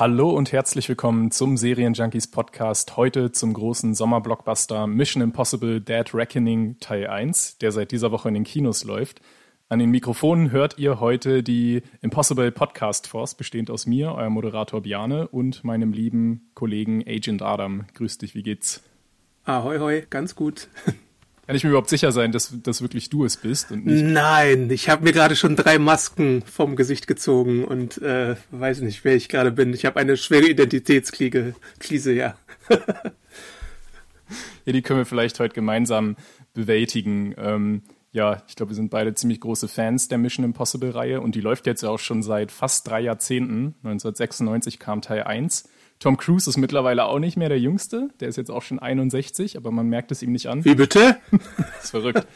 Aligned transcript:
Hallo 0.00 0.30
und 0.30 0.50
herzlich 0.50 0.88
willkommen 0.88 1.30
zum 1.30 1.58
Serienjunkies 1.58 2.28
Podcast. 2.28 2.96
Heute 2.96 3.32
zum 3.32 3.52
großen 3.52 3.94
Sommerblockbuster 3.94 4.86
Mission 4.86 5.22
Impossible 5.22 5.78
Dead 5.82 6.14
Reckoning 6.14 6.78
Teil 6.80 7.06
1, 7.06 7.58
der 7.58 7.70
seit 7.70 7.92
dieser 7.92 8.10
Woche 8.10 8.28
in 8.28 8.32
den 8.32 8.44
Kinos 8.44 8.82
läuft. 8.84 9.20
An 9.68 9.78
den 9.78 9.90
Mikrofonen 9.90 10.52
hört 10.52 10.78
ihr 10.78 11.00
heute 11.00 11.42
die 11.42 11.82
Impossible 12.00 12.50
Podcast 12.50 13.08
Force, 13.08 13.34
bestehend 13.34 13.70
aus 13.70 13.84
mir, 13.84 14.14
euer 14.14 14.30
Moderator 14.30 14.80
Biane 14.80 15.28
und 15.28 15.64
meinem 15.64 15.92
lieben 15.92 16.50
Kollegen 16.54 17.04
Agent 17.06 17.42
Adam. 17.42 17.84
Grüß 17.92 18.16
dich, 18.16 18.34
wie 18.34 18.42
geht's? 18.42 18.82
Ahoi, 19.44 19.80
hoi, 19.80 20.06
ganz 20.08 20.34
gut. 20.34 20.68
Kann 21.50 21.56
ich 21.56 21.64
mir 21.64 21.70
überhaupt 21.70 21.88
sicher 21.88 22.12
sein, 22.12 22.30
dass, 22.30 22.54
dass 22.62 22.80
wirklich 22.80 23.10
du 23.10 23.24
es 23.24 23.36
bist 23.36 23.72
und 23.72 23.84
nicht? 23.84 24.04
Nein, 24.04 24.70
ich 24.70 24.88
habe 24.88 25.02
mir 25.02 25.10
gerade 25.10 25.34
schon 25.34 25.56
drei 25.56 25.80
Masken 25.80 26.42
vom 26.42 26.76
Gesicht 26.76 27.08
gezogen 27.08 27.64
und 27.64 28.00
äh, 28.00 28.36
weiß 28.52 28.82
nicht, 28.82 29.02
wer 29.02 29.16
ich 29.16 29.28
gerade 29.28 29.50
bin. 29.50 29.74
Ich 29.74 29.84
habe 29.84 29.98
eine 29.98 30.16
schwere 30.16 30.46
Identitätskrise, 30.46 32.12
ja. 32.12 32.36
ja, 34.64 34.72
die 34.72 34.80
können 34.80 35.00
wir 35.00 35.06
vielleicht 35.06 35.40
heute 35.40 35.52
gemeinsam 35.52 36.14
bewältigen. 36.54 37.34
Ähm, 37.36 37.82
ja, 38.12 38.44
ich 38.46 38.54
glaube, 38.54 38.70
wir 38.70 38.76
sind 38.76 38.92
beide 38.92 39.12
ziemlich 39.14 39.40
große 39.40 39.66
Fans 39.66 40.06
der 40.06 40.18
Mission 40.18 40.44
Impossible-Reihe 40.44 41.20
und 41.20 41.34
die 41.34 41.40
läuft 41.40 41.66
jetzt 41.66 41.82
ja 41.82 41.88
auch 41.88 41.98
schon 41.98 42.22
seit 42.22 42.52
fast 42.52 42.86
drei 42.86 43.00
Jahrzehnten. 43.00 43.74
1996 43.82 44.78
kam 44.78 45.02
Teil 45.02 45.24
1. 45.24 45.68
Tom 46.00 46.16
Cruise 46.16 46.48
ist 46.48 46.56
mittlerweile 46.56 47.04
auch 47.04 47.18
nicht 47.18 47.36
mehr 47.36 47.50
der 47.50 47.60
Jüngste. 47.60 48.08
Der 48.20 48.28
ist 48.28 48.36
jetzt 48.36 48.50
auch 48.50 48.62
schon 48.62 48.78
61, 48.78 49.56
aber 49.56 49.70
man 49.70 49.86
merkt 49.86 50.10
es 50.10 50.22
ihm 50.22 50.32
nicht 50.32 50.48
an. 50.48 50.64
Wie 50.64 50.74
bitte? 50.74 51.18
das 51.30 51.84
ist 51.84 51.90
verrückt. 51.90 52.26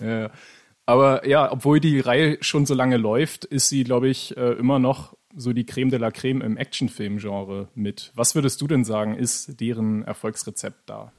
ja. 0.00 0.30
Aber 0.84 1.26
ja, 1.26 1.50
obwohl 1.50 1.80
die 1.80 1.98
Reihe 1.98 2.38
schon 2.42 2.64
so 2.64 2.74
lange 2.74 2.96
läuft, 2.96 3.44
ist 3.44 3.68
sie, 3.68 3.82
glaube 3.82 4.08
ich, 4.08 4.36
äh, 4.36 4.52
immer 4.52 4.78
noch 4.78 5.16
so 5.34 5.52
die 5.52 5.66
Creme 5.66 5.90
de 5.90 5.98
la 5.98 6.10
Creme 6.10 6.42
im 6.42 6.56
Actionfilm-Genre 6.56 7.68
mit. 7.74 8.12
Was 8.14 8.34
würdest 8.36 8.60
du 8.60 8.68
denn 8.68 8.84
sagen, 8.84 9.16
ist 9.16 9.60
deren 9.60 10.04
Erfolgsrezept 10.04 10.88
da? 10.88 11.12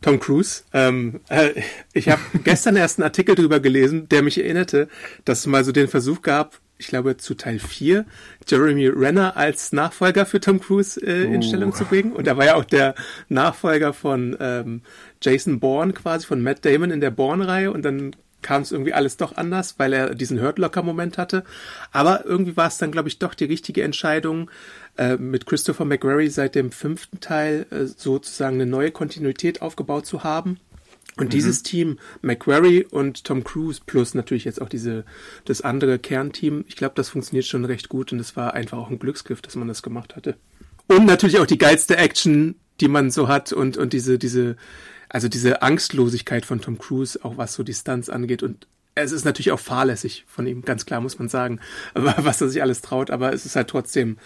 Tom 0.00 0.20
Cruise. 0.20 0.62
Ähm, 0.72 1.20
äh, 1.28 1.62
ich 1.92 2.08
habe 2.08 2.20
gestern 2.44 2.76
erst 2.76 2.98
einen 2.98 3.04
Artikel 3.04 3.34
drüber 3.34 3.60
gelesen, 3.60 4.08
der 4.08 4.22
mich 4.22 4.38
erinnerte, 4.38 4.88
dass 5.24 5.40
es 5.40 5.46
mal 5.46 5.64
so 5.64 5.72
den 5.72 5.88
Versuch 5.88 6.22
gab, 6.22 6.60
ich 6.80 6.88
glaube 6.88 7.18
zu 7.18 7.34
Teil 7.34 7.58
4, 7.58 8.06
Jeremy 8.48 8.88
Renner 8.88 9.36
als 9.36 9.72
Nachfolger 9.72 10.24
für 10.26 10.40
Tom 10.40 10.60
Cruise 10.60 11.00
äh, 11.00 11.24
in 11.24 11.40
uh. 11.40 11.42
Stellung 11.42 11.74
zu 11.74 11.84
bringen. 11.84 12.12
Und 12.12 12.26
er 12.26 12.36
war 12.36 12.46
ja 12.46 12.54
auch 12.56 12.64
der 12.64 12.94
Nachfolger 13.28 13.92
von 13.92 14.36
ähm, 14.40 14.82
Jason 15.22 15.60
Bourne 15.60 15.92
quasi, 15.92 16.26
von 16.26 16.42
Matt 16.42 16.64
Damon 16.64 16.90
in 16.90 17.00
der 17.00 17.10
Bourne-Reihe. 17.10 17.70
Und 17.70 17.84
dann 17.84 18.16
kam 18.42 18.62
es 18.62 18.72
irgendwie 18.72 18.94
alles 18.94 19.18
doch 19.18 19.36
anders, 19.36 19.78
weil 19.78 19.92
er 19.92 20.14
diesen 20.14 20.40
Hurt-Locker-Moment 20.40 21.18
hatte. 21.18 21.44
Aber 21.92 22.24
irgendwie 22.24 22.56
war 22.56 22.68
es 22.68 22.78
dann, 22.78 22.90
glaube 22.90 23.08
ich, 23.08 23.18
doch 23.18 23.34
die 23.34 23.44
richtige 23.44 23.82
Entscheidung, 23.82 24.50
äh, 24.96 25.16
mit 25.16 25.44
Christopher 25.44 25.84
McQuarrie 25.84 26.28
seit 26.28 26.54
dem 26.54 26.72
fünften 26.72 27.20
Teil 27.20 27.66
äh, 27.70 27.84
sozusagen 27.84 28.54
eine 28.54 28.66
neue 28.66 28.90
Kontinuität 28.90 29.60
aufgebaut 29.60 30.06
zu 30.06 30.24
haben 30.24 30.58
und 31.20 31.26
mhm. 31.26 31.30
dieses 31.30 31.62
Team, 31.62 31.98
McQuarrie 32.22 32.84
und 32.84 33.24
Tom 33.24 33.44
Cruise, 33.44 33.80
plus 33.84 34.14
natürlich 34.14 34.46
jetzt 34.46 34.60
auch 34.60 34.70
diese, 34.70 35.04
das 35.44 35.60
andere 35.60 35.98
Kernteam, 35.98 36.64
ich 36.66 36.76
glaube, 36.76 36.94
das 36.96 37.10
funktioniert 37.10 37.46
schon 37.46 37.66
recht 37.66 37.90
gut 37.90 38.10
und 38.12 38.18
es 38.18 38.36
war 38.36 38.54
einfach 38.54 38.78
auch 38.78 38.88
ein 38.88 38.98
Glücksgriff, 38.98 39.42
dass 39.42 39.54
man 39.54 39.68
das 39.68 39.82
gemacht 39.82 40.16
hatte. 40.16 40.36
Und 40.88 41.04
natürlich 41.04 41.38
auch 41.38 41.46
die 41.46 41.58
geilste 41.58 41.98
Action, 41.98 42.54
die 42.80 42.88
man 42.88 43.10
so 43.10 43.28
hat 43.28 43.52
und, 43.52 43.76
und 43.76 43.92
diese, 43.92 44.18
diese, 44.18 44.56
also 45.10 45.28
diese 45.28 45.60
Angstlosigkeit 45.60 46.46
von 46.46 46.62
Tom 46.62 46.78
Cruise, 46.78 47.18
auch 47.22 47.36
was 47.36 47.52
so 47.52 47.62
Distanz 47.62 48.08
angeht 48.08 48.42
und 48.42 48.66
es 48.94 49.12
ist 49.12 49.24
natürlich 49.24 49.52
auch 49.52 49.60
fahrlässig 49.60 50.24
von 50.26 50.46
ihm, 50.46 50.62
ganz 50.62 50.86
klar 50.86 51.02
muss 51.02 51.18
man 51.18 51.28
sagen, 51.28 51.60
was 51.94 52.40
er 52.40 52.48
sich 52.48 52.62
alles 52.62 52.80
traut, 52.80 53.10
aber 53.10 53.34
es 53.34 53.44
ist 53.44 53.56
halt 53.56 53.68
trotzdem 53.68 54.16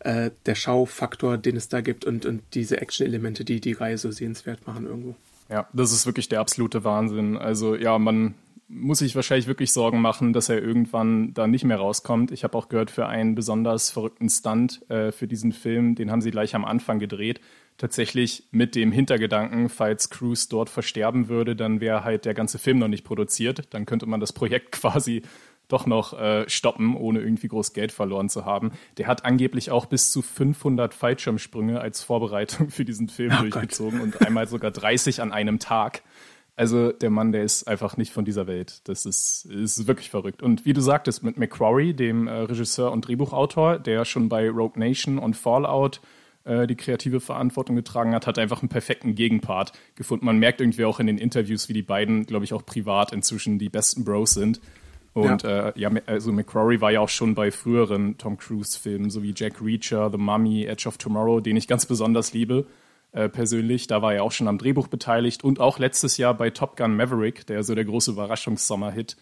äh, 0.00 0.30
der 0.46 0.54
Schaufaktor, 0.54 1.36
den 1.36 1.56
es 1.56 1.68
da 1.68 1.80
gibt 1.80 2.04
und, 2.04 2.24
und 2.26 2.42
diese 2.54 2.80
Action-Elemente, 2.80 3.44
die 3.44 3.60
die 3.60 3.72
Reihe 3.72 3.98
so 3.98 4.12
sehenswert 4.12 4.68
machen 4.68 4.86
irgendwo. 4.86 5.16
Ja, 5.54 5.68
das 5.72 5.92
ist 5.92 6.04
wirklich 6.04 6.28
der 6.28 6.40
absolute 6.40 6.82
Wahnsinn. 6.82 7.38
Also 7.38 7.76
ja, 7.76 7.96
man 8.00 8.34
muss 8.66 8.98
sich 8.98 9.14
wahrscheinlich 9.14 9.46
wirklich 9.46 9.72
Sorgen 9.72 10.00
machen, 10.00 10.32
dass 10.32 10.48
er 10.48 10.60
irgendwann 10.60 11.32
da 11.32 11.46
nicht 11.46 11.62
mehr 11.62 11.76
rauskommt. 11.76 12.32
Ich 12.32 12.42
habe 12.42 12.58
auch 12.58 12.68
gehört, 12.68 12.90
für 12.90 13.06
einen 13.06 13.36
besonders 13.36 13.88
verrückten 13.90 14.28
Stunt 14.28 14.82
äh, 14.90 15.12
für 15.12 15.28
diesen 15.28 15.52
Film, 15.52 15.94
den 15.94 16.10
haben 16.10 16.22
sie 16.22 16.32
gleich 16.32 16.56
am 16.56 16.64
Anfang 16.64 16.98
gedreht. 16.98 17.40
Tatsächlich 17.78 18.48
mit 18.50 18.74
dem 18.74 18.90
Hintergedanken, 18.90 19.68
falls 19.68 20.10
Cruise 20.10 20.48
dort 20.50 20.70
versterben 20.70 21.28
würde, 21.28 21.54
dann 21.54 21.80
wäre 21.80 22.02
halt 22.02 22.24
der 22.24 22.34
ganze 22.34 22.58
Film 22.58 22.80
noch 22.80 22.88
nicht 22.88 23.04
produziert. 23.04 23.62
Dann 23.70 23.86
könnte 23.86 24.06
man 24.06 24.18
das 24.18 24.32
Projekt 24.32 24.72
quasi 24.72 25.22
doch 25.68 25.86
noch 25.86 26.18
äh, 26.18 26.48
stoppen, 26.48 26.96
ohne 26.96 27.20
irgendwie 27.20 27.48
groß 27.48 27.72
Geld 27.72 27.92
verloren 27.92 28.28
zu 28.28 28.44
haben. 28.44 28.72
Der 28.98 29.06
hat 29.06 29.24
angeblich 29.24 29.70
auch 29.70 29.86
bis 29.86 30.10
zu 30.10 30.22
500 30.22 30.94
Fallschirmsprünge 30.94 31.80
als 31.80 32.02
Vorbereitung 32.02 32.70
für 32.70 32.84
diesen 32.84 33.08
Film 33.08 33.32
oh 33.38 33.42
durchgezogen 33.42 33.98
Gott. 33.98 34.14
und 34.20 34.26
einmal 34.26 34.46
sogar 34.46 34.70
30 34.70 35.22
an 35.22 35.32
einem 35.32 35.58
Tag. 35.58 36.02
Also 36.56 36.92
der 36.92 37.10
Mann, 37.10 37.32
der 37.32 37.42
ist 37.42 37.66
einfach 37.66 37.96
nicht 37.96 38.12
von 38.12 38.24
dieser 38.24 38.46
Welt. 38.46 38.80
Das 38.84 39.06
ist, 39.06 39.46
ist 39.46 39.86
wirklich 39.88 40.10
verrückt. 40.10 40.42
Und 40.42 40.64
wie 40.64 40.72
du 40.72 40.80
sagtest, 40.80 41.24
mit 41.24 41.36
McQuarrie, 41.36 41.94
dem 41.94 42.28
äh, 42.28 42.32
Regisseur 42.32 42.92
und 42.92 43.06
Drehbuchautor, 43.08 43.78
der 43.78 44.04
schon 44.04 44.28
bei 44.28 44.48
Rogue 44.48 44.78
Nation 44.78 45.18
und 45.18 45.36
Fallout 45.36 46.00
äh, 46.44 46.68
die 46.68 46.76
kreative 46.76 47.18
Verantwortung 47.18 47.74
getragen 47.74 48.14
hat, 48.14 48.28
hat 48.28 48.38
einfach 48.38 48.62
einen 48.62 48.68
perfekten 48.68 49.16
Gegenpart 49.16 49.72
gefunden. 49.96 50.26
Man 50.26 50.38
merkt 50.38 50.60
irgendwie 50.60 50.84
auch 50.84 51.00
in 51.00 51.08
den 51.08 51.18
Interviews, 51.18 51.68
wie 51.68 51.72
die 51.72 51.82
beiden, 51.82 52.24
glaube 52.24 52.44
ich, 52.44 52.52
auch 52.52 52.64
privat 52.64 53.12
inzwischen 53.12 53.58
die 53.58 53.68
besten 53.68 54.04
Bros 54.04 54.34
sind. 54.34 54.60
Und 55.14 55.44
ja. 55.44 55.68
Äh, 55.68 55.72
ja, 55.76 55.90
also 56.06 56.32
McCrory 56.32 56.80
war 56.80 56.90
ja 56.90 57.00
auch 57.00 57.08
schon 57.08 57.34
bei 57.34 57.50
früheren 57.52 58.18
Tom 58.18 58.36
Cruise-Filmen, 58.36 59.10
so 59.10 59.22
wie 59.22 59.32
Jack 59.34 59.62
Reacher, 59.62 60.10
The 60.10 60.18
Mummy, 60.18 60.64
Edge 60.64 60.88
of 60.88 60.98
Tomorrow, 60.98 61.40
den 61.40 61.56
ich 61.56 61.68
ganz 61.68 61.86
besonders 61.86 62.32
liebe 62.32 62.66
äh, 63.12 63.28
persönlich. 63.28 63.86
Da 63.86 64.02
war 64.02 64.12
er 64.12 64.24
auch 64.24 64.32
schon 64.32 64.48
am 64.48 64.58
Drehbuch 64.58 64.88
beteiligt 64.88 65.44
und 65.44 65.60
auch 65.60 65.78
letztes 65.78 66.16
Jahr 66.16 66.34
bei 66.34 66.50
Top 66.50 66.76
Gun 66.76 66.96
Maverick, 66.96 67.46
der 67.46 67.62
so 67.62 67.76
der 67.76 67.84
große 67.84 68.10
Überraschungssommer-Hit 68.10 69.16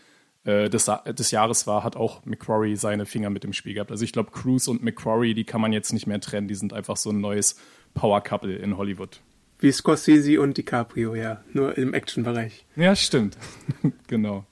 äh, 0.44 0.70
des, 0.70 0.90
des 1.06 1.30
Jahres 1.30 1.66
war, 1.66 1.84
hat 1.84 1.94
auch 1.96 2.24
McCrory 2.24 2.74
seine 2.76 3.04
Finger 3.04 3.28
mit 3.28 3.44
im 3.44 3.52
Spiel 3.52 3.74
gehabt. 3.74 3.90
Also 3.90 4.04
ich 4.04 4.12
glaube, 4.12 4.30
Cruise 4.30 4.70
und 4.70 4.82
McCrory, 4.82 5.34
die 5.34 5.44
kann 5.44 5.60
man 5.60 5.74
jetzt 5.74 5.92
nicht 5.92 6.06
mehr 6.06 6.20
trennen. 6.20 6.48
Die 6.48 6.54
sind 6.54 6.72
einfach 6.72 6.96
so 6.96 7.10
ein 7.10 7.20
neues 7.20 7.56
Power-Couple 7.92 8.56
in 8.56 8.78
Hollywood. 8.78 9.20
Wie 9.58 9.70
Scorsese 9.70 10.40
und 10.40 10.56
DiCaprio, 10.56 11.14
ja. 11.14 11.44
Nur 11.52 11.76
im 11.76 11.92
Action-Bereich. 11.92 12.64
Ja, 12.76 12.96
stimmt. 12.96 13.36
genau. 14.08 14.46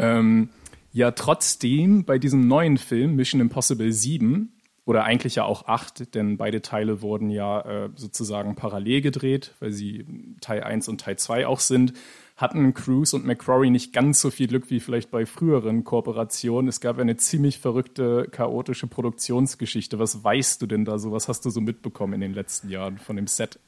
Ähm, 0.00 0.48
ja, 0.92 1.12
trotzdem 1.12 2.04
bei 2.04 2.18
diesem 2.18 2.48
neuen 2.48 2.78
Film 2.78 3.14
Mission 3.14 3.40
Impossible 3.40 3.92
7 3.92 4.52
oder 4.84 5.04
eigentlich 5.04 5.36
ja 5.36 5.44
auch 5.44 5.68
8, 5.68 6.14
denn 6.14 6.36
beide 6.36 6.62
Teile 6.62 7.00
wurden 7.00 7.30
ja 7.30 7.60
äh, 7.60 7.90
sozusagen 7.94 8.56
parallel 8.56 9.02
gedreht, 9.02 9.54
weil 9.60 9.70
sie 9.70 10.04
Teil 10.40 10.64
1 10.64 10.88
und 10.88 11.00
Teil 11.02 11.16
2 11.16 11.46
auch 11.46 11.60
sind, 11.60 11.92
hatten 12.36 12.72
Cruise 12.74 13.14
und 13.14 13.24
McCrory 13.24 13.70
nicht 13.70 13.92
ganz 13.92 14.20
so 14.20 14.30
viel 14.30 14.48
Glück 14.48 14.70
wie 14.70 14.80
vielleicht 14.80 15.10
bei 15.10 15.26
früheren 15.26 15.84
Kooperationen. 15.84 16.68
Es 16.68 16.80
gab 16.80 16.98
eine 16.98 17.16
ziemlich 17.18 17.58
verrückte, 17.58 18.26
chaotische 18.30 18.86
Produktionsgeschichte. 18.86 19.98
Was 19.98 20.24
weißt 20.24 20.62
du 20.62 20.66
denn 20.66 20.86
da 20.86 20.98
so? 20.98 21.12
Was 21.12 21.28
hast 21.28 21.44
du 21.44 21.50
so 21.50 21.60
mitbekommen 21.60 22.14
in 22.14 22.22
den 22.22 22.34
letzten 22.34 22.70
Jahren 22.70 22.96
von 22.98 23.16
dem 23.16 23.26
Set? 23.26 23.60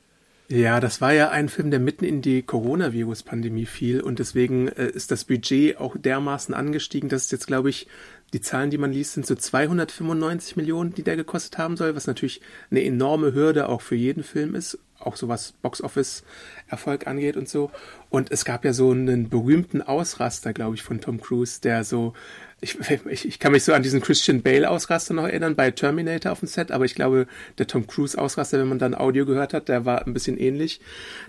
Ja, 0.49 0.81
das 0.81 1.01
war 1.01 1.13
ja 1.15 1.31
ein 1.31 1.49
Film, 1.49 1.71
der 1.71 1.81
mitten 1.81 2.05
in 2.05 2.21
die 2.21 2.43
Coronavirus-Pandemie 2.43 3.65
fiel 3.65 4.01
und 4.03 4.19
deswegen 4.19 4.69
äh, 4.69 4.89
ist 4.89 5.11
das 5.11 5.25
Budget 5.25 5.79
auch 5.79 5.97
dermaßen 5.97 6.55
angestiegen, 6.55 7.09
dass 7.09 7.25
es 7.25 7.31
jetzt, 7.31 7.47
glaube 7.47 7.71
ich, 7.71 7.87
die 8.33 8.41
Zahlen, 8.41 8.71
die 8.71 8.79
man 8.79 8.93
liest, 8.93 9.15
sind 9.15 9.27
so 9.27 9.35
295 9.35 10.57
Millionen, 10.57 10.95
die 10.95 11.03
der 11.03 11.17
gekostet 11.17 11.59
haben 11.59 11.77
soll, 11.77 11.95
was 11.95 12.07
natürlich 12.07 12.41
eine 12.71 12.85
enorme 12.85 13.35
Hürde 13.35 13.69
auch 13.69 13.81
für 13.83 13.95
jeden 13.95 14.23
Film 14.23 14.55
ist, 14.55 14.79
auch 15.03 15.17
so 15.17 15.29
was 15.29 15.53
Box-Office-Erfolg 15.63 17.07
angeht 17.07 17.37
und 17.37 17.49
so. 17.49 17.71
Und 18.11 18.31
es 18.31 18.45
gab 18.45 18.65
ja 18.65 18.73
so 18.73 18.91
einen 18.91 19.29
berühmten 19.29 19.83
Ausraster, 19.83 20.53
glaube 20.53 20.75
ich, 20.75 20.83
von 20.83 21.01
Tom 21.01 21.21
Cruise, 21.21 21.61
der 21.61 21.85
so 21.85 22.15
ich, 22.63 22.79
ich, 23.11 23.27
ich 23.27 23.39
kann 23.41 23.51
mich 23.51 23.65
so 23.65 23.73
an 23.73 23.83
diesen 23.83 24.01
Christian 24.01 24.41
Bale-Ausraster 24.41 25.15
noch 25.15 25.25
erinnern 25.25 25.57
bei 25.57 25.73
Terminator 25.73 26.31
auf 26.31 26.39
dem 26.39 26.47
Set, 26.47 26.71
aber 26.71 26.85
ich 26.85 26.95
glaube, 26.95 27.27
der 27.59 27.67
Tom 27.67 27.89
Cruise-Ausraster, 27.89 28.61
wenn 28.61 28.69
man 28.69 28.79
dann 28.79 28.95
Audio 28.95 29.27
gehört 29.27 29.53
hat, 29.53 29.69
der 29.69 29.85
war 29.85 30.07
ein 30.07 30.15
bisschen 30.15 30.39
ähnlich. 30.39 30.81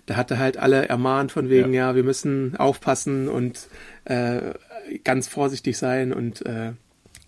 Da 0.06 0.16
hatte 0.16 0.38
halt 0.38 0.58
alle 0.58 0.88
ermahnt 0.88 1.32
von 1.32 1.50
wegen, 1.50 1.74
ja, 1.74 1.90
ja 1.90 1.96
wir 1.96 2.04
müssen 2.04 2.56
aufpassen 2.56 3.30
und 3.30 3.68
äh, 4.06 4.54
ganz 5.04 5.28
vorsichtig 5.28 5.76
sein 5.76 6.14
und 6.14 6.46
äh, 6.46 6.74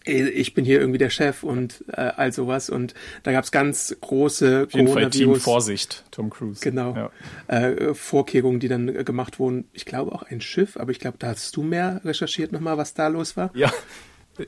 ich 0.05 0.53
bin 0.53 0.65
hier 0.65 0.79
irgendwie 0.79 0.97
der 0.97 1.09
Chef 1.09 1.43
und 1.43 1.83
äh, 1.91 2.11
all 2.15 2.31
sowas. 2.31 2.69
Und 2.69 2.93
da 3.23 3.31
gab 3.31 3.43
es 3.43 3.51
ganz 3.51 3.95
große 3.99 4.67
Team 4.67 5.35
Vorsicht, 5.35 6.03
Tom 6.11 6.29
Cruise. 6.29 6.61
Genau. 6.61 6.95
Ja. 6.95 7.11
Äh, 7.47 7.93
Vorkehrungen, 7.93 8.59
die 8.59 8.67
dann 8.67 9.05
gemacht 9.05 9.39
wurden. 9.39 9.65
Ich 9.73 9.85
glaube 9.85 10.11
auch 10.11 10.23
ein 10.23 10.41
Schiff, 10.41 10.77
aber 10.77 10.91
ich 10.91 10.99
glaube, 10.99 11.17
da 11.17 11.27
hast 11.27 11.55
du 11.55 11.63
mehr 11.63 12.01
recherchiert 12.05 12.51
nochmal, 12.51 12.77
was 12.77 12.93
da 12.93 13.07
los 13.07 13.35
war. 13.35 13.51
Ja. 13.55 13.71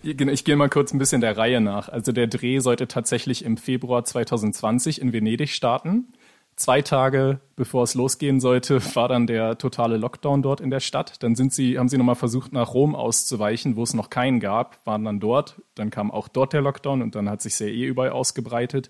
Ich 0.04 0.44
gehe 0.44 0.58
mal 0.58 0.68
kurz 0.68 0.94
ein 0.94 0.98
bisschen 0.98 1.22
der 1.22 1.38
Reihe 1.38 1.62
nach. 1.62 1.88
Also 1.88 2.12
der 2.12 2.28
Dreh 2.28 2.60
sollte 2.60 2.90
tatsächlich 2.90 3.46
im 3.46 3.56
Februar 3.56 4.04
2020 4.04 5.02
in 5.02 5.14
Venedig 5.14 5.52
starten. 5.52 6.10
Zwei 6.58 6.82
Tage 6.82 7.40
bevor 7.56 7.84
es 7.84 7.96
losgehen 7.96 8.40
sollte, 8.40 8.80
war 8.96 9.08
dann 9.08 9.28
der 9.28 9.58
totale 9.58 9.98
Lockdown 9.98 10.42
dort 10.42 10.62
in 10.62 10.70
der 10.70 10.80
Stadt. 10.80 11.22
Dann 11.22 11.36
sind 11.36 11.54
sie, 11.54 11.78
haben 11.78 11.90
sie 11.90 11.98
nochmal 11.98 12.16
versucht, 12.16 12.54
nach 12.54 12.74
Rom 12.74 12.96
auszuweichen, 12.96 13.76
wo 13.76 13.84
es 13.84 13.94
noch 13.94 14.10
keinen 14.10 14.40
gab, 14.40 14.80
waren 14.86 15.04
dann 15.04 15.20
dort. 15.20 15.62
Dann 15.76 15.90
kam 15.90 16.10
auch 16.12 16.28
dort 16.28 16.54
der 16.54 16.62
Lockdown 16.62 17.02
und 17.02 17.16
dann 17.16 17.30
hat 17.30 17.42
sich 17.42 17.56
sehr 17.56 17.72
eh 17.72 17.86
überall 17.86 18.12
ausgebreitet. 18.12 18.90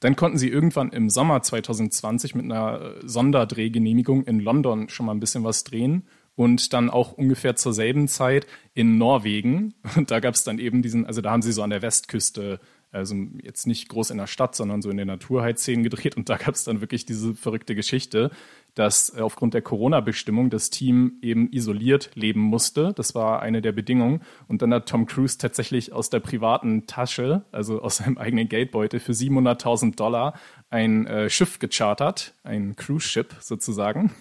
Dann 0.00 0.16
konnten 0.16 0.38
sie 0.38 0.48
irgendwann 0.48 0.90
im 0.90 1.10
Sommer 1.10 1.42
2020 1.42 2.34
mit 2.34 2.44
einer 2.44 2.94
Sonderdrehgenehmigung 3.04 4.24
in 4.24 4.40
London 4.40 4.88
schon 4.88 5.06
mal 5.06 5.12
ein 5.12 5.20
bisschen 5.20 5.44
was 5.44 5.64
drehen 5.64 6.06
und 6.34 6.72
dann 6.72 6.90
auch 6.90 7.12
ungefähr 7.12 7.56
zur 7.56 7.72
selben 7.72 8.08
Zeit 8.08 8.46
in 8.74 8.98
Norwegen. 8.98 9.74
Und 9.96 10.10
da 10.10 10.20
gab 10.20 10.34
es 10.34 10.44
dann 10.44 10.58
eben 10.58 10.82
diesen, 10.82 11.06
also 11.06 11.20
da 11.20 11.30
haben 11.30 11.42
sie 11.42 11.52
so 11.52 11.62
an 11.62 11.70
der 11.70 11.82
Westküste 11.82 12.58
also 12.92 13.16
jetzt 13.42 13.66
nicht 13.66 13.88
groß 13.88 14.10
in 14.10 14.18
der 14.18 14.26
Stadt, 14.26 14.54
sondern 14.54 14.82
so 14.82 14.90
in 14.90 14.98
den 14.98 15.08
Naturheitsszenen 15.08 15.82
gedreht. 15.82 16.16
Und 16.16 16.28
da 16.28 16.36
gab 16.36 16.54
es 16.54 16.64
dann 16.64 16.80
wirklich 16.80 17.06
diese 17.06 17.34
verrückte 17.34 17.74
Geschichte, 17.74 18.30
dass 18.74 19.14
äh, 19.16 19.20
aufgrund 19.20 19.54
der 19.54 19.62
Corona-Bestimmung 19.62 20.50
das 20.50 20.70
Team 20.70 21.18
eben 21.22 21.50
isoliert 21.52 22.10
leben 22.14 22.40
musste. 22.40 22.92
Das 22.94 23.14
war 23.14 23.40
eine 23.40 23.62
der 23.62 23.72
Bedingungen. 23.72 24.22
Und 24.48 24.62
dann 24.62 24.72
hat 24.72 24.88
Tom 24.88 25.06
Cruise 25.06 25.38
tatsächlich 25.38 25.92
aus 25.92 26.10
der 26.10 26.20
privaten 26.20 26.86
Tasche, 26.86 27.44
also 27.50 27.80
aus 27.80 27.96
seinem 27.96 28.18
eigenen 28.18 28.48
Geldbeutel, 28.48 29.00
für 29.00 29.12
700.000 29.12 29.96
Dollar 29.96 30.34
ein 30.70 31.06
äh, 31.06 31.28
Schiff 31.28 31.58
gechartert, 31.58 32.34
ein 32.44 32.76
Cruise-Ship 32.76 33.34
sozusagen, 33.40 34.12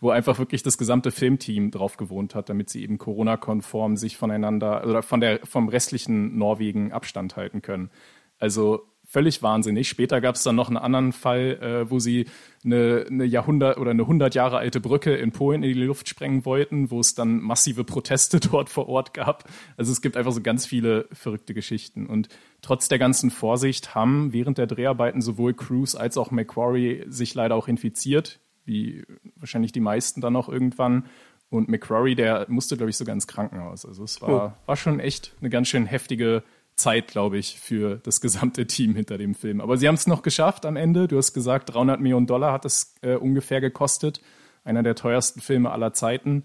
wo 0.00 0.10
einfach 0.10 0.38
wirklich 0.38 0.62
das 0.62 0.78
gesamte 0.78 1.10
Filmteam 1.10 1.70
drauf 1.70 1.96
gewohnt 1.98 2.34
hat, 2.34 2.48
damit 2.48 2.70
sie 2.70 2.82
eben 2.82 2.98
Corona-konform 2.98 3.96
sich 3.96 4.16
voneinander 4.16 4.86
oder 4.86 5.02
von 5.02 5.20
der, 5.20 5.40
vom 5.44 5.68
restlichen 5.68 6.38
Norwegen 6.38 6.92
Abstand 6.92 7.36
halten 7.36 7.60
können. 7.60 7.90
Also 8.38 8.88
völlig 9.08 9.42
wahnsinnig. 9.42 9.88
Später 9.88 10.20
gab 10.20 10.34
es 10.34 10.42
dann 10.42 10.54
noch 10.54 10.68
einen 10.68 10.76
anderen 10.76 11.12
Fall, 11.12 11.58
äh, 11.62 11.90
wo 11.90 11.98
sie 11.98 12.26
eine, 12.62 13.06
eine 13.08 13.24
Jahrhundert 13.24 13.78
oder 13.78 13.92
eine 13.92 14.02
100 14.02 14.34
Jahre 14.34 14.58
alte 14.58 14.80
Brücke 14.80 15.14
in 15.16 15.32
Polen 15.32 15.62
in 15.62 15.72
die 15.72 15.82
Luft 15.82 16.08
sprengen 16.08 16.44
wollten, 16.44 16.90
wo 16.90 17.00
es 17.00 17.14
dann 17.14 17.40
massive 17.40 17.84
Proteste 17.84 18.38
dort 18.52 18.68
vor 18.68 18.88
Ort 18.88 19.14
gab. 19.14 19.44
Also 19.78 19.92
es 19.92 20.02
gibt 20.02 20.18
einfach 20.18 20.32
so 20.32 20.42
ganz 20.42 20.66
viele 20.66 21.08
verrückte 21.10 21.54
Geschichten. 21.54 22.06
Und 22.06 22.28
trotz 22.60 22.88
der 22.88 22.98
ganzen 22.98 23.30
Vorsicht 23.30 23.94
haben 23.94 24.34
während 24.34 24.58
der 24.58 24.66
Dreharbeiten 24.66 25.22
sowohl 25.22 25.54
Cruise 25.54 25.98
als 25.98 26.18
auch 26.18 26.30
McQuarrie 26.30 27.04
sich 27.08 27.34
leider 27.34 27.54
auch 27.54 27.66
infiziert, 27.66 28.40
wie 28.66 29.04
wahrscheinlich 29.36 29.72
die 29.72 29.80
meisten 29.80 30.20
dann 30.20 30.36
auch 30.36 30.50
irgendwann. 30.50 31.06
Und 31.48 31.70
McQuarrie, 31.70 32.14
der 32.14 32.44
musste, 32.50 32.76
glaube 32.76 32.90
ich, 32.90 32.98
sogar 32.98 33.14
ins 33.14 33.26
Krankenhaus. 33.26 33.86
Also 33.86 34.04
es 34.04 34.20
war, 34.20 34.30
oh. 34.30 34.66
war 34.66 34.76
schon 34.76 35.00
echt 35.00 35.32
eine 35.40 35.48
ganz 35.48 35.68
schön 35.68 35.86
heftige 35.86 36.42
Zeit, 36.78 37.08
glaube 37.08 37.38
ich, 37.38 37.60
für 37.60 37.96
das 37.96 38.20
gesamte 38.20 38.66
Team 38.66 38.94
hinter 38.94 39.18
dem 39.18 39.34
Film. 39.34 39.60
Aber 39.60 39.76
sie 39.76 39.88
haben 39.88 39.96
es 39.96 40.06
noch 40.06 40.22
geschafft 40.22 40.64
am 40.64 40.76
Ende. 40.76 41.08
Du 41.08 41.18
hast 41.18 41.34
gesagt, 41.34 41.74
300 41.74 42.00
Millionen 42.00 42.26
Dollar 42.26 42.52
hat 42.52 42.64
es 42.64 42.94
äh, 43.02 43.14
ungefähr 43.14 43.60
gekostet. 43.60 44.20
Einer 44.64 44.82
der 44.82 44.94
teuersten 44.94 45.40
Filme 45.40 45.70
aller 45.70 45.92
Zeiten. 45.92 46.44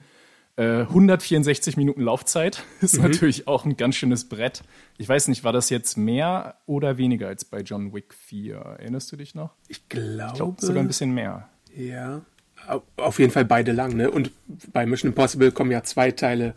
Äh, 0.56 0.82
164 0.82 1.78
Minuten 1.78 2.02
Laufzeit 2.02 2.64
ist 2.82 2.98
mhm. 2.98 3.04
natürlich 3.04 3.48
auch 3.48 3.66
ein 3.66 3.76
ganz 3.78 3.96
schönes 3.96 4.30
Brett. 4.30 4.64
Ich 4.98 5.10
weiß 5.10 5.28
nicht, 5.28 5.44
war 5.44 5.54
das 5.54 5.70
jetzt 5.70 5.98
mehr 5.98 6.58
oder 6.66 6.98
weniger 6.98 7.28
als 7.28 7.46
bei 7.46 7.62
John 7.62 7.94
Wick 7.94 8.14
4? 8.14 8.56
Erinnerst 8.56 9.12
du 9.12 9.16
dich 9.16 9.34
noch? 9.34 9.56
Ich 9.68 9.90
glaube. 9.90 10.28
Ich 10.28 10.34
glaube 10.34 10.62
sogar 10.62 10.84
ein 10.84 10.88
bisschen 10.88 11.14
mehr. 11.14 11.50
Ja. 11.76 12.22
Auf 12.98 13.20
jeden 13.20 13.32
Fall 13.32 13.46
beide 13.46 13.72
lang, 13.72 13.96
ne? 13.96 14.10
Und 14.10 14.32
bei 14.72 14.86
Mission 14.86 15.12
Impossible 15.12 15.52
kommen 15.52 15.72
ja 15.72 15.84
zwei 15.84 16.12
Teile 16.12 16.54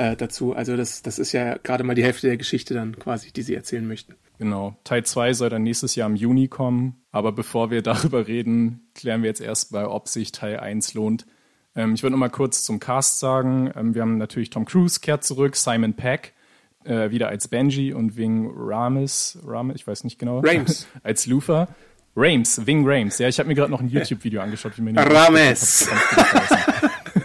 äh, 0.00 0.16
dazu. 0.16 0.54
Also 0.54 0.76
das, 0.76 1.02
das 1.02 1.18
ist 1.18 1.32
ja 1.32 1.58
gerade 1.58 1.84
mal 1.84 1.94
die 1.94 2.02
Hälfte 2.02 2.26
der 2.26 2.38
Geschichte 2.38 2.72
dann 2.72 2.98
quasi, 2.98 3.32
die 3.32 3.42
sie 3.42 3.54
erzählen 3.54 3.86
möchten. 3.86 4.14
Genau. 4.38 4.78
Teil 4.84 5.04
2 5.04 5.34
soll 5.34 5.50
dann 5.50 5.62
nächstes 5.62 5.94
Jahr 5.94 6.08
im 6.08 6.16
Juni 6.16 6.48
kommen. 6.48 7.02
Aber 7.12 7.32
bevor 7.32 7.70
wir 7.70 7.82
darüber 7.82 8.26
reden, 8.26 8.88
klären 8.94 9.22
wir 9.22 9.28
jetzt 9.28 9.42
erstmal, 9.42 9.84
ob 9.84 10.08
sich 10.08 10.32
Teil 10.32 10.58
1 10.58 10.94
lohnt. 10.94 11.26
Ähm, 11.76 11.92
ich 11.94 12.02
würde 12.02 12.12
noch 12.12 12.18
mal 12.18 12.30
kurz 12.30 12.64
zum 12.64 12.80
Cast 12.80 13.18
sagen. 13.18 13.70
Ähm, 13.76 13.94
wir 13.94 14.00
haben 14.00 14.16
natürlich 14.16 14.48
Tom 14.48 14.64
Cruise 14.64 15.00
kehrt 15.00 15.22
zurück, 15.22 15.54
Simon 15.54 15.94
Peck 15.94 16.32
äh, 16.84 17.10
wieder 17.10 17.28
als 17.28 17.48
Benji 17.48 17.92
und 17.92 18.16
Wing 18.16 18.50
Rames, 18.56 19.38
Rames, 19.44 19.76
ich 19.76 19.86
weiß 19.86 20.04
nicht 20.04 20.18
genau, 20.18 20.40
Rames. 20.40 20.86
als 21.02 21.26
Luther. 21.26 21.68
Rames, 22.16 22.66
Wing 22.66 22.84
Rames. 22.86 23.18
Ja, 23.18 23.28
ich 23.28 23.38
habe 23.38 23.48
mir 23.48 23.54
gerade 23.54 23.70
noch 23.70 23.80
ein 23.80 23.88
YouTube-Video 23.90 24.40
angeschaut, 24.40 24.72
wie 24.76 24.82
man 24.82 24.94
ihn 24.94 24.98
Rames. 24.98 25.88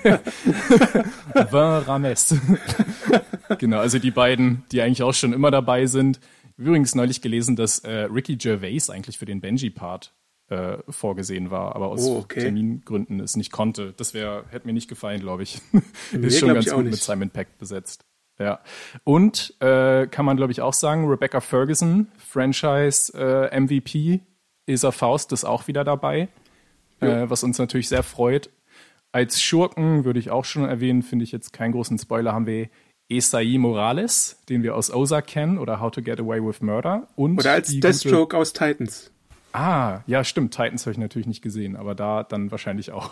Vin 1.33 1.83
Rames. 1.87 2.35
genau, 3.57 3.79
also 3.79 3.99
die 3.99 4.11
beiden, 4.11 4.63
die 4.71 4.81
eigentlich 4.81 5.03
auch 5.03 5.13
schon 5.13 5.33
immer 5.33 5.51
dabei 5.51 5.85
sind. 5.85 6.19
Übrigens 6.57 6.95
neulich 6.95 7.21
gelesen, 7.21 7.55
dass 7.55 7.79
äh, 7.79 8.03
Ricky 8.03 8.37
Gervais 8.37 8.89
eigentlich 8.89 9.17
für 9.17 9.25
den 9.25 9.41
Benji-Part 9.41 10.13
äh, 10.49 10.77
vorgesehen 10.89 11.51
war, 11.51 11.75
aber 11.75 11.87
aus 11.87 12.05
oh, 12.05 12.17
okay. 12.19 12.41
Termingründen 12.41 13.19
es 13.19 13.35
nicht 13.35 13.51
konnte. 13.51 13.93
Das 13.97 14.13
wäre, 14.13 14.45
hätte 14.51 14.67
mir 14.67 14.73
nicht 14.73 14.87
gefallen, 14.87 15.19
glaube 15.19 15.43
ich. 15.43 15.61
Nee, 16.11 16.27
ist 16.27 16.39
schon 16.39 16.53
ganz 16.53 16.71
gut 16.71 16.85
mit 16.85 16.95
Simon 16.95 17.29
Peck 17.29 17.57
besetzt. 17.57 18.05
Ja. 18.37 18.59
Und 19.03 19.53
äh, 19.59 20.07
kann 20.07 20.25
man, 20.25 20.37
glaube 20.37 20.51
ich, 20.51 20.61
auch 20.61 20.73
sagen, 20.73 21.07
Rebecca 21.07 21.41
Ferguson, 21.41 22.07
Franchise 22.17 23.11
äh, 23.17 23.59
MVP, 23.59 24.21
Isa 24.65 24.91
Faust 24.91 25.31
ist 25.31 25.45
auch 25.45 25.67
wieder 25.67 25.83
dabei, 25.83 26.27
ja. 27.01 27.23
äh, 27.23 27.29
was 27.29 27.43
uns 27.43 27.57
natürlich 27.57 27.87
sehr 27.87 28.03
freut. 28.03 28.49
Als 29.15 29.41
Schurken 29.41 30.03
würde 30.03 30.19
ich 30.19 30.29
auch 30.29 30.43
schon 30.43 30.65
erwähnen, 30.65 31.01
finde 31.01 31.23
ich 31.23 31.31
jetzt 31.31 31.53
keinen 31.53 31.71
großen 31.71 31.97
Spoiler, 31.97 32.33
haben 32.33 32.47
wir 32.47 32.67
Esai 33.07 33.57
Morales, 33.57 34.41
den 34.49 34.61
wir 34.61 34.75
aus 34.75 34.93
Ozark 34.93 35.27
kennen, 35.27 35.57
oder 35.57 35.79
How 35.79 35.89
to 35.89 36.01
Get 36.01 36.19
Away 36.19 36.45
with 36.45 36.59
Murder. 36.59 37.07
Und 37.15 37.39
oder 37.39 37.53
als 37.53 37.69
Deathstroke 37.79 38.35
aus 38.35 38.51
Titans. 38.51 39.11
Ah, 39.53 40.01
ja, 40.05 40.25
stimmt. 40.25 40.51
Titans 40.51 40.85
habe 40.85 40.91
ich 40.91 40.97
natürlich 40.97 41.27
nicht 41.27 41.41
gesehen, 41.41 41.77
aber 41.77 41.95
da 41.95 42.23
dann 42.23 42.51
wahrscheinlich 42.51 42.91
auch. 42.91 43.11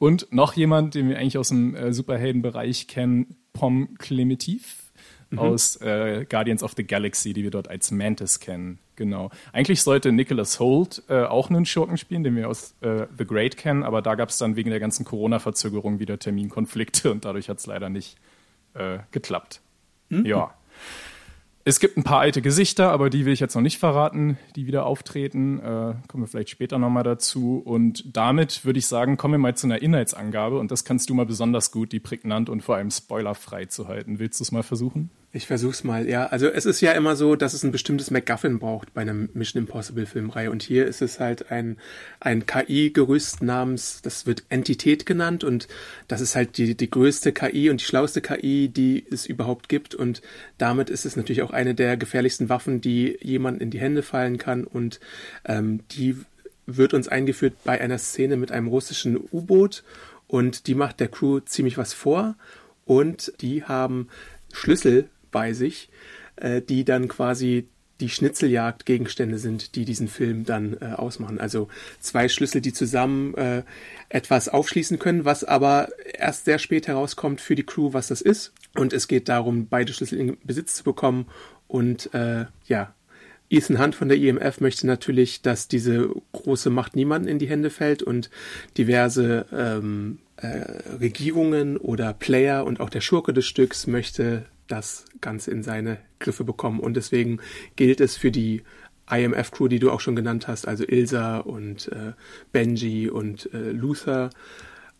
Und 0.00 0.26
noch 0.32 0.54
jemand, 0.54 0.96
den 0.96 1.08
wir 1.08 1.16
eigentlich 1.20 1.38
aus 1.38 1.50
dem 1.50 1.76
äh, 1.76 1.92
Superheldenbereich 1.92 2.88
kennen, 2.88 3.36
Pom 3.52 3.94
Clemetif 3.96 4.87
mhm. 5.30 5.38
aus 5.38 5.76
äh, 5.76 6.24
Guardians 6.28 6.62
of 6.62 6.74
the 6.76 6.86
Galaxy, 6.86 7.32
die 7.32 7.42
wir 7.42 7.50
dort 7.50 7.68
als 7.68 7.90
Mantis 7.90 8.40
kennen. 8.40 8.78
Genau. 8.96 9.30
Eigentlich 9.52 9.82
sollte 9.82 10.10
Nicholas 10.10 10.58
Holt 10.58 11.04
äh, 11.08 11.22
auch 11.22 11.50
einen 11.50 11.66
Schurken 11.66 11.96
spielen, 11.98 12.24
den 12.24 12.34
wir 12.34 12.48
aus 12.48 12.74
äh, 12.80 13.06
The 13.16 13.24
Great 13.24 13.56
kennen, 13.56 13.84
aber 13.84 14.02
da 14.02 14.16
gab 14.16 14.28
es 14.30 14.38
dann 14.38 14.56
wegen 14.56 14.70
der 14.70 14.80
ganzen 14.80 15.04
Corona-Verzögerung 15.04 16.00
wieder 16.00 16.18
Terminkonflikte 16.18 17.10
und 17.12 17.24
dadurch 17.24 17.48
hat 17.48 17.58
es 17.58 17.66
leider 17.66 17.90
nicht 17.90 18.16
äh, 18.74 18.98
geklappt. 19.12 19.60
Mhm. 20.08 20.26
Ja. 20.26 20.54
Es 21.68 21.80
gibt 21.80 21.98
ein 21.98 22.02
paar 22.02 22.20
alte 22.20 22.40
Gesichter, 22.40 22.90
aber 22.92 23.10
die 23.10 23.26
will 23.26 23.34
ich 23.34 23.40
jetzt 23.40 23.54
noch 23.54 23.60
nicht 23.60 23.76
verraten, 23.76 24.38
die 24.56 24.66
wieder 24.66 24.86
auftreten. 24.86 25.58
Äh, 25.58 25.96
kommen 26.08 26.22
wir 26.22 26.26
vielleicht 26.26 26.48
später 26.48 26.78
nochmal 26.78 27.02
dazu. 27.02 27.60
Und 27.62 28.16
damit 28.16 28.64
würde 28.64 28.78
ich 28.78 28.86
sagen, 28.86 29.18
kommen 29.18 29.34
wir 29.34 29.38
mal 29.38 29.54
zu 29.54 29.66
einer 29.66 29.82
Inhaltsangabe. 29.82 30.58
Und 30.58 30.70
das 30.70 30.86
kannst 30.86 31.10
du 31.10 31.14
mal 31.14 31.26
besonders 31.26 31.70
gut, 31.70 31.92
die 31.92 32.00
prägnant 32.00 32.48
und 32.48 32.62
vor 32.62 32.76
allem 32.76 32.90
spoilerfrei 32.90 33.66
zu 33.66 33.86
halten. 33.86 34.18
Willst 34.18 34.40
du 34.40 34.44
es 34.44 34.50
mal 34.50 34.62
versuchen? 34.62 35.10
Ich 35.30 35.46
versuch's 35.46 35.84
mal, 35.84 36.08
ja. 36.08 36.26
Also 36.26 36.48
es 36.48 36.64
ist 36.64 36.80
ja 36.80 36.92
immer 36.92 37.14
so, 37.14 37.36
dass 37.36 37.52
es 37.52 37.62
ein 37.62 37.70
bestimmtes 37.70 38.10
MacGuffin 38.10 38.58
braucht 38.58 38.94
bei 38.94 39.02
einer 39.02 39.12
Mission 39.12 39.62
Impossible 39.64 40.06
Filmreihe. 40.06 40.50
Und 40.50 40.62
hier 40.62 40.86
ist 40.86 41.02
es 41.02 41.20
halt 41.20 41.50
ein, 41.50 41.76
ein 42.18 42.46
KI-Gerüst 42.46 43.42
namens, 43.42 44.00
das 44.00 44.24
wird 44.24 44.44
Entität 44.48 45.04
genannt 45.04 45.44
und 45.44 45.68
das 46.08 46.22
ist 46.22 46.34
halt 46.34 46.56
die, 46.56 46.74
die 46.74 46.90
größte 46.90 47.32
KI 47.32 47.68
und 47.68 47.82
die 47.82 47.84
schlauste 47.84 48.22
KI, 48.22 48.70
die 48.70 49.04
es 49.10 49.26
überhaupt 49.26 49.68
gibt. 49.68 49.94
Und 49.94 50.22
damit 50.56 50.88
ist 50.88 51.04
es 51.04 51.14
natürlich 51.14 51.42
auch 51.42 51.50
eine 51.50 51.74
der 51.74 51.98
gefährlichsten 51.98 52.48
Waffen, 52.48 52.80
die 52.80 53.18
jemand 53.20 53.60
in 53.60 53.70
die 53.70 53.80
Hände 53.80 54.02
fallen 54.02 54.38
kann. 54.38 54.64
Und 54.64 54.98
ähm, 55.44 55.80
die 55.90 56.16
wird 56.64 56.94
uns 56.94 57.06
eingeführt 57.06 57.52
bei 57.64 57.78
einer 57.78 57.98
Szene 57.98 58.38
mit 58.38 58.50
einem 58.50 58.68
russischen 58.68 59.18
U-Boot 59.30 59.84
und 60.26 60.66
die 60.66 60.74
macht 60.74 61.00
der 61.00 61.08
Crew 61.08 61.40
ziemlich 61.40 61.76
was 61.76 61.92
vor 61.92 62.34
und 62.84 63.32
die 63.40 63.64
haben 63.64 64.08
Schlüssel 64.52 65.08
bei 65.30 65.52
sich, 65.52 65.90
äh, 66.36 66.62
die 66.62 66.84
dann 66.84 67.08
quasi 67.08 67.68
die 68.00 68.08
Schnitzeljagd-Gegenstände 68.08 69.38
sind, 69.38 69.74
die 69.74 69.84
diesen 69.84 70.08
Film 70.08 70.44
dann 70.44 70.76
äh, 70.80 70.92
ausmachen. 70.94 71.40
Also 71.40 71.68
zwei 72.00 72.28
Schlüssel, 72.28 72.60
die 72.60 72.72
zusammen 72.72 73.34
äh, 73.34 73.62
etwas 74.08 74.48
aufschließen 74.48 74.98
können, 74.98 75.24
was 75.24 75.42
aber 75.44 75.88
erst 76.14 76.44
sehr 76.44 76.58
spät 76.58 76.86
herauskommt 76.86 77.40
für 77.40 77.56
die 77.56 77.64
Crew, 77.64 77.92
was 77.92 78.08
das 78.08 78.20
ist. 78.20 78.52
Und 78.76 78.92
es 78.92 79.08
geht 79.08 79.28
darum, 79.28 79.66
beide 79.66 79.92
Schlüssel 79.92 80.20
in 80.20 80.36
Besitz 80.44 80.76
zu 80.76 80.84
bekommen. 80.84 81.26
Und 81.66 82.14
äh, 82.14 82.46
ja, 82.66 82.94
Ethan 83.50 83.80
Hunt 83.80 83.94
von 83.94 84.08
der 84.08 84.18
IMF 84.18 84.60
möchte 84.60 84.86
natürlich, 84.86 85.42
dass 85.42 85.68
diese 85.68 86.10
große 86.32 86.70
Macht 86.70 86.94
niemanden 86.94 87.28
in 87.28 87.38
die 87.38 87.48
Hände 87.48 87.70
fällt 87.70 88.02
und 88.02 88.30
diverse 88.76 89.46
ähm, 89.52 90.18
äh, 90.36 90.46
Regierungen 91.00 91.78
oder 91.78 92.12
Player 92.12 92.64
und 92.64 92.80
auch 92.80 92.90
der 92.90 93.00
Schurke 93.00 93.32
des 93.32 93.46
Stücks 93.46 93.86
möchte 93.86 94.44
das 94.68 95.06
Ganze 95.20 95.50
in 95.50 95.62
seine 95.62 95.98
Griffe 96.18 96.44
bekommen. 96.44 96.80
Und 96.80 96.94
deswegen 96.94 97.40
gilt 97.76 98.00
es 98.00 98.16
für 98.16 98.30
die 98.30 98.62
IMF-Crew, 99.10 99.68
die 99.68 99.78
du 99.78 99.90
auch 99.90 100.00
schon 100.00 100.16
genannt 100.16 100.48
hast, 100.48 100.68
also 100.68 100.84
Ilsa 100.86 101.38
und 101.38 101.88
äh, 101.88 102.12
Benji 102.52 103.08
und 103.08 103.52
äh, 103.52 103.70
Luther, 103.70 104.30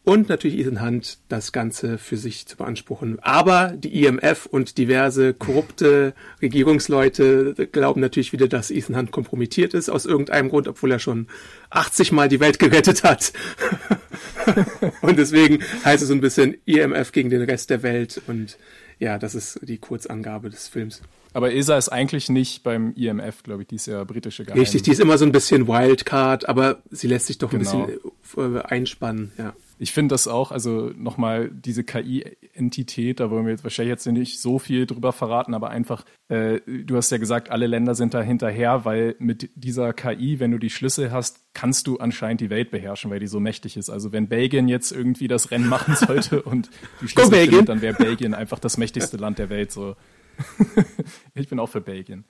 und 0.09 0.31
natürlich 0.31 0.59
Ethan 0.59 0.81
Hunt 0.81 1.19
das 1.29 1.53
Ganze 1.53 1.99
für 1.99 2.17
sich 2.17 2.47
zu 2.47 2.57
beanspruchen. 2.57 3.19
Aber 3.21 3.75
die 3.77 4.07
IMF 4.07 4.47
und 4.47 4.79
diverse 4.79 5.35
korrupte 5.35 6.15
Regierungsleute 6.41 7.69
glauben 7.73 8.01
natürlich 8.01 8.33
wieder, 8.33 8.49
dass 8.49 8.71
Ethan 8.71 8.97
Hunt 8.97 9.11
kompromittiert 9.11 9.75
ist 9.75 9.91
aus 9.91 10.07
irgendeinem 10.07 10.49
Grund, 10.49 10.67
obwohl 10.67 10.93
er 10.93 10.99
schon 10.99 11.27
80 11.69 12.13
Mal 12.13 12.31
die 12.31 12.41
Welt 12.41 12.59
gerettet 12.59 13.05
hat. 13.05 13.35
und 15.03 15.19
deswegen 15.19 15.63
heißt 15.85 16.01
es 16.01 16.09
so 16.09 16.15
ein 16.15 16.23
bisschen 16.23 16.57
IMF 16.65 17.13
gegen 17.13 17.29
den 17.29 17.43
Rest 17.43 17.69
der 17.69 17.83
Welt 17.83 18.23
und 18.27 18.57
ja, 18.99 19.19
das 19.19 19.35
ist 19.35 19.61
die 19.63 19.79
Kurzangabe 19.79 20.51
des 20.51 20.69
Films. 20.69 21.03
Aber 21.33 21.53
ESA 21.53 21.77
ist 21.77 21.89
eigentlich 21.89 22.29
nicht 22.29 22.63
beim 22.63 22.93
IMF, 22.95 23.43
glaube 23.43 23.63
ich, 23.63 23.69
die 23.69 23.77
ist 23.77 23.87
ja 23.87 24.05
britische 24.05 24.45
Geheim. 24.45 24.59
Richtig, 24.59 24.83
die 24.83 24.91
ist 24.91 25.01
immer 25.01 25.19
so 25.19 25.25
ein 25.25 25.33
bisschen 25.33 25.69
Wildcard, 25.69 26.49
aber 26.49 26.83
sie 26.91 27.07
lässt 27.07 27.27
sich 27.27 27.39
doch 27.39 27.53
ein 27.53 27.59
genau. 27.59 27.87
bisschen 27.87 28.57
äh, 28.57 28.63
einspannen, 28.63 29.33
ja 29.39 29.55
ich 29.79 29.93
finde 29.93 30.13
das 30.13 30.27
auch, 30.27 30.51
also 30.51 30.91
nochmal 30.97 31.51
diese 31.51 31.85
KI-Entität, 31.85 33.21
da 33.21 33.31
wollen 33.31 33.45
wir 33.45 33.53
jetzt 33.53 33.63
wahrscheinlich 33.63 33.93
jetzt 33.93 34.07
nicht 34.07 34.41
so 34.41 34.59
viel 34.59 34.87
drüber 34.87 35.13
verraten, 35.13 35.55
aber 35.55 35.71
einfach, 35.71 36.05
äh, 36.29 36.61
du 36.67 36.97
hast 36.97 37.11
ja 37.11 37.19
gesagt, 37.19 37.51
alle 37.51 37.69
Länder 37.69 37.95
sind 37.95 38.13
da 38.13 38.21
hinterher, 38.21 38.85
weil 38.85 39.15
mit 39.21 39.51
dieser 39.55 39.93
KI, 39.93 40.41
wenn 40.41 40.51
du 40.51 40.59
die 40.59 40.71
Schlüssel 40.71 41.13
hast, 41.13 41.41
kannst 41.55 41.87
du 41.87 41.99
anscheinend 41.99 42.41
die 42.41 42.51
Welt 42.51 42.71
beherrschen, 42.73 43.11
weil 43.11 43.21
die 43.21 43.29
so 43.29 43.39
mächtig 43.39 43.77
ist. 43.77 43.89
Also 43.89 44.11
wenn 44.11 44.29
Belgien 44.29 44.69
jetzt 44.69 44.91
irgendwie 44.91 45.29
das 45.29 45.53
Rennen 45.53 45.69
machen 45.69 45.95
sollte 46.07 46.43
und 46.43 46.71
die 47.01 47.09
Schlüssel 47.09 47.47
findet, 47.47 47.69
dann 47.69 47.81
wäre 47.81 47.95
Belgien 47.95 48.35
einfach 48.35 48.59
das 48.59 48.79
mächtigste 48.79 49.17
Land 49.17 49.39
der 49.39 49.49
Welt. 49.49 49.71
So. 49.71 49.95
ich 51.35 51.49
bin 51.49 51.59
auch 51.59 51.69
für 51.69 51.81
Belgien. 51.81 52.25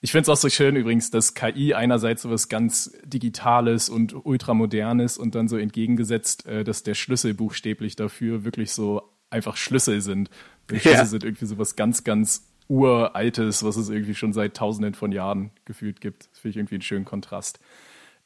Ich 0.00 0.10
finde 0.10 0.22
es 0.22 0.28
auch 0.28 0.40
so 0.40 0.48
schön 0.48 0.74
übrigens, 0.74 1.10
dass 1.10 1.34
KI 1.34 1.74
einerseits 1.74 2.22
so 2.22 2.30
was 2.30 2.48
ganz 2.48 2.92
Digitales 3.04 3.88
und 3.88 4.26
Ultramodernes 4.26 5.16
und 5.16 5.36
dann 5.36 5.46
so 5.46 5.56
entgegengesetzt, 5.56 6.44
äh, 6.46 6.64
dass 6.64 6.82
der 6.82 6.94
Schlüssel 6.94 7.34
buchstäblich 7.34 7.94
dafür 7.94 8.44
wirklich 8.44 8.72
so 8.72 9.02
einfach 9.30 9.56
Schlüssel 9.56 10.00
sind. 10.00 10.28
Die 10.70 10.80
Schlüssel 10.80 10.92
ja. 10.92 11.04
sind 11.04 11.24
irgendwie 11.24 11.46
so 11.46 11.56
was 11.56 11.76
ganz, 11.76 12.02
ganz 12.02 12.48
Uraltes, 12.68 13.62
was 13.64 13.76
es 13.76 13.90
irgendwie 13.90 14.14
schon 14.14 14.32
seit 14.32 14.56
tausenden 14.56 14.94
von 14.94 15.12
Jahren 15.12 15.50
gefühlt 15.64 16.00
gibt. 16.00 16.28
Das 16.30 16.40
finde 16.40 16.50
ich 16.50 16.56
irgendwie 16.56 16.76
einen 16.76 16.82
schönen 16.82 17.04
Kontrast. 17.04 17.60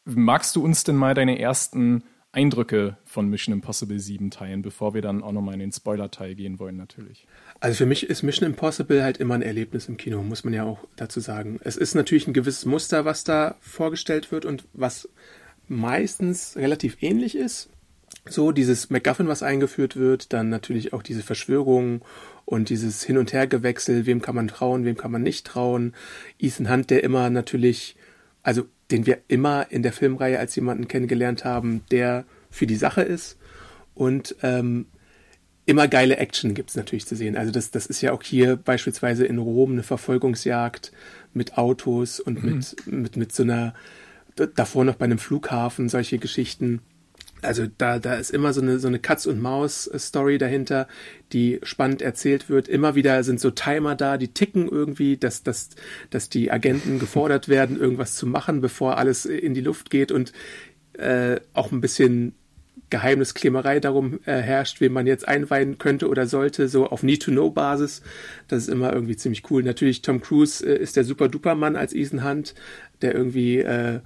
Magst 0.05 0.57
du 0.57 0.65
uns 0.65 0.85
denn 0.85 0.97
mal 0.97 1.15
deine 1.15 1.39
ersten 1.39 2.05
Eindrücke 2.37 2.99
von 3.07 3.31
Mission 3.31 3.55
Impossible 3.55 3.99
7 3.99 4.31
teilen, 4.31 4.61
bevor 4.61 4.93
wir 4.93 5.01
dann 5.01 5.23
auch 5.23 5.33
nochmal 5.33 5.55
in 5.55 5.61
den 5.61 5.73
Spoiler-Teil 5.73 6.35
gehen 6.35 6.59
wollen, 6.59 6.77
natürlich. 6.77 7.27
Also 7.61 7.79
für 7.79 7.87
mich 7.87 8.05
ist 8.11 8.23
Mission 8.23 8.47
Impossible 8.47 9.03
halt 9.03 9.17
immer 9.17 9.35
ein 9.35 9.43
Erlebnis 9.43 9.89
im 9.89 9.97
Kino, 9.97 10.23
muss 10.23 10.45
man 10.45 10.53
ja 10.53 10.65
auch 10.65 10.81
dazu 10.97 11.21
sagen. 11.21 11.59
Es 11.65 11.79
ist 11.79 11.95
natürlich 11.95 12.27
ein 12.27 12.35
gewisses 12.35 12.67
Muster, 12.67 13.07
was 13.07 13.25
da 13.25 13.57
vorgestellt 13.61 14.33
wird 14.33 14.45
und 14.45 14.65
was 14.75 15.09
meistens 15.67 16.57
relativ 16.57 16.99
ähnlich 17.01 17.37
ist. 17.37 17.71
So 18.29 18.53
dieses 18.53 18.91
MacGuffin, 18.91 19.29
was 19.29 19.43
eingeführt 19.43 19.97
wird, 19.97 20.35
dann 20.35 20.51
natürlich 20.51 20.93
auch 20.93 21.03
diese 21.03 21.23
Verschwörungen 21.23 22.03
und 22.45 22.69
dieses 22.69 23.03
Hin- 23.03 23.19
und 23.19 23.33
Hergewechsel, 23.33 24.05
wem 24.05 24.21
kann 24.21 24.35
man 24.35 24.49
trauen, 24.49 24.85
wem 24.85 24.99
kann 24.99 25.11
man 25.11 25.23
nicht 25.23 25.47
trauen. 25.47 25.95
Ethan 26.39 26.71
Hunt, 26.71 26.91
der 26.91 27.03
immer 27.03 27.31
natürlich, 27.31 27.97
also 28.43 28.67
den 28.91 29.07
wir 29.07 29.19
immer 29.29 29.67
in 29.71 29.83
der 29.83 29.93
Filmreihe 29.93 30.39
als 30.39 30.55
jemanden 30.55 30.89
kennengelernt 30.89 31.45
haben, 31.45 31.83
der 31.91 32.25
für 32.51 32.67
die 32.67 32.77
Sache 32.77 33.03
ist. 33.03 33.37
Und 33.95 34.37
ähm, 34.43 34.87
immer 35.65 35.89
geile 35.89 36.17
Action 36.19 36.55
gibt 36.55 36.71
es 36.71 36.77
natürlich 36.77 37.07
zu 37.07 37.17
sehen. 37.17 37.37
Also 37.37 37.51
das, 37.51 37.71
das 37.71 37.87
ist 37.87 38.01
ja 38.01 38.13
auch 38.13 38.23
hier 38.23 38.57
beispielsweise 38.57 39.27
in 39.27 39.39
Rom 39.39 39.73
eine 39.73 39.83
Verfolgungsjagd 39.83 40.93
mit 41.35 41.59
Autos 41.59 42.21
und 42.21 42.43
mhm. 42.43 42.55
mit, 42.55 42.87
mit, 42.87 43.17
mit 43.17 43.33
so 43.33 43.43
einer, 43.43 43.75
davor 44.55 44.85
noch 44.85 44.95
bei 44.95 45.05
einem 45.05 45.19
Flughafen, 45.19 45.89
solche 45.89 46.19
Geschichten. 46.19 46.81
Also 47.47 47.67
da, 47.79 47.99
da 47.99 48.15
ist 48.15 48.31
immer 48.31 48.53
so 48.53 48.61
eine, 48.61 48.79
so 48.79 48.89
eine 48.89 48.99
Katz- 48.99 49.27
und 49.27 49.41
Maus-Story 49.41 50.39
dahinter, 50.39 50.89
die 51.33 51.61
spannend 51.63 52.03
erzählt 52.03 52.49
wird. 52.49 52.69
Immer 52.69 52.95
wieder 52.95 53.23
sind 53.25 53.41
so 53.41 53.51
Timer 53.51 53.95
da, 53.95 54.19
die 54.19 54.29
ticken 54.29 54.69
irgendwie, 54.69 55.17
dass, 55.17 55.43
dass, 55.43 55.71
dass 56.11 56.29
die 56.29 56.51
Agenten 56.51 56.99
gefordert 57.01 57.49
werden, 57.49 57.79
irgendwas 57.79 58.15
zu 58.15 58.27
machen, 58.27 58.61
bevor 58.61 58.99
alles 58.99 59.25
in 59.25 59.55
die 59.55 59.61
Luft 59.61 59.91
geht 59.91 60.13
und 60.13 60.33
äh, 60.95 61.41
auch 61.53 61.73
ein 61.73 61.81
bisschen 61.81 62.35
Geheimnisklemerei 62.91 63.81
darum 63.81 64.21
äh, 64.27 64.41
herrscht, 64.41 64.81
wen 64.81 64.93
man 64.93 65.07
jetzt 65.07 65.27
einweihen 65.27 65.79
könnte 65.79 66.09
oder 66.09 66.27
sollte, 66.27 66.69
so 66.69 66.87
auf 66.89 67.03
Need-to-Know-Basis. 67.03 68.03
Das 68.49 68.63
ist 68.63 68.69
immer 68.69 68.93
irgendwie 68.93 69.17
ziemlich 69.17 69.51
cool. 69.51 69.63
Natürlich, 69.63 70.03
Tom 70.03 70.21
Cruise 70.21 70.65
äh, 70.65 70.77
ist 70.77 70.97
der 70.97 71.05
super-duper-Mann 71.05 71.75
als 71.75 71.93
Ethan 71.93 72.25
Hunt, 72.25 72.55
der 73.03 73.15
irgendwie 73.15 73.59
äh, 73.59 74.01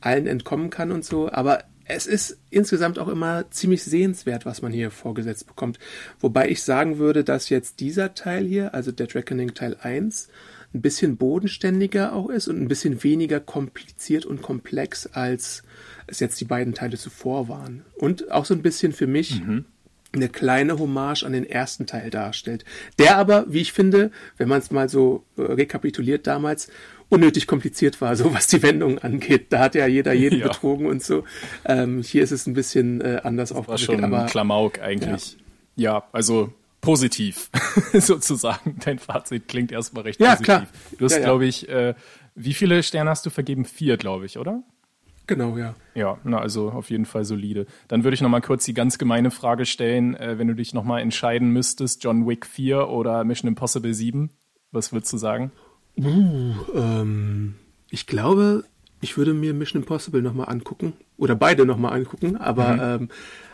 allen 0.00 0.26
entkommen 0.26 0.70
kann 0.70 0.90
und 0.90 1.04
so. 1.04 1.30
Aber 1.30 1.64
es 1.86 2.06
ist 2.06 2.38
insgesamt 2.50 2.98
auch 2.98 3.08
immer 3.08 3.50
ziemlich 3.50 3.82
sehenswert, 3.82 4.46
was 4.46 4.62
man 4.62 4.72
hier 4.72 4.90
vorgesetzt 4.90 5.46
bekommt. 5.46 5.78
Wobei 6.20 6.48
ich 6.48 6.62
sagen 6.62 6.98
würde, 6.98 7.24
dass 7.24 7.48
jetzt 7.48 7.80
dieser 7.80 8.14
Teil 8.14 8.44
hier, 8.44 8.74
also 8.74 8.92
Dead 8.92 9.14
Reckoning 9.14 9.54
Teil 9.54 9.76
1, 9.80 10.28
ein 10.74 10.82
bisschen 10.82 11.16
bodenständiger 11.16 12.12
auch 12.12 12.28
ist 12.30 12.48
und 12.48 12.60
ein 12.60 12.68
bisschen 12.68 13.04
weniger 13.04 13.38
kompliziert 13.38 14.26
und 14.26 14.42
komplex, 14.42 15.06
als 15.06 15.62
es 16.06 16.20
jetzt 16.20 16.40
die 16.40 16.44
beiden 16.44 16.74
Teile 16.74 16.98
zuvor 16.98 17.48
waren. 17.48 17.84
Und 17.94 18.30
auch 18.32 18.44
so 18.44 18.54
ein 18.54 18.62
bisschen 18.62 18.92
für 18.92 19.06
mich 19.06 19.40
mhm. 19.40 19.66
Eine 20.14 20.28
kleine 20.28 20.78
Hommage 20.78 21.24
an 21.24 21.32
den 21.32 21.44
ersten 21.44 21.86
Teil 21.86 22.10
darstellt. 22.10 22.64
Der 22.98 23.16
aber, 23.16 23.46
wie 23.48 23.60
ich 23.60 23.72
finde, 23.72 24.10
wenn 24.36 24.48
man 24.48 24.58
es 24.58 24.70
mal 24.70 24.88
so 24.88 25.24
äh, 25.36 25.42
rekapituliert 25.42 26.26
damals, 26.26 26.68
unnötig 27.08 27.46
kompliziert 27.46 28.00
war, 28.00 28.16
so 28.16 28.32
was 28.34 28.46
die 28.46 28.62
Wendungen 28.62 28.98
angeht. 28.98 29.46
Da 29.50 29.60
hat 29.60 29.74
ja 29.74 29.86
jeder 29.86 30.12
jeden 30.12 30.38
ja. 30.40 30.48
betrogen 30.48 30.86
und 30.86 31.02
so. 31.02 31.24
Ähm, 31.64 32.02
hier 32.02 32.22
ist 32.22 32.32
es 32.32 32.46
ein 32.46 32.54
bisschen 32.54 33.00
äh, 33.00 33.20
anders 33.22 33.50
das 33.50 33.68
War 33.68 33.78
schon 33.78 34.04
aber, 34.04 34.26
Klamauk 34.26 34.80
eigentlich. 34.80 35.36
Ja, 35.76 35.94
ja 35.94 36.04
also 36.12 36.52
positiv 36.80 37.50
sozusagen. 37.92 38.76
Dein 38.84 38.98
Fazit 38.98 39.48
klingt 39.48 39.72
erstmal 39.72 40.04
recht 40.04 40.20
ja, 40.20 40.30
positiv. 40.30 40.44
Klar. 40.44 40.66
Du 40.98 41.04
hast, 41.06 41.12
ja, 41.16 41.20
glaube 41.20 41.46
ich, 41.46 41.68
äh, 41.68 41.94
wie 42.34 42.54
viele 42.54 42.82
Sterne 42.82 43.10
hast 43.10 43.24
du 43.24 43.30
vergeben? 43.30 43.64
Vier, 43.64 43.96
glaube 43.96 44.26
ich, 44.26 44.38
oder? 44.38 44.62
Genau, 45.26 45.56
ja. 45.56 45.74
Ja, 45.94 46.18
na, 46.24 46.38
also 46.38 46.70
auf 46.70 46.90
jeden 46.90 47.06
Fall 47.06 47.24
solide. 47.24 47.66
Dann 47.88 48.04
würde 48.04 48.14
ich 48.14 48.20
nochmal 48.20 48.42
kurz 48.42 48.64
die 48.64 48.74
ganz 48.74 48.98
gemeine 48.98 49.30
Frage 49.30 49.64
stellen, 49.64 50.14
äh, 50.16 50.38
wenn 50.38 50.48
du 50.48 50.54
dich 50.54 50.74
nochmal 50.74 51.00
entscheiden 51.00 51.48
müsstest, 51.50 52.04
John 52.04 52.26
Wick 52.26 52.44
4 52.46 52.88
oder 52.88 53.24
Mission 53.24 53.48
Impossible 53.48 53.94
7, 53.94 54.30
was 54.70 54.92
würdest 54.92 55.12
du 55.12 55.16
sagen? 55.16 55.50
Uh, 55.96 56.54
ähm, 56.74 57.54
ich 57.88 58.06
glaube, 58.06 58.64
ich 59.00 59.16
würde 59.16 59.32
mir 59.32 59.54
Mission 59.54 59.82
Impossible 59.82 60.20
nochmal 60.20 60.48
angucken. 60.48 60.94
Oder 61.16 61.36
beide 61.36 61.64
nochmal 61.64 61.92
angucken. 61.92 62.36
Aber 62.36 62.98
mhm. 62.98 63.08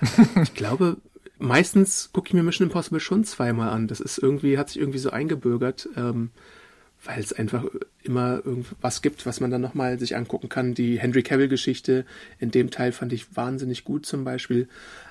ähm, 0.07 0.37
ich 0.43 0.55
glaube, 0.55 0.97
meistens 1.39 2.11
gucke 2.13 2.29
ich 2.29 2.35
mir 2.35 2.43
Mission 2.43 2.69
Impossible 2.69 3.01
schon 3.01 3.25
zweimal 3.25 3.69
an. 3.69 3.87
Das 3.87 4.01
ist 4.01 4.19
irgendwie, 4.19 4.59
hat 4.59 4.71
sich 4.71 4.81
irgendwie 4.81 4.99
so 4.99 5.11
eingebürgert, 5.11 5.89
ähm, 5.97 6.31
weil 7.05 7.21
es 7.21 7.33
einfach 7.33 7.65
immer 8.03 8.43
irgendwas 8.45 9.03
gibt, 9.03 9.27
was 9.27 9.41
man 9.41 9.51
dann 9.51 9.61
nochmal 9.61 9.99
sich 9.99 10.17
angucken 10.17 10.49
kann. 10.49 10.75
Die 10.75 10.99
Henry 10.99 11.23
Cavill-Geschichte 11.23 12.05
in 12.39 12.51
dem 12.51 12.71
Teil 12.71 12.93
fand 12.93 13.13
ich 13.13 13.37
wahnsinnig 13.37 13.85
gut 13.85 14.07
zum 14.07 14.25
Beispiel. 14.25 14.69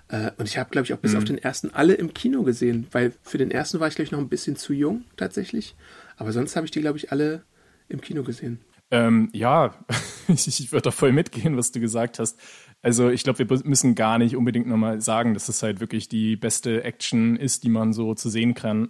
Äh, 0.07 0.31
und 0.37 0.47
ich 0.47 0.57
habe, 0.57 0.69
glaube 0.69 0.85
ich, 0.85 0.93
auch 0.93 0.99
bis 0.99 1.13
mhm. 1.13 1.17
auf 1.17 1.23
den 1.23 1.37
ersten 1.37 1.73
alle 1.73 1.93
im 1.93 2.13
Kino 2.13 2.43
gesehen, 2.43 2.87
weil 2.91 3.13
für 3.23 3.37
den 3.37 3.51
ersten 3.51 3.79
war 3.79 3.87
ich, 3.87 3.95
glaube 3.95 4.05
ich, 4.05 4.11
noch 4.11 4.19
ein 4.19 4.29
bisschen 4.29 4.55
zu 4.55 4.73
jung 4.73 5.03
tatsächlich. 5.17 5.75
Aber 6.17 6.31
sonst 6.31 6.55
habe 6.55 6.65
ich 6.65 6.71
die, 6.71 6.81
glaube 6.81 6.97
ich, 6.97 7.11
alle 7.11 7.43
im 7.87 8.01
Kino 8.01 8.23
gesehen. 8.23 8.59
Ähm, 8.91 9.29
ja, 9.33 9.75
ich 10.27 10.71
würde 10.71 10.83
da 10.83 10.91
voll 10.91 11.11
mitgehen, 11.11 11.57
was 11.57 11.71
du 11.71 11.79
gesagt 11.79 12.19
hast. 12.19 12.39
Also 12.81 13.09
ich 13.09 13.23
glaube, 13.23 13.39
wir 13.39 13.59
müssen 13.65 13.95
gar 13.95 14.17
nicht 14.17 14.35
unbedingt 14.35 14.67
nochmal 14.67 15.01
sagen, 15.01 15.33
dass 15.33 15.49
es 15.49 15.61
halt 15.63 15.79
wirklich 15.79 16.07
die 16.07 16.35
beste 16.35 16.83
Action 16.83 17.35
ist, 17.35 17.63
die 17.63 17.69
man 17.69 17.93
so 17.93 18.13
zu 18.15 18.29
sehen 18.29 18.53
kann, 18.53 18.89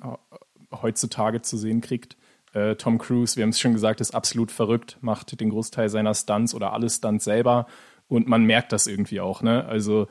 heutzutage 0.71 1.41
zu 1.41 1.57
sehen 1.57 1.81
kriegt. 1.81 2.15
Äh, 2.53 2.75
Tom 2.75 2.97
Cruise, 2.97 3.35
wir 3.35 3.43
haben 3.43 3.49
es 3.49 3.59
schon 3.59 3.73
gesagt, 3.73 4.01
ist 4.01 4.15
absolut 4.15 4.51
verrückt, 4.51 4.97
macht 5.01 5.39
den 5.39 5.49
Großteil 5.49 5.89
seiner 5.89 6.13
Stunts 6.13 6.53
oder 6.53 6.73
alle 6.73 6.89
Stunts 6.89 7.25
selber 7.25 7.67
und 8.07 8.27
man 8.27 8.43
merkt 8.43 8.71
das 8.71 8.87
irgendwie 8.87 9.19
auch. 9.19 9.41
Ne? 9.41 9.65
Also 9.65 10.07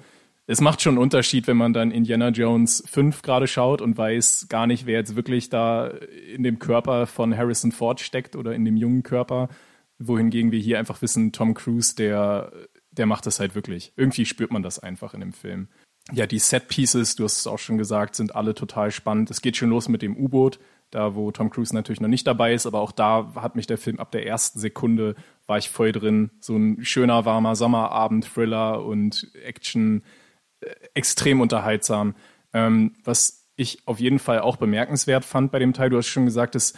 es 0.47 0.63
macht 0.63 0.81
schon 0.81 0.95
einen 0.95 1.03
Unterschied, 1.03 1.47
wenn 1.47 1.59
man 1.59 1.75
dann 1.75 1.91
Indiana 1.91 2.31
Jones 2.31 2.83
5 2.87 3.21
gerade 3.21 3.47
schaut 3.47 3.83
und 3.83 3.99
weiß 3.99 4.47
gar 4.49 4.67
nicht, 4.67 4.87
wer 4.87 4.99
jetzt 4.99 5.15
wirklich 5.15 5.51
da 5.51 5.89
in 5.89 6.43
dem 6.43 6.59
Körper 6.59 7.07
von 7.07 7.37
Harrison 7.37 7.71
Ford 7.71 8.01
steckt 8.01 8.35
oder 8.35 8.55
in 8.55 8.65
dem 8.65 8.79
jungen 8.79 9.03
Körper. 9.03 9.51
Wohingegen 9.99 10.51
wir 10.51 10.59
hier 10.59 10.79
einfach 10.79 11.03
wissen, 11.03 11.33
Tom 11.33 11.53
Cruise, 11.53 11.95
der, 11.95 12.51
der 12.93 13.05
macht 13.05 13.27
das 13.27 13.41
halt 13.41 13.55
wirklich. 13.55 13.93
Irgendwie 13.97 14.25
spürt 14.25 14.51
man 14.51 14.63
das 14.63 14.79
einfach 14.79 15.13
in 15.13 15.21
dem 15.21 15.35
Film. 15.35 15.69
Ja, 16.13 16.27
die 16.27 16.39
Set 16.39 16.69
Pieces, 16.69 17.15
du 17.17 17.25
hast 17.25 17.41
es 17.41 17.47
auch 17.47 17.59
schon 17.59 17.77
gesagt, 17.77 18.15
sind 18.15 18.35
alle 18.35 18.55
total 18.55 18.91
spannend. 18.91 19.31
Es 19.31 19.43
geht 19.43 19.59
schon 19.59 19.69
los 19.69 19.89
mit 19.89 20.01
dem 20.01 20.17
U-Boot, 20.17 20.59
da 20.91 21.15
wo 21.15 21.31
Tom 21.31 21.51
Cruise 21.51 21.75
natürlich 21.75 22.01
noch 22.01 22.09
nicht 22.09 22.27
dabei 22.27 22.55
ist, 22.55 22.67
aber 22.67 22.81
auch 22.81 22.93
da 22.93 23.33
hat 23.35 23.57
mich 23.57 23.67
der 23.67 23.79
Film 23.79 23.99
ab 24.01 24.11
der 24.11 24.27
ersten 24.27 24.59
Sekunde 24.59 25.15
war 25.47 25.59
ich 25.59 25.71
voll 25.71 25.93
drin. 25.93 26.31
So 26.41 26.57
ein 26.57 26.85
schöner, 26.85 27.25
warmer 27.25 27.57
Sommerabend, 27.57 28.27
Thriller 28.33 28.85
und 28.85 29.31
Action 29.45 30.03
extrem 30.95 31.41
unterhaltsam. 31.41 32.15
Ähm, 32.53 32.95
was 33.05 33.47
ich 33.57 33.87
auf 33.87 34.01
jeden 34.01 34.19
Fall 34.19 34.41
auch 34.41 34.57
bemerkenswert 34.57 35.25
fand 35.25 35.53
bei 35.53 35.59
dem 35.59 35.73
Teil, 35.73 35.91
du 35.91 35.97
hast 35.97 36.07
schon 36.07 36.25
gesagt, 36.25 36.55
dass 36.55 36.75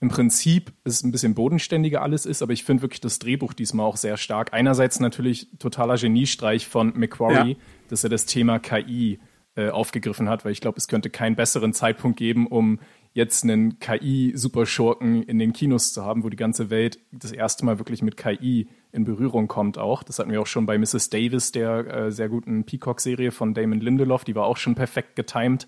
im 0.00 0.08
Prinzip 0.08 0.72
es 0.84 1.02
ein 1.02 1.12
bisschen 1.12 1.34
bodenständiger 1.34 2.00
alles 2.00 2.24
ist, 2.24 2.40
aber 2.40 2.52
ich 2.52 2.64
finde 2.64 2.82
wirklich 2.82 3.02
das 3.02 3.18
Drehbuch 3.18 3.52
diesmal 3.52 3.84
auch 3.84 3.98
sehr 3.98 4.16
stark. 4.16 4.54
Einerseits 4.54 4.98
natürlich 4.98 5.48
totaler 5.58 5.96
Geniestreich 5.96 6.66
von 6.66 6.96
McQuarrie, 6.96 7.52
ja. 7.52 7.56
dass 7.88 8.02
er 8.02 8.10
das 8.10 8.24
Thema 8.24 8.58
KI 8.58 9.18
äh, 9.56 9.68
aufgegriffen 9.68 10.28
hat, 10.28 10.44
weil 10.44 10.52
ich 10.52 10.62
glaube, 10.62 10.78
es 10.78 10.88
könnte 10.88 11.10
keinen 11.10 11.36
besseren 11.36 11.74
Zeitpunkt 11.74 12.16
geben, 12.16 12.46
um 12.46 12.80
jetzt 13.12 13.42
einen 13.42 13.78
KI-Superschurken 13.80 15.22
in 15.22 15.38
den 15.38 15.52
Kinos 15.52 15.92
zu 15.92 16.04
haben, 16.04 16.22
wo 16.22 16.28
die 16.28 16.36
ganze 16.36 16.70
Welt 16.70 16.98
das 17.10 17.32
erste 17.32 17.64
Mal 17.64 17.78
wirklich 17.78 18.02
mit 18.02 18.16
KI 18.16 18.68
in 18.92 19.04
Berührung 19.04 19.48
kommt 19.48 19.78
auch. 19.78 20.02
Das 20.02 20.18
hatten 20.18 20.30
wir 20.30 20.40
auch 20.40 20.46
schon 20.46 20.66
bei 20.66 20.78
Mrs. 20.78 21.10
Davis, 21.10 21.52
der 21.52 21.86
äh, 21.86 22.12
sehr 22.12 22.28
guten 22.28 22.64
Peacock-Serie 22.64 23.32
von 23.32 23.54
Damon 23.54 23.80
Lindelof, 23.80 24.24
die 24.24 24.34
war 24.34 24.46
auch 24.46 24.56
schon 24.56 24.74
perfekt 24.74 25.16
getimed. 25.16 25.66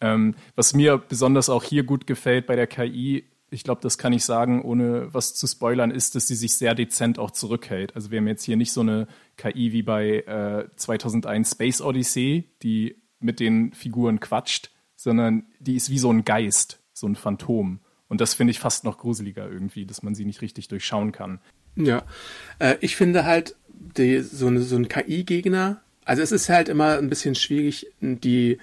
Ähm, 0.00 0.34
was 0.54 0.74
mir 0.74 0.98
besonders 0.98 1.48
auch 1.48 1.64
hier 1.64 1.82
gut 1.82 2.06
gefällt 2.06 2.46
bei 2.46 2.54
der 2.54 2.68
KI, 2.68 3.24
ich 3.50 3.64
glaube, 3.64 3.80
das 3.80 3.98
kann 3.98 4.12
ich 4.12 4.24
sagen, 4.24 4.62
ohne 4.62 5.12
was 5.12 5.34
zu 5.34 5.46
spoilern, 5.46 5.90
ist, 5.90 6.14
dass 6.14 6.26
sie 6.26 6.34
sich 6.34 6.56
sehr 6.56 6.74
dezent 6.74 7.18
auch 7.18 7.30
zurückhält. 7.30 7.96
Also 7.96 8.10
wir 8.10 8.18
haben 8.18 8.28
jetzt 8.28 8.44
hier 8.44 8.56
nicht 8.56 8.72
so 8.72 8.82
eine 8.82 9.08
KI 9.36 9.72
wie 9.72 9.82
bei 9.82 10.18
äh, 10.18 10.68
2001 10.76 11.52
Space 11.52 11.80
Odyssey, 11.80 12.50
die 12.62 12.96
mit 13.20 13.40
den 13.40 13.72
Figuren 13.72 14.20
quatscht, 14.20 14.70
sondern 14.98 15.46
die 15.60 15.76
ist 15.76 15.90
wie 15.90 15.98
so 15.98 16.10
ein 16.12 16.24
Geist, 16.24 16.80
so 16.92 17.06
ein 17.06 17.14
Phantom. 17.14 17.78
Und 18.08 18.20
das 18.20 18.34
finde 18.34 18.50
ich 18.50 18.58
fast 18.58 18.84
noch 18.84 18.98
gruseliger 18.98 19.48
irgendwie, 19.48 19.86
dass 19.86 20.02
man 20.02 20.16
sie 20.16 20.24
nicht 20.24 20.42
richtig 20.42 20.66
durchschauen 20.66 21.12
kann. 21.12 21.38
Ja, 21.76 22.02
äh, 22.58 22.74
ich 22.80 22.96
finde 22.96 23.24
halt, 23.24 23.54
die, 23.68 24.20
so, 24.20 24.58
so 24.58 24.76
ein 24.76 24.88
KI-Gegner, 24.88 25.80
also 26.04 26.20
es 26.20 26.32
ist 26.32 26.48
halt 26.48 26.68
immer 26.68 26.98
ein 26.98 27.08
bisschen 27.08 27.36
schwierig, 27.36 27.86
die 28.00 28.58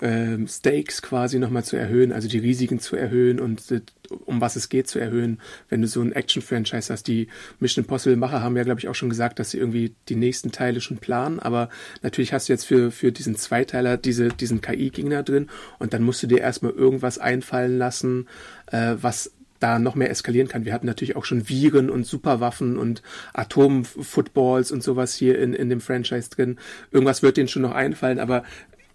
ähm, 0.00 0.46
Stakes 0.46 1.00
quasi 1.00 1.38
nochmal 1.38 1.64
zu 1.64 1.76
erhöhen, 1.76 2.12
also 2.12 2.28
die 2.28 2.38
Risiken 2.38 2.80
zu 2.80 2.96
erhöhen 2.96 3.40
und 3.40 3.70
äh, 3.70 3.80
um 4.26 4.40
was 4.40 4.54
es 4.56 4.68
geht 4.68 4.88
zu 4.88 4.98
erhöhen, 4.98 5.40
wenn 5.68 5.82
du 5.82 5.88
so 5.88 6.00
ein 6.00 6.12
Action-Franchise 6.12 6.92
hast. 6.92 7.08
Die 7.08 7.28
Mission 7.60 7.84
Impossible-Macher 7.84 8.42
haben 8.42 8.56
ja, 8.56 8.62
glaube 8.62 8.80
ich, 8.80 8.88
auch 8.88 8.94
schon 8.94 9.08
gesagt, 9.08 9.38
dass 9.38 9.50
sie 9.50 9.58
irgendwie 9.58 9.94
die 10.08 10.16
nächsten 10.16 10.52
Teile 10.52 10.80
schon 10.80 10.98
planen, 10.98 11.40
aber 11.40 11.70
natürlich 12.02 12.32
hast 12.32 12.48
du 12.48 12.52
jetzt 12.52 12.64
für, 12.64 12.90
für 12.90 13.10
diesen 13.10 13.36
Zweiteiler 13.36 13.96
diese, 13.96 14.28
diesen 14.28 14.60
KI-Gegner 14.60 15.22
drin 15.22 15.48
und 15.78 15.92
dann 15.92 16.02
musst 16.02 16.22
du 16.22 16.26
dir 16.26 16.40
erstmal 16.40 16.72
irgendwas 16.72 17.18
einfallen 17.18 17.78
lassen, 17.78 18.28
äh, 18.70 18.96
was 19.00 19.32
da 19.60 19.78
noch 19.78 19.94
mehr 19.94 20.10
eskalieren 20.10 20.48
kann. 20.48 20.66
Wir 20.66 20.74
hatten 20.74 20.86
natürlich 20.86 21.16
auch 21.16 21.24
schon 21.24 21.48
Viren 21.48 21.88
und 21.88 22.06
Superwaffen 22.06 22.76
und 22.76 23.02
Atomfootballs 23.32 24.70
und 24.70 24.82
sowas 24.82 25.14
hier 25.14 25.38
in, 25.38 25.54
in 25.54 25.70
dem 25.70 25.80
Franchise 25.80 26.30
drin. 26.30 26.58
Irgendwas 26.90 27.22
wird 27.22 27.38
denen 27.38 27.48
schon 27.48 27.62
noch 27.62 27.72
einfallen, 27.72 28.18
aber 28.18 28.44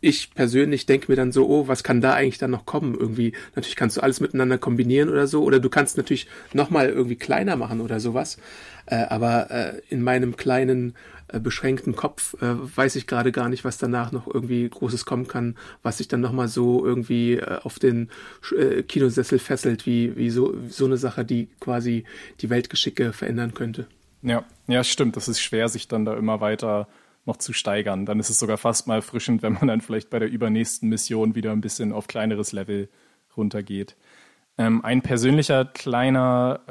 ich 0.02 0.34
persönlich 0.34 0.86
denke 0.86 1.12
mir 1.12 1.16
dann 1.16 1.32
so, 1.32 1.48
oh, 1.48 1.68
was 1.68 1.84
kann 1.84 2.02
da 2.02 2.14
eigentlich 2.14 2.40
dann 2.40 2.52
noch 2.52 2.66
kommen? 2.66 2.96
Irgendwie, 2.96 3.34
natürlich 3.56 3.76
kannst 3.76 3.98
du 3.98 4.02
alles 4.02 4.20
miteinander 4.20 4.58
kombinieren 4.58 5.10
oder 5.10 5.28
so, 5.28 5.44
oder 5.44 5.60
du 5.60 5.70
kannst 5.70 5.98
natürlich 5.98 6.28
nochmal 6.54 6.90
irgendwie 6.90 7.16
kleiner 7.16 7.56
machen 7.56 7.82
oder 7.82 8.00
sowas. 8.00 8.38
Äh, 8.88 9.06
aber 9.06 9.52
äh, 9.52 9.82
in 9.90 10.04
meinem 10.04 10.36
kleinen, 10.36 10.96
äh, 11.32 11.40
beschränkten 11.40 11.96
Kopf 11.96 12.36
äh, 12.42 12.56
weiß 12.76 12.96
ich 12.98 13.08
gerade 13.08 13.32
gar 13.32 13.48
nicht, 13.48 13.64
was 13.64 13.78
danach 13.78 14.12
noch 14.12 14.28
irgendwie 14.28 14.68
Großes 14.68 15.06
kommen 15.06 15.28
kann, 15.28 15.56
was 15.82 16.00
sich 16.00 16.08
dann 16.08 16.20
nochmal 16.20 16.48
so 16.48 16.86
irgendwie 16.86 17.36
äh, 17.36 17.60
auf 17.64 17.80
den 17.80 18.10
äh, 18.58 18.84
Kinosessel 18.84 19.40
fesselt, 19.40 19.86
wie, 19.86 20.18
wie 20.18 20.30
so, 20.30 20.56
so 20.68 20.86
eine 20.86 20.98
Sache, 20.98 21.24
die 21.24 21.48
quasi 21.60 22.04
die 22.42 22.50
Weltgeschicke 22.50 23.14
verändern 23.14 23.54
könnte. 23.54 23.88
Ja, 24.24 24.44
ja, 24.68 24.84
stimmt. 24.84 25.16
Das 25.16 25.28
ist 25.28 25.42
schwer, 25.42 25.70
sich 25.70 25.88
dann 25.88 26.06
da 26.06 26.16
immer 26.16 26.42
weiter 26.42 26.88
noch 27.26 27.38
zu 27.38 27.54
steigern. 27.54 28.06
Dann 28.06 28.20
ist 28.20 28.30
es 28.30 28.40
sogar 28.40 28.58
fast 28.58 28.88
mal 28.88 28.96
erfrischend, 28.96 29.42
wenn 29.44 29.54
man 29.54 29.68
dann 29.68 29.82
vielleicht 29.82 30.10
bei 30.10 30.20
der 30.20 30.30
übernächsten 30.30 30.90
Mission 30.90 31.36
wieder 31.36 31.52
ein 31.52 31.62
bisschen 31.62 31.92
auf 31.92 32.08
kleineres 32.08 32.52
Level 32.52 32.90
runtergeht. 33.38 33.96
Ähm, 34.58 34.84
ein 34.84 35.02
persönlicher 35.02 35.66
kleiner 35.66 36.62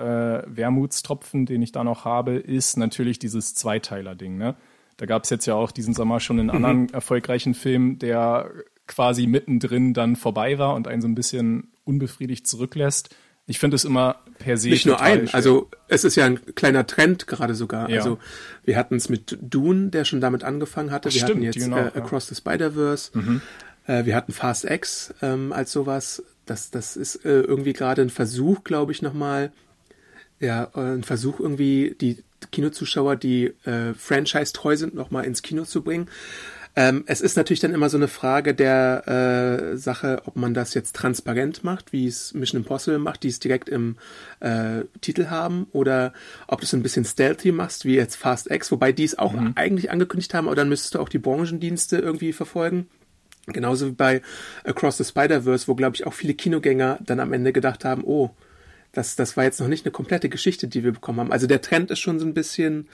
äh, 0.46 0.56
Wermutstropfen, 0.56 1.46
den 1.46 1.62
ich 1.62 1.72
da 1.72 1.82
noch 1.82 2.04
habe, 2.04 2.34
ist 2.36 2.76
natürlich 2.76 3.18
dieses 3.18 3.54
Zweiteiler-Ding. 3.54 4.36
Ne? 4.36 4.54
Da 4.96 5.06
gab 5.06 5.24
es 5.24 5.30
jetzt 5.30 5.46
ja 5.46 5.54
auch 5.54 5.70
diesen 5.70 5.94
Sommer 5.94 6.20
schon 6.20 6.38
einen 6.38 6.48
mhm. 6.48 6.54
anderen 6.54 6.92
erfolgreichen 6.92 7.54
Film, 7.54 7.98
der 7.98 8.50
quasi 8.86 9.26
mittendrin 9.26 9.94
dann 9.94 10.16
vorbei 10.16 10.58
war 10.58 10.74
und 10.74 10.88
einen 10.88 11.00
so 11.00 11.08
ein 11.08 11.14
bisschen 11.14 11.72
unbefriedigt 11.84 12.46
zurücklässt. 12.46 13.16
Ich 13.46 13.58
finde 13.58 13.76
es 13.76 13.84
immer 13.84 14.16
per 14.40 14.56
se. 14.56 14.70
Nicht 14.70 14.86
nur 14.86 15.00
ein, 15.00 15.28
schön. 15.28 15.34
also 15.34 15.70
es 15.86 16.02
ist 16.02 16.16
ja 16.16 16.24
ein 16.24 16.40
kleiner 16.56 16.86
Trend 16.86 17.28
gerade 17.28 17.54
sogar. 17.54 17.88
Ja. 17.88 17.98
Also 17.98 18.18
wir 18.64 18.76
hatten 18.76 18.96
es 18.96 19.08
mit 19.08 19.38
Dune, 19.40 19.90
der 19.90 20.04
schon 20.04 20.20
damit 20.20 20.42
angefangen 20.42 20.90
hatte. 20.90 21.08
Ach, 21.08 21.14
wir 21.14 21.20
stimmt, 21.20 21.36
hatten 21.36 21.42
jetzt 21.42 21.58
genau, 21.58 21.76
äh, 21.76 21.92
Across 21.94 22.30
ja. 22.30 22.34
the 22.34 22.40
Spider-Verse. 22.40 23.10
Mhm. 23.16 23.42
Äh, 23.86 24.04
wir 24.06 24.16
hatten 24.16 24.32
Fast 24.32 24.64
X 24.64 25.14
ähm, 25.22 25.52
als 25.52 25.70
sowas. 25.70 26.24
Das, 26.46 26.70
das 26.70 26.96
ist 26.96 27.24
äh, 27.24 27.40
irgendwie 27.40 27.72
gerade 27.72 28.02
ein 28.02 28.10
Versuch, 28.10 28.64
glaube 28.64 28.90
ich, 28.90 29.02
nochmal. 29.02 29.52
Ja, 30.40 30.70
äh, 30.74 30.80
ein 30.80 31.04
Versuch 31.04 31.38
irgendwie, 31.38 31.94
die 32.00 32.24
Kinozuschauer, 32.50 33.16
die 33.16 33.52
äh, 33.64 33.94
franchise-treu 33.94 34.76
sind, 34.76 34.94
nochmal 34.94 35.24
ins 35.26 35.42
Kino 35.42 35.64
zu 35.64 35.82
bringen. 35.82 36.08
Ähm, 36.76 37.04
es 37.06 37.20
ist 37.20 37.36
natürlich 37.36 37.60
dann 37.60 37.74
immer 37.74 37.90
so 37.90 37.96
eine 37.96 38.06
Frage 38.06 38.54
der 38.54 39.72
äh, 39.72 39.76
Sache, 39.76 40.22
ob 40.26 40.36
man 40.36 40.54
das 40.54 40.74
jetzt 40.74 40.94
transparent 40.94 41.64
macht, 41.64 41.92
wie 41.92 42.06
es 42.06 42.32
Mission 42.32 42.62
Impossible 42.62 42.98
macht, 42.98 43.24
die 43.24 43.28
es 43.28 43.40
direkt 43.40 43.68
im 43.68 43.96
äh, 44.38 44.84
Titel 45.00 45.26
haben, 45.26 45.66
oder 45.72 46.12
ob 46.46 46.60
du 46.60 46.66
es 46.66 46.72
ein 46.72 46.82
bisschen 46.82 47.04
stealthy 47.04 47.50
machst, 47.50 47.84
wie 47.84 47.96
jetzt 47.96 48.16
Fast 48.16 48.50
X, 48.50 48.70
wobei 48.70 48.92
die 48.92 49.04
es 49.04 49.18
auch 49.18 49.32
mhm. 49.32 49.52
eigentlich 49.56 49.90
angekündigt 49.90 50.32
haben, 50.32 50.46
aber 50.46 50.56
dann 50.56 50.68
müsstest 50.68 50.94
du 50.94 51.00
auch 51.00 51.08
die 51.08 51.18
Branchendienste 51.18 51.98
irgendwie 51.98 52.32
verfolgen. 52.32 52.88
Genauso 53.46 53.88
wie 53.88 53.92
bei 53.92 54.22
Across 54.64 54.98
the 54.98 55.04
Spider-Verse, 55.04 55.66
wo, 55.66 55.74
glaube 55.74 55.96
ich, 55.96 56.06
auch 56.06 56.14
viele 56.14 56.34
Kinogänger 56.34 56.98
dann 57.04 57.18
am 57.18 57.32
Ende 57.32 57.52
gedacht 57.52 57.84
haben, 57.84 58.04
oh, 58.04 58.30
das, 58.92 59.16
das 59.16 59.36
war 59.36 59.44
jetzt 59.44 59.60
noch 59.60 59.68
nicht 59.68 59.84
eine 59.84 59.92
komplette 59.92 60.28
Geschichte, 60.28 60.68
die 60.68 60.84
wir 60.84 60.92
bekommen 60.92 61.20
haben. 61.20 61.32
Also 61.32 61.46
der 61.46 61.62
Trend 61.62 61.90
ist 61.90 62.00
schon 62.00 62.18
so 62.18 62.26
ein 62.26 62.34
bisschen 62.34 62.88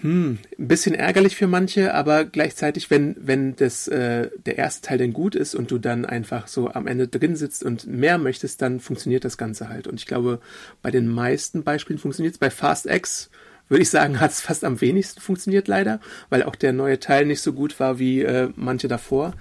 hm, 0.00 0.38
ein 0.58 0.68
bisschen 0.68 0.94
ärgerlich 0.94 1.34
für 1.34 1.48
manche, 1.48 1.92
aber 1.92 2.24
gleichzeitig, 2.24 2.88
wenn, 2.90 3.16
wenn 3.18 3.56
das, 3.56 3.88
äh, 3.88 4.30
der 4.46 4.56
erste 4.56 4.86
Teil 4.86 4.98
denn 4.98 5.12
gut 5.12 5.34
ist 5.34 5.56
und 5.56 5.72
du 5.72 5.78
dann 5.78 6.04
einfach 6.04 6.46
so 6.46 6.70
am 6.70 6.86
Ende 6.86 7.08
drin 7.08 7.34
sitzt 7.34 7.64
und 7.64 7.86
mehr 7.86 8.18
möchtest, 8.18 8.62
dann 8.62 8.78
funktioniert 8.78 9.24
das 9.24 9.38
Ganze 9.38 9.68
halt. 9.68 9.88
Und 9.88 9.98
ich 9.98 10.06
glaube, 10.06 10.40
bei 10.82 10.92
den 10.92 11.08
meisten 11.08 11.64
Beispielen 11.64 11.98
funktioniert 11.98 12.34
es. 12.34 12.38
Bei 12.38 12.50
Fast 12.50 12.86
X 12.86 13.28
würde 13.68 13.82
ich 13.82 13.90
sagen, 13.90 14.20
hat 14.20 14.30
es 14.30 14.40
fast 14.40 14.64
am 14.64 14.80
wenigsten 14.80 15.20
funktioniert 15.20 15.66
leider, 15.66 16.00
weil 16.30 16.44
auch 16.44 16.54
der 16.54 16.72
neue 16.72 17.00
Teil 17.00 17.26
nicht 17.26 17.40
so 17.40 17.52
gut 17.52 17.80
war 17.80 17.98
wie 17.98 18.22
äh, 18.22 18.50
manche 18.54 18.86
davor. 18.86 19.34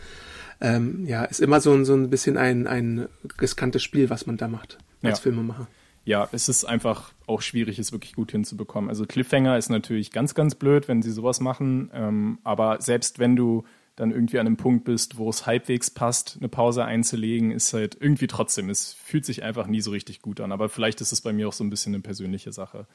Ähm, 0.60 1.06
ja, 1.06 1.24
ist 1.26 1.40
immer 1.40 1.62
so, 1.62 1.84
so 1.84 1.94
ein 1.94 2.10
bisschen 2.10 2.36
ein, 2.36 2.66
ein 2.66 3.08
riskantes 3.40 3.84
Spiel, 3.84 4.10
was 4.10 4.26
man 4.26 4.38
da 4.38 4.48
macht 4.48 4.80
als 5.04 5.20
ja. 5.20 5.22
Filmemacher 5.24 5.68
ja, 6.08 6.30
es 6.32 6.48
ist 6.48 6.64
einfach 6.64 7.12
auch 7.26 7.42
schwierig, 7.42 7.80
es 7.80 7.92
wirklich 7.92 8.14
gut 8.16 8.32
hinzubekommen. 8.32 8.90
Also 8.90 9.06
Cliffhanger 9.06 9.58
ist 9.58 9.70
natürlich 9.70 10.12
ganz, 10.12 10.34
ganz 10.34 10.56
blöd, 10.56 10.88
wenn 10.88 11.02
sie 11.02 11.12
sowas 11.12 11.42
machen. 11.42 11.92
Ähm, 11.94 12.40
aber 12.46 12.82
selbst 12.82 13.20
wenn 13.20 13.36
du 13.36 13.66
dann 13.98 14.12
irgendwie 14.12 14.40
an 14.40 14.48
einem 14.48 14.56
Punkt 14.56 14.86
bist, 14.86 15.18
wo 15.18 15.30
es 15.30 15.46
halbwegs 15.46 15.92
passt, 15.92 16.38
eine 16.40 16.48
Pause 16.48 16.86
einzulegen, 16.86 17.52
ist 17.52 17.74
halt 17.74 17.98
irgendwie 18.00 18.28
trotzdem, 18.28 18.70
es 18.70 18.94
fühlt 18.94 19.26
sich 19.26 19.44
einfach 19.44 19.68
nie 19.68 19.82
so 19.82 19.92
richtig 19.92 20.22
gut 20.22 20.40
an. 20.40 20.54
Aber 20.54 20.70
vielleicht 20.70 21.02
ist 21.02 21.12
es 21.12 21.20
bei 21.20 21.34
mir 21.34 21.50
auch 21.50 21.54
so 21.54 21.66
ein 21.66 21.70
bisschen 21.70 21.94
eine 21.94 22.02
persönliche 22.02 22.54
Sache. 22.54 22.88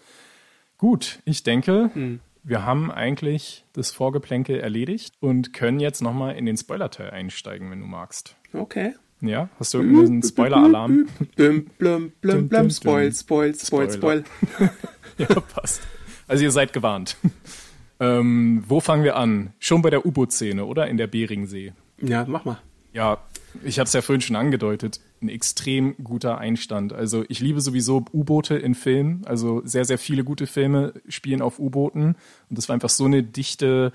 Gut, 0.79 1.20
ich 1.27 1.42
denke, 1.42 1.90
hm. 1.92 2.20
wir 2.42 2.64
haben 2.64 2.90
eigentlich 2.90 3.66
das 3.75 3.90
Vorgeplänkel 3.90 4.59
erledigt 4.59 5.12
und 5.20 5.53
können 5.53 5.81
jetzt 5.81 6.01
nochmal 6.01 6.35
in 6.37 6.46
den 6.46 6.57
Spoiler-Teil 6.57 7.11
einsteigen, 7.11 7.70
wenn 7.70 7.81
du 7.81 7.87
magst. 7.87 8.37
Okay. 8.55 8.94
Ja, 9.23 9.49
hast 9.59 9.73
du 9.73 9.79
irgendeinen 9.79 10.23
Spoiler-Alarm? 10.23 11.07
Spoil, 12.71 13.13
spoil, 13.13 13.55
spoil, 13.55 13.91
spoil. 13.91 14.25
ja, 15.19 15.27
passt. 15.41 15.81
Also 16.27 16.45
ihr 16.45 16.51
seid 16.51 16.73
gewarnt. 16.73 17.17
Ähm, 18.01 18.65
wo 18.67 18.81
fangen 18.81 19.05
wir 19.05 19.15
an? 19.15 19.53
Schon 19.61 19.81
bei 19.81 19.89
der 19.89 20.05
U-Boot-Szene, 20.05 20.65
oder? 20.65 20.89
In 20.89 20.97
der 20.97 21.07
Beringsee. 21.07 21.73
Ja, 22.01 22.25
mach 22.27 22.45
mal. 22.45 22.59
Ja, 22.93 23.19
ich 23.63 23.79
habe 23.79 23.87
es 23.87 23.93
ja 23.93 24.03
vorhin 24.03 24.21
schon 24.21 24.35
angedeutet. 24.35 24.99
Ein 25.21 25.29
extrem 25.29 25.95
guter 26.03 26.39
Einstand. 26.39 26.93
Also 26.93 27.25
ich 27.29 27.39
liebe 27.39 27.61
sowieso 27.61 28.05
U-Boote 28.13 28.57
in 28.57 28.75
Filmen. 28.75 29.23
Also 29.27 29.63
sehr, 29.65 29.85
sehr 29.85 29.99
viele 29.99 30.25
gute 30.25 30.49
Filme 30.49 30.95
spielen 31.07 31.43
auf 31.43 31.61
U-Booten. 31.61 32.17
Und 32.49 32.59
das 32.59 32.69
war 32.69 32.75
einfach 32.75 32.89
so 32.89 33.05
eine 33.05 33.23
dichte, 33.23 33.93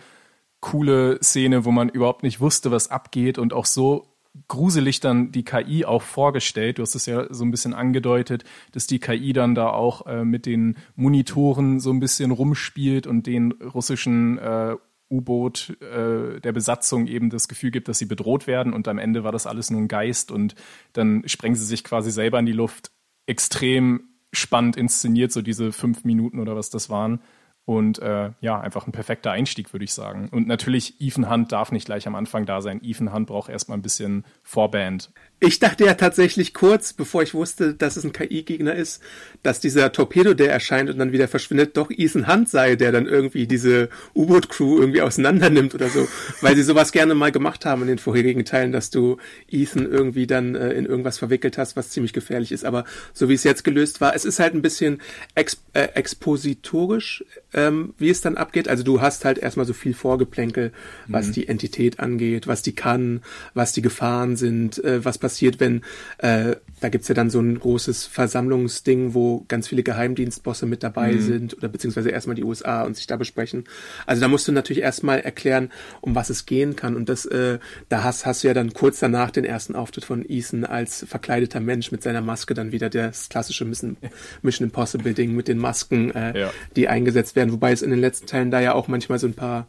coole 0.62 1.20
Szene, 1.22 1.66
wo 1.66 1.72
man 1.72 1.90
überhaupt 1.90 2.24
nicht 2.24 2.40
wusste, 2.40 2.72
was 2.72 2.90
abgeht 2.90 3.38
und 3.38 3.52
auch 3.52 3.66
so 3.66 4.08
gruselig 4.48 5.00
dann 5.00 5.32
die 5.32 5.44
KI 5.44 5.86
auch 5.86 6.02
vorgestellt. 6.02 6.78
Du 6.78 6.82
hast 6.82 6.96
es 6.96 7.06
ja 7.06 7.32
so 7.34 7.44
ein 7.44 7.52
bisschen 7.52 7.74
angedeutet, 7.74 8.44
dass 8.72 8.88
die 8.88 9.00
KI 9.00 9.34
dann 9.34 9.56
da 9.56 9.70
auch 9.70 10.06
äh, 10.06 10.24
mit 10.24 10.46
den 10.46 10.78
Monitoren 10.96 11.80
so 11.80 11.92
ein 11.92 12.00
bisschen 12.00 12.32
rumspielt 12.32 13.08
und 13.08 13.28
den 13.28 13.52
russischen 13.52 14.38
äh, 14.38 14.76
U-Boot 15.10 15.78
äh, 15.82 16.40
der 16.42 16.52
Besatzung 16.52 17.08
eben 17.08 17.30
das 17.30 17.48
Gefühl 17.48 17.72
gibt, 17.72 17.88
dass 17.88 17.98
sie 17.98 18.06
bedroht 18.06 18.48
werden 18.48 18.74
und 18.74 18.88
am 18.88 18.98
Ende 18.98 19.24
war 19.24 19.32
das 19.32 19.48
alles 19.48 19.70
nur 19.70 19.82
ein 19.82 19.88
Geist 19.88 20.32
und 20.32 20.56
dann 20.94 21.24
sprengen 21.28 21.56
sie 21.56 21.66
sich 21.66 21.84
quasi 21.84 22.12
selber 22.12 22.40
in 22.40 22.46
die 22.46 22.52
Luft. 22.52 22.92
Extrem 23.26 24.02
spannend 24.34 24.76
inszeniert, 24.76 25.32
so 25.32 25.42
diese 25.42 25.72
fünf 25.72 26.04
Minuten 26.04 26.40
oder 26.40 26.56
was 26.56 26.70
das 26.70 26.90
waren. 26.90 27.22
Und 27.68 28.00
äh, 28.00 28.32
ja, 28.40 28.62
einfach 28.62 28.88
ein 28.88 28.94
perfekter 28.94 29.32
Einstieg, 29.32 29.74
würde 29.74 29.84
ich 29.84 29.94
sagen. 29.94 30.30
Und 30.32 30.48
natürlich, 30.48 31.02
Ethan 31.02 31.30
Hunt 31.30 31.52
darf 31.52 31.74
nicht 31.74 31.84
gleich 31.84 32.08
am 32.08 32.16
Anfang 32.16 32.46
da 32.46 32.62
sein. 32.62 32.80
Ethan 32.82 33.14
Hunt 33.14 33.28
braucht 33.28 33.50
erstmal 33.50 33.78
ein 33.78 33.82
bisschen 33.82 34.24
Vorband. 34.42 35.12
Ich 35.40 35.60
dachte 35.60 35.86
ja 35.86 35.94
tatsächlich 35.94 36.56
kurz, 36.56 36.94
bevor 36.94 37.22
ich 37.22 37.36
wusste, 37.36 37.76
dass 37.76 37.96
es 37.96 38.04
ein 38.04 38.12
KI-Gegner 38.12 38.74
ist, 38.74 39.04
dass 39.44 39.60
dieser 39.60 39.92
Torpedo, 39.92 40.34
der 40.34 40.52
erscheint 40.52 40.90
und 40.90 40.98
dann 40.98 41.12
wieder 41.12 41.28
verschwindet, 41.28 41.78
doch 41.78 41.92
Ethan 41.92 42.28
Hunt 42.28 42.50
sei, 42.50 42.76
der 42.76 42.92
dann 42.92 43.06
irgendwie 43.06 43.46
diese 43.46 43.90
U-Boot-Crew 44.16 44.80
irgendwie 44.80 45.04
auseinander 45.04 45.52
nimmt 45.52 45.76
oder 45.76 45.90
so. 45.90 46.08
Weil 46.42 46.56
sie 46.56 46.64
sowas 46.64 46.92
gerne 46.92 47.14
mal 47.14 47.32
gemacht 47.32 47.66
haben 47.66 47.84
in 47.84 47.88
den 47.88 48.00
vorherigen 48.00 48.46
Teilen, 48.46 48.72
dass 48.72 48.90
du 48.90 49.18
Ethan 49.48 49.86
irgendwie 49.86 50.26
dann 50.26 50.56
äh, 50.56 50.72
in 50.72 50.88
irgendwas 50.88 51.20
verwickelt 51.20 51.60
hast, 51.60 51.76
was 51.76 51.92
ziemlich 51.92 52.14
gefährlich 52.14 52.52
ist. 52.52 52.66
Aber 52.66 52.84
so 53.14 53.30
wie 53.30 53.36
es 53.36 53.44
jetzt 53.44 53.64
gelöst 53.64 54.02
war, 54.02 54.16
es 54.16 54.26
ist 54.26 54.40
halt 54.40 54.56
ein 54.56 54.64
bisschen 54.64 55.04
ex 55.36 55.62
äh, 55.74 55.90
expositorisch, 55.94 57.24
ähm, 57.54 57.94
wie 58.00 58.10
es 58.10 58.22
dann 58.22 58.38
abgeht. 58.38 58.68
Also 58.68 58.84
du 58.84 59.02
hast 59.02 59.24
halt 59.24 59.38
erstmal 59.38 59.68
so 59.68 59.74
viel 59.74 59.94
Vorgeplänkel, 59.94 60.72
was 61.06 61.28
mhm. 61.28 61.32
die 61.34 61.48
Entität 61.48 62.00
angeht, 62.00 62.48
was 62.48 62.64
die 62.64 62.74
kann, 62.74 63.22
was 63.54 63.72
die 63.72 63.84
Gefahren 63.84 64.36
sind, 64.36 64.84
äh, 64.84 65.06
was 65.06 65.20
passiert, 65.20 65.27
wenn, 65.60 65.82
äh, 66.20 66.56
da 66.80 66.90
gibt's 66.90 67.08
ja 67.08 67.16
dann 67.16 67.30
so 67.30 67.40
ein 67.40 67.60
großes 67.60 68.06
Versammlungsding, 68.06 69.14
wo 69.14 69.46
ganz 69.48 69.68
viele 69.68 69.84
Geheimdienstbosse 69.84 70.66
mit 70.66 70.84
dabei 70.84 71.14
mhm. 71.14 71.22
sind 71.22 71.58
oder 71.58 71.70
beziehungsweise 71.70 72.10
erstmal 72.10 72.36
die 72.36 72.44
USA 72.44 72.84
und 72.84 72.96
sich 72.96 73.08
da 73.08 73.18
besprechen. 73.18 73.64
Also 74.06 74.22
da 74.22 74.28
musst 74.28 74.48
du 74.48 74.52
natürlich 74.52 74.84
erstmal 74.84 75.20
erklären, 75.20 75.72
um 76.02 76.16
was 76.16 76.30
es 76.30 76.46
gehen 76.46 76.76
kann. 76.76 76.96
Und 76.96 77.10
das, 77.10 77.26
äh, 77.26 77.60
da 77.90 78.04
hast, 78.04 78.26
hast 78.26 78.44
du 78.44 78.48
ja 78.48 78.54
dann 78.54 78.74
kurz 78.74 79.00
danach 79.00 79.32
den 79.32 79.46
ersten 79.46 79.76
Auftritt 79.76 80.06
von 80.06 80.26
Ethan 80.28 80.66
als 80.66 81.06
verkleideter 81.08 81.60
Mensch 81.60 81.92
mit 81.92 82.04
seiner 82.04 82.22
Maske 82.22 82.54
dann 82.54 82.72
wieder 82.72 82.90
das 82.90 83.30
klassische 83.30 83.66
Mission, 83.66 83.98
Mission 84.42 84.68
Impossible 84.68 85.14
Ding 85.14 85.36
mit 85.36 85.48
den 85.48 85.58
Masken, 85.58 86.12
äh, 86.12 86.40
ja. 86.40 86.54
die 86.76 86.88
eingesetzt 86.88 87.36
werden, 87.36 87.52
wobei 87.52 87.72
es 87.72 87.82
in 87.82 87.90
den 87.90 88.00
letzten 88.00 88.28
Teilen 88.28 88.52
da 88.52 88.60
ja 88.60 88.74
auch 88.74 88.88
manchmal 88.88 89.20
so 89.20 89.28
ein 89.28 89.34
paar 89.34 89.68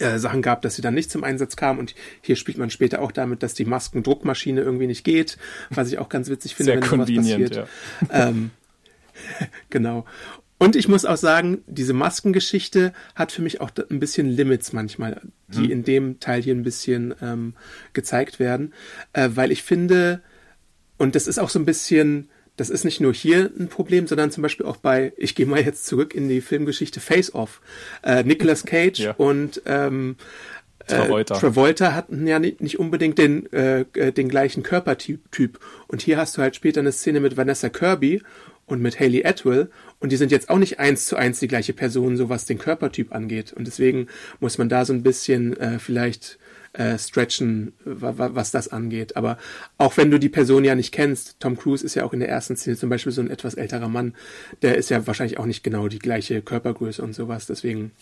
äh, 0.00 0.18
Sachen 0.18 0.42
gab, 0.42 0.62
dass 0.62 0.76
sie 0.76 0.82
dann 0.82 0.94
nicht 0.94 1.10
zum 1.10 1.24
Einsatz 1.24 1.56
kamen. 1.56 1.78
Und 1.78 1.94
hier 2.20 2.36
spielt 2.36 2.58
man 2.58 2.70
später 2.70 3.02
auch 3.02 3.12
damit, 3.12 3.42
dass 3.42 3.54
die 3.54 3.64
Maskendruckmaschine 3.64 4.60
irgendwie 4.60 4.86
nicht 4.86 5.04
geht, 5.04 5.38
was 5.70 5.90
ich 5.92 5.98
auch 5.98 6.08
ganz 6.08 6.28
witzig 6.28 6.54
finde, 6.54 6.72
Sehr 6.72 6.82
wenn 6.82 6.88
sowas 6.88 7.14
passiert. 7.14 7.56
Ja. 7.56 7.66
Ähm, 8.10 8.50
genau. 9.70 10.04
Und 10.58 10.76
ich 10.76 10.88
muss 10.88 11.06
auch 11.06 11.16
sagen, 11.16 11.62
diese 11.66 11.94
Maskengeschichte 11.94 12.92
hat 13.14 13.32
für 13.32 13.40
mich 13.40 13.62
auch 13.62 13.70
ein 13.88 13.98
bisschen 13.98 14.28
Limits 14.28 14.74
manchmal, 14.74 15.22
die 15.48 15.64
hm. 15.64 15.70
in 15.70 15.84
dem 15.84 16.20
Teil 16.20 16.42
hier 16.42 16.54
ein 16.54 16.64
bisschen 16.64 17.14
ähm, 17.22 17.54
gezeigt 17.94 18.38
werden, 18.38 18.74
äh, 19.14 19.30
weil 19.32 19.52
ich 19.52 19.62
finde, 19.62 20.20
und 20.98 21.14
das 21.14 21.26
ist 21.26 21.38
auch 21.38 21.48
so 21.48 21.58
ein 21.58 21.64
bisschen 21.64 22.28
das 22.60 22.68
ist 22.68 22.84
nicht 22.84 23.00
nur 23.00 23.14
hier 23.14 23.50
ein 23.58 23.68
Problem, 23.68 24.06
sondern 24.06 24.30
zum 24.30 24.42
Beispiel 24.42 24.66
auch 24.66 24.76
bei, 24.76 25.14
ich 25.16 25.34
gehe 25.34 25.46
mal 25.46 25.62
jetzt 25.62 25.86
zurück 25.86 26.14
in 26.14 26.28
die 26.28 26.42
Filmgeschichte 26.42 27.00
Face 27.00 27.34
Off. 27.34 27.62
Äh, 28.02 28.22
Nicolas 28.22 28.66
Cage 28.66 28.98
ja. 28.98 29.12
und 29.12 29.62
ähm, 29.64 30.16
äh, 30.80 30.94
Travolta. 30.94 31.38
Travolta 31.38 31.94
hatten 31.94 32.26
ja 32.26 32.38
nicht, 32.38 32.60
nicht 32.60 32.78
unbedingt 32.78 33.16
den, 33.16 33.50
äh, 33.54 33.86
äh, 33.94 34.12
den 34.12 34.28
gleichen 34.28 34.62
Körpertyp. 34.62 35.32
Typ. 35.32 35.58
Und 35.88 36.02
hier 36.02 36.18
hast 36.18 36.36
du 36.36 36.42
halt 36.42 36.54
später 36.54 36.80
eine 36.80 36.92
Szene 36.92 37.20
mit 37.20 37.38
Vanessa 37.38 37.70
Kirby 37.70 38.20
und 38.66 38.82
mit 38.82 39.00
Haley 39.00 39.24
Atwell 39.24 39.70
und 39.98 40.12
die 40.12 40.16
sind 40.16 40.30
jetzt 40.30 40.50
auch 40.50 40.58
nicht 40.58 40.78
eins 40.78 41.06
zu 41.06 41.16
eins 41.16 41.40
die 41.40 41.48
gleiche 41.48 41.72
Person, 41.72 42.18
so 42.18 42.28
was 42.28 42.44
den 42.44 42.58
Körpertyp 42.58 43.14
angeht. 43.14 43.54
Und 43.54 43.66
deswegen 43.66 44.08
muss 44.38 44.58
man 44.58 44.68
da 44.68 44.84
so 44.84 44.92
ein 44.92 45.02
bisschen 45.02 45.56
äh, 45.56 45.78
vielleicht 45.78 46.38
äh, 46.72 46.98
stretchen, 46.98 47.72
was 47.84 48.50
das 48.50 48.68
angeht. 48.68 49.16
Aber 49.16 49.38
auch 49.78 49.96
wenn 49.96 50.10
du 50.10 50.18
die 50.18 50.28
Person 50.28 50.64
ja 50.64 50.74
nicht 50.74 50.92
kennst, 50.92 51.40
Tom 51.40 51.56
Cruise 51.56 51.84
ist 51.84 51.94
ja 51.94 52.04
auch 52.04 52.12
in 52.12 52.20
der 52.20 52.28
ersten 52.28 52.56
Szene 52.56 52.76
zum 52.76 52.90
Beispiel 52.90 53.12
so 53.12 53.20
ein 53.20 53.30
etwas 53.30 53.54
älterer 53.54 53.88
Mann, 53.88 54.14
der 54.62 54.76
ist 54.76 54.90
ja 54.90 55.06
wahrscheinlich 55.06 55.38
auch 55.38 55.46
nicht 55.46 55.64
genau 55.64 55.88
die 55.88 55.98
gleiche 55.98 56.42
Körpergröße 56.42 57.02
und 57.02 57.14
sowas. 57.14 57.46
Deswegen 57.46 57.92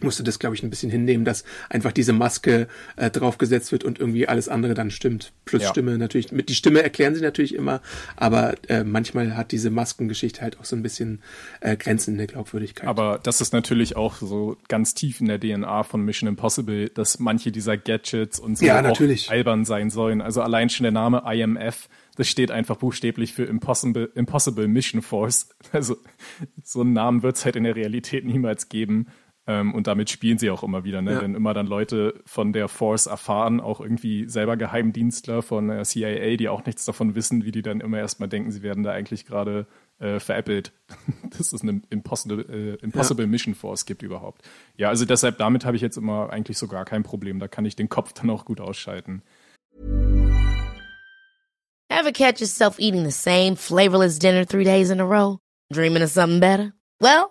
musste 0.00 0.22
das, 0.22 0.38
glaube 0.38 0.56
ich, 0.56 0.62
ein 0.62 0.70
bisschen 0.70 0.90
hinnehmen, 0.90 1.24
dass 1.24 1.44
einfach 1.68 1.92
diese 1.92 2.12
Maske 2.12 2.66
äh, 2.96 3.10
draufgesetzt 3.10 3.72
wird 3.72 3.84
und 3.84 3.98
irgendwie 3.98 4.26
alles 4.26 4.48
andere 4.48 4.74
dann 4.74 4.90
stimmt. 4.90 5.32
Plus 5.44 5.62
ja. 5.62 5.68
Stimme 5.68 5.98
natürlich. 5.98 6.32
Mit 6.32 6.48
die 6.48 6.54
Stimme 6.54 6.82
erklären 6.82 7.14
sie 7.14 7.20
natürlich 7.20 7.54
immer, 7.54 7.82
aber 8.16 8.54
äh, 8.68 8.84
manchmal 8.84 9.36
hat 9.36 9.52
diese 9.52 9.70
Maskengeschichte 9.70 10.40
halt 10.40 10.58
auch 10.58 10.64
so 10.64 10.76
ein 10.76 10.82
bisschen 10.82 11.22
äh, 11.60 11.76
Grenzen 11.76 12.12
in 12.12 12.18
der 12.18 12.26
Glaubwürdigkeit. 12.26 12.88
Aber 12.88 13.20
das 13.22 13.40
ist 13.40 13.52
natürlich 13.52 13.96
auch 13.96 14.16
so 14.16 14.56
ganz 14.68 14.94
tief 14.94 15.20
in 15.20 15.26
der 15.26 15.38
DNA 15.38 15.82
von 15.82 16.02
Mission 16.04 16.28
Impossible, 16.28 16.88
dass 16.88 17.18
manche 17.18 17.52
dieser 17.52 17.76
Gadgets 17.76 18.40
und 18.40 18.56
so 18.56 18.64
ja, 18.64 18.78
auch 18.78 18.82
natürlich. 18.82 19.30
albern 19.30 19.64
sein 19.64 19.90
sollen. 19.90 20.22
Also 20.22 20.40
allein 20.40 20.70
schon 20.70 20.84
der 20.84 20.92
Name 20.92 21.22
IMF 21.26 21.88
das 22.16 22.28
steht 22.28 22.50
einfach 22.50 22.76
buchstäblich 22.76 23.32
für 23.32 23.44
Impossible, 23.44 24.10
Impossible 24.14 24.68
Mission 24.68 25.02
Force. 25.02 25.48
Also 25.72 25.96
so 26.62 26.82
einen 26.82 26.92
Namen 26.92 27.22
wird 27.22 27.36
es 27.36 27.44
halt 27.46 27.56
in 27.56 27.64
der 27.64 27.74
Realität 27.74 28.26
niemals 28.26 28.68
geben. 28.68 29.06
Ähm, 29.46 29.74
und 29.74 29.88
damit 29.88 30.08
spielen 30.08 30.38
sie 30.38 30.50
auch 30.50 30.62
immer 30.62 30.84
wieder, 30.84 31.02
ne? 31.02 31.14
Ja. 31.14 31.20
wenn 31.20 31.34
immer 31.34 31.52
dann 31.52 31.66
Leute 31.66 32.22
von 32.24 32.52
der 32.52 32.68
Force 32.68 33.06
erfahren, 33.06 33.60
auch 33.60 33.80
irgendwie 33.80 34.28
selber 34.28 34.56
Geheimdienstler 34.56 35.42
von 35.42 35.66
der 35.66 35.82
CIA, 35.82 36.36
die 36.36 36.48
auch 36.48 36.64
nichts 36.64 36.84
davon 36.84 37.16
wissen, 37.16 37.44
wie 37.44 37.50
die 37.50 37.62
dann 37.62 37.80
immer 37.80 37.98
erstmal 37.98 38.28
denken, 38.28 38.52
sie 38.52 38.62
werden 38.62 38.84
da 38.84 38.92
eigentlich 38.92 39.26
gerade 39.26 39.66
äh, 39.98 40.20
veräppelt, 40.20 40.72
dass 41.36 41.52
es 41.52 41.62
eine 41.62 41.82
Impossible, 41.90 42.78
äh, 42.80 42.84
Impossible 42.84 43.24
ja. 43.24 43.30
Mission 43.30 43.56
Force 43.56 43.84
gibt 43.84 44.02
überhaupt. 44.02 44.42
Ja, 44.76 44.90
also 44.90 45.04
deshalb, 45.04 45.38
damit 45.38 45.64
habe 45.64 45.76
ich 45.76 45.82
jetzt 45.82 45.96
immer 45.96 46.30
eigentlich 46.30 46.56
so 46.56 46.68
gar 46.68 46.84
kein 46.84 47.02
Problem. 47.02 47.40
Da 47.40 47.48
kann 47.48 47.64
ich 47.64 47.74
den 47.74 47.88
Kopf 47.88 48.12
dann 48.12 48.30
auch 48.30 48.44
gut 48.44 48.60
ausschalten. 48.60 49.22
Ever 51.88 52.12
catch 52.12 52.40
yourself 52.40 52.78
eating 52.78 53.04
the 53.04 53.10
same 53.10 53.56
flavorless 53.56 54.18
dinner 54.18 54.46
three 54.46 54.64
days 54.64 54.90
in 54.90 55.00
a 55.00 55.04
row? 55.04 55.38
Dreaming 55.72 56.02
of 56.02 56.10
something 56.10 56.40
better? 56.40 56.72
Well, 57.00 57.30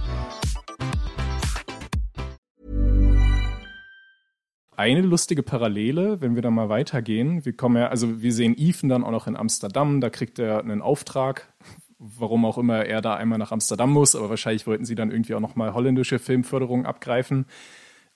Eine 4.75 5.01
lustige 5.01 5.43
Parallele, 5.43 6.21
wenn 6.21 6.35
wir 6.35 6.41
da 6.41 6.49
mal 6.49 6.69
weitergehen. 6.69 7.45
Wir 7.45 7.53
kommen 7.53 7.77
ja, 7.77 7.87
also 7.87 8.21
wir 8.21 8.33
sehen 8.33 8.55
Ethan 8.57 8.89
dann 8.89 9.03
auch 9.03 9.11
noch 9.11 9.27
in 9.27 9.35
Amsterdam, 9.35 10.01
da 10.01 10.09
kriegt 10.09 10.39
er 10.39 10.59
einen 10.59 10.81
Auftrag, 10.81 11.53
warum 11.99 12.45
auch 12.45 12.57
immer 12.57 12.85
er 12.85 13.01
da 13.01 13.15
einmal 13.15 13.37
nach 13.37 13.51
Amsterdam 13.51 13.91
muss, 13.91 14.15
aber 14.15 14.29
wahrscheinlich 14.29 14.65
wollten 14.65 14.85
sie 14.85 14.95
dann 14.95 15.11
irgendwie 15.11 15.35
auch 15.35 15.39
nochmal 15.39 15.73
holländische 15.73 16.19
Filmförderung 16.19 16.85
abgreifen. 16.85 17.45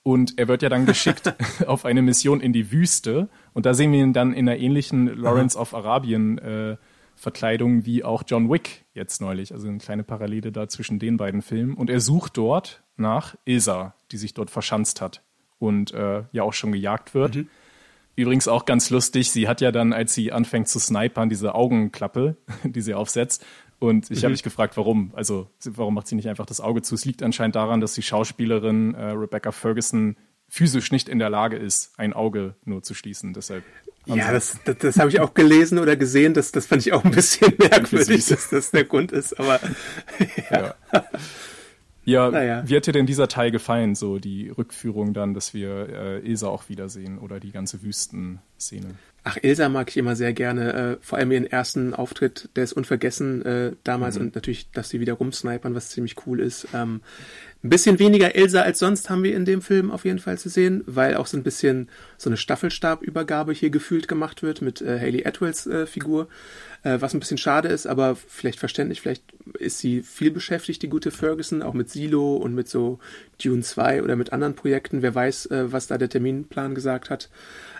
Und 0.02 0.38
er 0.38 0.46
wird 0.46 0.62
ja 0.62 0.68
dann 0.68 0.86
geschickt 0.86 1.34
auf 1.66 1.84
eine 1.84 2.00
Mission 2.00 2.40
in 2.40 2.52
die 2.52 2.70
Wüste. 2.70 3.28
Und 3.54 3.66
da 3.66 3.74
sehen 3.74 3.90
wir 3.92 4.00
ihn 4.00 4.12
dann 4.12 4.32
in 4.32 4.48
einer 4.48 4.58
ähnlichen 4.58 5.08
Lawrence 5.08 5.58
of 5.58 5.74
Arabien 5.74 6.38
äh, 6.38 6.76
Verkleidung 7.16 7.86
wie 7.86 8.04
auch 8.04 8.22
John 8.24 8.48
Wick 8.48 8.84
jetzt 8.94 9.20
neulich. 9.20 9.52
Also 9.52 9.66
eine 9.66 9.78
kleine 9.78 10.04
Parallele 10.04 10.52
da 10.52 10.68
zwischen 10.68 11.00
den 11.00 11.16
beiden 11.16 11.42
Filmen. 11.42 11.74
Und 11.74 11.90
er 11.90 12.00
sucht 12.00 12.36
dort 12.36 12.84
nach 12.96 13.34
Ilsa, 13.44 13.94
die 14.12 14.16
sich 14.16 14.32
dort 14.32 14.50
verschanzt 14.50 15.00
hat 15.00 15.22
und 15.58 15.92
äh, 15.92 16.24
ja 16.32 16.42
auch 16.42 16.52
schon 16.52 16.72
gejagt 16.72 17.14
wird. 17.14 17.36
Mhm. 17.36 17.48
Übrigens 18.16 18.48
auch 18.48 18.64
ganz 18.64 18.88
lustig, 18.88 19.30
sie 19.30 19.46
hat 19.46 19.60
ja 19.60 19.70
dann, 19.70 19.92
als 19.92 20.14
sie 20.14 20.32
anfängt 20.32 20.68
zu 20.68 20.78
snipern, 20.78 21.28
diese 21.28 21.54
Augenklappe, 21.54 22.36
die 22.64 22.80
sie 22.80 22.94
aufsetzt. 22.94 23.44
Und 23.78 24.10
ich 24.10 24.20
mhm. 24.20 24.22
habe 24.24 24.32
mich 24.32 24.42
gefragt, 24.42 24.76
warum. 24.78 25.12
Also, 25.14 25.50
warum 25.64 25.94
macht 25.94 26.06
sie 26.06 26.16
nicht 26.16 26.28
einfach 26.28 26.46
das 26.46 26.60
Auge 26.60 26.80
zu? 26.80 26.94
Es 26.94 27.04
liegt 27.04 27.22
anscheinend 27.22 27.56
daran, 27.56 27.82
dass 27.82 27.92
die 27.92 28.02
Schauspielerin 28.02 28.94
äh, 28.94 29.10
Rebecca 29.10 29.52
Ferguson 29.52 30.16
physisch 30.48 30.92
nicht 30.92 31.08
in 31.08 31.18
der 31.18 31.28
Lage 31.28 31.56
ist, 31.56 31.98
ein 31.98 32.12
Auge 32.14 32.54
nur 32.64 32.82
zu 32.82 32.94
schließen. 32.94 33.34
Deshalb. 33.34 33.64
Ja, 34.06 34.32
das, 34.32 34.60
das, 34.64 34.78
das 34.78 34.98
habe 34.98 35.10
ich 35.10 35.20
auch 35.20 35.34
gelesen 35.34 35.78
oder 35.78 35.96
gesehen. 35.96 36.32
Das, 36.32 36.52
das 36.52 36.66
fand 36.66 36.86
ich 36.86 36.92
auch 36.92 37.04
ein 37.04 37.10
bisschen 37.10 37.52
merkwürdig, 37.58 38.24
dass 38.26 38.48
das 38.48 38.70
der 38.70 38.84
Grund 38.84 39.12
ist. 39.12 39.38
Aber 39.38 39.60
ja. 40.50 40.74
ja. 40.92 41.04
Ja, 42.06 42.30
naja. 42.30 42.62
wie 42.64 42.76
hat 42.76 42.86
dir 42.86 42.92
denn 42.92 43.06
dieser 43.06 43.28
Teil 43.28 43.50
gefallen, 43.50 43.94
so 43.94 44.18
die 44.18 44.48
Rückführung 44.48 45.12
dann, 45.12 45.34
dass 45.34 45.54
wir 45.54 45.88
äh, 45.88 46.18
Ilsa 46.20 46.46
auch 46.48 46.68
wiedersehen 46.68 47.18
oder 47.18 47.40
die 47.40 47.50
ganze 47.50 47.82
Wüstenszene? 47.82 48.94
Ach, 49.28 49.38
Ilsa 49.42 49.68
mag 49.68 49.90
ich 49.90 49.96
immer 49.96 50.14
sehr 50.14 50.32
gerne. 50.32 50.72
Äh, 50.72 50.96
vor 51.00 51.18
allem 51.18 51.32
ihren 51.32 51.46
ersten 51.46 51.94
Auftritt, 51.94 52.48
der 52.54 52.62
ist 52.62 52.72
unvergessen 52.72 53.44
äh, 53.44 53.72
damals 53.82 54.14
mhm. 54.16 54.26
und 54.26 54.34
natürlich, 54.36 54.70
dass 54.70 54.88
sie 54.88 55.00
wieder 55.00 55.14
rumsnipern, 55.14 55.74
was 55.74 55.88
ziemlich 55.88 56.14
cool 56.28 56.38
ist. 56.38 56.68
Ähm, 56.72 57.00
ein 57.64 57.68
bisschen 57.68 57.98
weniger 57.98 58.36
Ilsa 58.36 58.60
als 58.60 58.78
sonst 58.78 59.10
haben 59.10 59.24
wir 59.24 59.34
in 59.34 59.44
dem 59.44 59.62
Film 59.62 59.90
auf 59.90 60.04
jeden 60.04 60.20
Fall 60.20 60.38
zu 60.38 60.48
sehen, 60.48 60.84
weil 60.86 61.16
auch 61.16 61.26
so 61.26 61.36
ein 61.36 61.42
bisschen 61.42 61.88
so 62.16 62.30
eine 62.30 62.36
Staffelstabübergabe 62.36 63.52
hier 63.52 63.70
gefühlt 63.70 64.06
gemacht 64.06 64.44
wird 64.44 64.62
mit 64.62 64.80
äh, 64.80 65.00
Haley 65.00 65.26
Atwells 65.26 65.66
äh, 65.66 65.86
Figur 65.86 66.28
äh, 66.86 67.00
was 67.00 67.14
ein 67.14 67.20
bisschen 67.20 67.38
schade 67.38 67.68
ist, 67.68 67.86
aber 67.86 68.14
vielleicht 68.14 68.60
verständlich, 68.60 69.00
vielleicht 69.00 69.24
ist 69.58 69.78
sie 69.78 70.02
viel 70.02 70.30
beschäftigt, 70.30 70.82
die 70.82 70.88
gute 70.88 71.10
Ferguson, 71.10 71.62
auch 71.62 71.74
mit 71.74 71.90
Silo 71.90 72.36
und 72.36 72.54
mit 72.54 72.68
so 72.68 73.00
Dune 73.42 73.62
2 73.62 74.02
oder 74.04 74.14
mit 74.14 74.32
anderen 74.32 74.54
Projekten. 74.54 75.02
Wer 75.02 75.14
weiß, 75.14 75.46
äh, 75.46 75.72
was 75.72 75.88
da 75.88 75.98
der 75.98 76.08
Terminplan 76.08 76.74
gesagt 76.76 77.10
hat. 77.10 77.28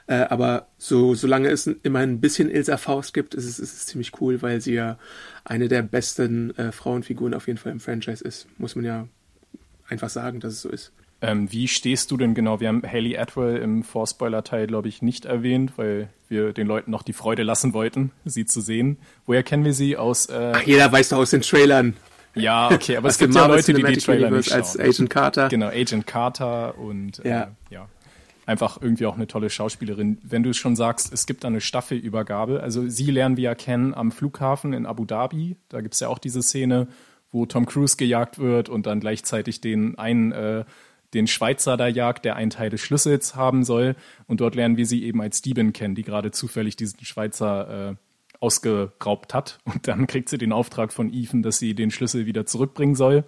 Äh, 0.08 0.26
aber 0.28 0.68
so, 0.78 1.14
solange 1.14 1.48
es 1.48 1.66
immer 1.66 2.00
ein 2.00 2.20
bisschen 2.20 2.50
Ilsa 2.50 2.76
Faust 2.76 3.12
gibt, 3.12 3.34
ist 3.34 3.44
es, 3.44 3.58
ist 3.58 3.76
es 3.76 3.86
ziemlich 3.86 4.20
cool, 4.20 4.40
weil 4.42 4.60
sie 4.60 4.74
ja 4.74 4.98
eine 5.44 5.68
der 5.68 5.82
besten 5.82 6.56
äh, 6.56 6.70
Frauenfiguren 6.72 7.34
auf 7.34 7.46
jeden 7.48 7.58
Fall 7.58 7.72
im 7.72 7.80
Franchise 7.80 8.24
ist. 8.24 8.46
Muss 8.58 8.76
man 8.76 8.84
ja 8.84 9.08
einfach 9.88 10.08
sagen, 10.08 10.40
dass 10.40 10.52
es 10.52 10.62
so 10.62 10.68
ist. 10.68 10.92
Ähm, 11.22 11.50
wie 11.50 11.66
stehst 11.66 12.10
du 12.10 12.16
denn 12.16 12.34
genau? 12.34 12.60
Wir 12.60 12.68
haben 12.68 12.82
Haley 12.82 13.16
Atwell 13.16 13.56
im 13.56 13.82
Vorspoiler-Teil, 13.82 14.66
glaube 14.66 14.88
ich, 14.88 15.00
nicht 15.00 15.24
erwähnt, 15.24 15.72
weil 15.76 16.08
wir 16.28 16.52
den 16.52 16.66
Leuten 16.66 16.90
noch 16.90 17.02
die 17.02 17.14
Freude 17.14 17.42
lassen 17.42 17.72
wollten, 17.72 18.12
sie 18.24 18.44
zu 18.44 18.60
sehen. 18.60 18.98
Woher 19.24 19.42
kennen 19.42 19.64
wir 19.64 19.72
sie? 19.72 19.96
Aus. 19.96 20.26
Äh 20.26 20.52
Ach, 20.54 20.62
jeder 20.62 20.92
weiß 20.92 21.08
doch 21.10 21.18
aus 21.18 21.30
den 21.30 21.40
Trailern. 21.40 21.96
Ja, 22.34 22.70
okay, 22.70 22.98
aber 22.98 23.08
es 23.08 23.16
gibt 23.16 23.34
ja 23.34 23.46
Leute, 23.46 23.72
die 23.72 23.82
die 23.82 23.96
Trailer 23.96 24.30
nicht 24.30 24.50
schauen. 24.50 24.58
Als 24.58 24.78
Agent 24.78 25.08
Carter. 25.08 25.48
Genau, 25.48 25.68
Agent 25.68 26.06
Carter 26.06 26.78
und 26.78 27.22
ja. 27.24 27.44
Äh, 27.44 27.46
ja. 27.70 27.88
Einfach 28.46 28.80
irgendwie 28.80 29.06
auch 29.06 29.16
eine 29.16 29.26
tolle 29.26 29.50
Schauspielerin. 29.50 30.18
Wenn 30.22 30.42
du 30.42 30.54
schon 30.54 30.76
sagst, 30.76 31.12
es 31.12 31.26
gibt 31.26 31.44
da 31.44 31.48
eine 31.48 31.60
Staffelübergabe. 31.60 32.62
Also 32.62 32.88
sie 32.88 33.10
lernen 33.10 33.36
wir 33.36 33.44
ja 33.44 33.54
kennen 33.54 33.92
am 33.92 34.12
Flughafen 34.12 34.72
in 34.72 34.86
Abu 34.86 35.04
Dhabi. 35.04 35.56
Da 35.68 35.80
gibt 35.80 35.94
es 35.94 36.00
ja 36.00 36.08
auch 36.08 36.18
diese 36.18 36.42
Szene, 36.42 36.86
wo 37.32 37.44
Tom 37.44 37.66
Cruise 37.66 37.96
gejagt 37.96 38.38
wird 38.38 38.68
und 38.68 38.86
dann 38.86 39.00
gleichzeitig 39.00 39.60
den 39.60 39.98
einen 39.98 40.32
äh, 40.32 40.64
den 41.14 41.26
Schweizer 41.26 41.76
da 41.76 41.88
jagt, 41.88 42.24
der 42.24 42.36
einen 42.36 42.50
Teil 42.50 42.70
des 42.70 42.80
Schlüssels 42.80 43.34
haben 43.34 43.64
soll. 43.64 43.96
Und 44.26 44.40
dort 44.40 44.54
lernen 44.54 44.76
wir 44.76 44.86
sie 44.86 45.04
eben 45.04 45.20
als 45.20 45.42
Diebin 45.42 45.72
kennen, 45.72 45.94
die 45.94 46.02
gerade 46.02 46.30
zufällig 46.30 46.76
diesen 46.76 47.04
Schweizer 47.04 47.90
äh, 47.90 47.94
ausgeraubt 48.40 49.34
hat. 49.34 49.58
Und 49.64 49.88
dann 49.88 50.06
kriegt 50.06 50.28
sie 50.28 50.38
den 50.38 50.52
Auftrag 50.52 50.92
von 50.92 51.12
Ethan, 51.12 51.42
dass 51.42 51.58
sie 51.58 51.74
den 51.74 51.90
Schlüssel 51.90 52.26
wieder 52.26 52.46
zurückbringen 52.46 52.94
soll. 52.94 53.24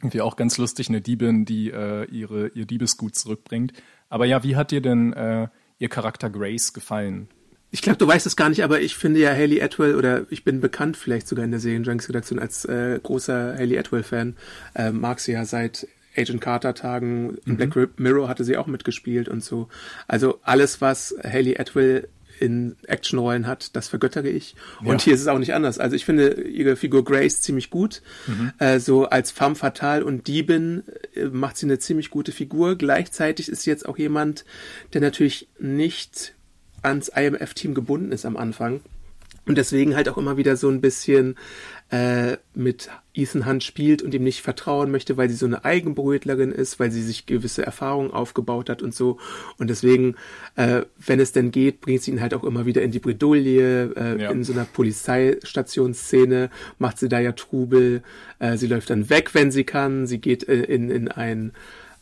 Irgendwie 0.00 0.20
auch 0.20 0.36
ganz 0.36 0.58
lustig, 0.58 0.88
eine 0.88 1.00
Diebin, 1.00 1.44
die 1.44 1.70
äh, 1.70 2.04
ihre, 2.10 2.48
ihr 2.48 2.66
Diebesgut 2.66 3.14
zurückbringt. 3.14 3.72
Aber 4.08 4.26
ja, 4.26 4.42
wie 4.42 4.56
hat 4.56 4.70
dir 4.70 4.82
denn 4.82 5.12
äh, 5.14 5.48
ihr 5.78 5.88
Charakter 5.88 6.28
Grace 6.30 6.72
gefallen? 6.72 7.28
Ich 7.70 7.82
glaube, 7.82 7.98
du 7.98 8.06
weißt 8.06 8.26
es 8.26 8.36
gar 8.36 8.48
nicht, 8.48 8.62
aber 8.62 8.80
ich 8.80 8.96
finde 8.96 9.20
ja 9.20 9.30
Haley 9.30 9.60
Atwell 9.60 9.96
oder 9.96 10.26
ich 10.30 10.44
bin 10.44 10.60
bekannt 10.60 10.96
vielleicht 10.96 11.26
sogar 11.26 11.44
in 11.44 11.50
der 11.50 11.60
Serienjunks-Redaktion 11.60 12.38
als 12.38 12.64
äh, 12.64 13.00
großer 13.02 13.54
Haley 13.54 13.78
Atwell-Fan. 13.78 14.36
Äh, 14.74 14.92
mag 14.92 15.20
sie 15.20 15.32
ja 15.32 15.44
seit 15.44 15.88
Agent 16.16 16.40
Carter 16.40 16.74
Tagen. 16.74 17.38
Mhm. 17.44 17.56
Black 17.56 17.98
Mirror 17.98 18.28
hatte 18.28 18.44
sie 18.44 18.56
auch 18.56 18.66
mitgespielt 18.66 19.28
und 19.28 19.42
so. 19.42 19.68
Also 20.06 20.38
alles, 20.42 20.80
was 20.80 21.14
Haley 21.22 21.58
Atwell 21.58 22.08
in 22.38 22.76
Actionrollen 22.86 23.46
hat, 23.46 23.74
das 23.76 23.88
vergöttere 23.88 24.28
ich. 24.28 24.54
Und 24.80 25.00
ja. 25.00 25.04
hier 25.04 25.14
ist 25.14 25.20
es 25.20 25.26
auch 25.26 25.38
nicht 25.38 25.54
anders. 25.54 25.78
Also 25.78 25.96
ich 25.96 26.04
finde 26.04 26.42
ihre 26.42 26.76
Figur 26.76 27.04
Grace 27.04 27.40
ziemlich 27.42 27.70
gut. 27.70 28.02
Mhm. 28.26 28.52
Äh, 28.58 28.78
so 28.80 29.06
als 29.06 29.30
femme 29.30 29.54
fatale 29.54 30.04
und 30.04 30.26
Diebin 30.26 30.84
äh, 31.14 31.24
macht 31.26 31.56
sie 31.56 31.66
eine 31.66 31.78
ziemlich 31.78 32.10
gute 32.10 32.32
Figur. 32.32 32.76
Gleichzeitig 32.76 33.48
ist 33.48 33.62
sie 33.62 33.70
jetzt 33.70 33.88
auch 33.88 33.98
jemand, 33.98 34.44
der 34.92 35.00
natürlich 35.00 35.48
nicht 35.58 36.34
ans 36.82 37.08
IMF-Team 37.08 37.74
gebunden 37.74 38.12
ist 38.12 38.26
am 38.26 38.36
Anfang. 38.36 38.80
Und 39.46 39.56
deswegen 39.58 39.94
halt 39.94 40.08
auch 40.08 40.18
immer 40.18 40.36
wieder 40.36 40.56
so 40.56 40.68
ein 40.68 40.80
bisschen 40.80 41.36
äh, 41.90 42.36
mit 42.54 42.90
Ethan 43.14 43.46
Hunt 43.46 43.62
spielt 43.62 44.02
und 44.02 44.12
ihm 44.12 44.24
nicht 44.24 44.42
vertrauen 44.42 44.90
möchte, 44.90 45.16
weil 45.16 45.28
sie 45.28 45.36
so 45.36 45.46
eine 45.46 45.64
Eigenbrötlerin 45.64 46.50
ist, 46.50 46.80
weil 46.80 46.90
sie 46.90 47.02
sich 47.02 47.26
gewisse 47.26 47.64
Erfahrungen 47.64 48.10
aufgebaut 48.10 48.68
hat 48.68 48.82
und 48.82 48.94
so. 48.94 49.18
Und 49.56 49.70
deswegen, 49.70 50.16
äh, 50.56 50.82
wenn 50.98 51.20
es 51.20 51.32
denn 51.32 51.52
geht, 51.52 51.80
bringt 51.80 52.02
sie 52.02 52.10
ihn 52.10 52.20
halt 52.20 52.34
auch 52.34 52.44
immer 52.44 52.66
wieder 52.66 52.82
in 52.82 52.90
die 52.90 52.98
Bredouille, 52.98 53.94
äh, 53.96 54.22
ja. 54.22 54.30
in 54.30 54.42
so 54.42 54.52
einer 54.52 54.64
Polizeistationsszene, 54.64 56.50
macht 56.78 56.98
sie 56.98 57.08
da 57.08 57.20
ja 57.20 57.32
Trubel. 57.32 58.02
Äh, 58.40 58.56
sie 58.56 58.66
läuft 58.66 58.90
dann 58.90 59.08
weg, 59.08 59.34
wenn 59.34 59.52
sie 59.52 59.64
kann. 59.64 60.06
Sie 60.06 60.18
geht 60.18 60.48
äh, 60.48 60.62
in, 60.62 60.90
in 60.90 61.08
ein 61.08 61.52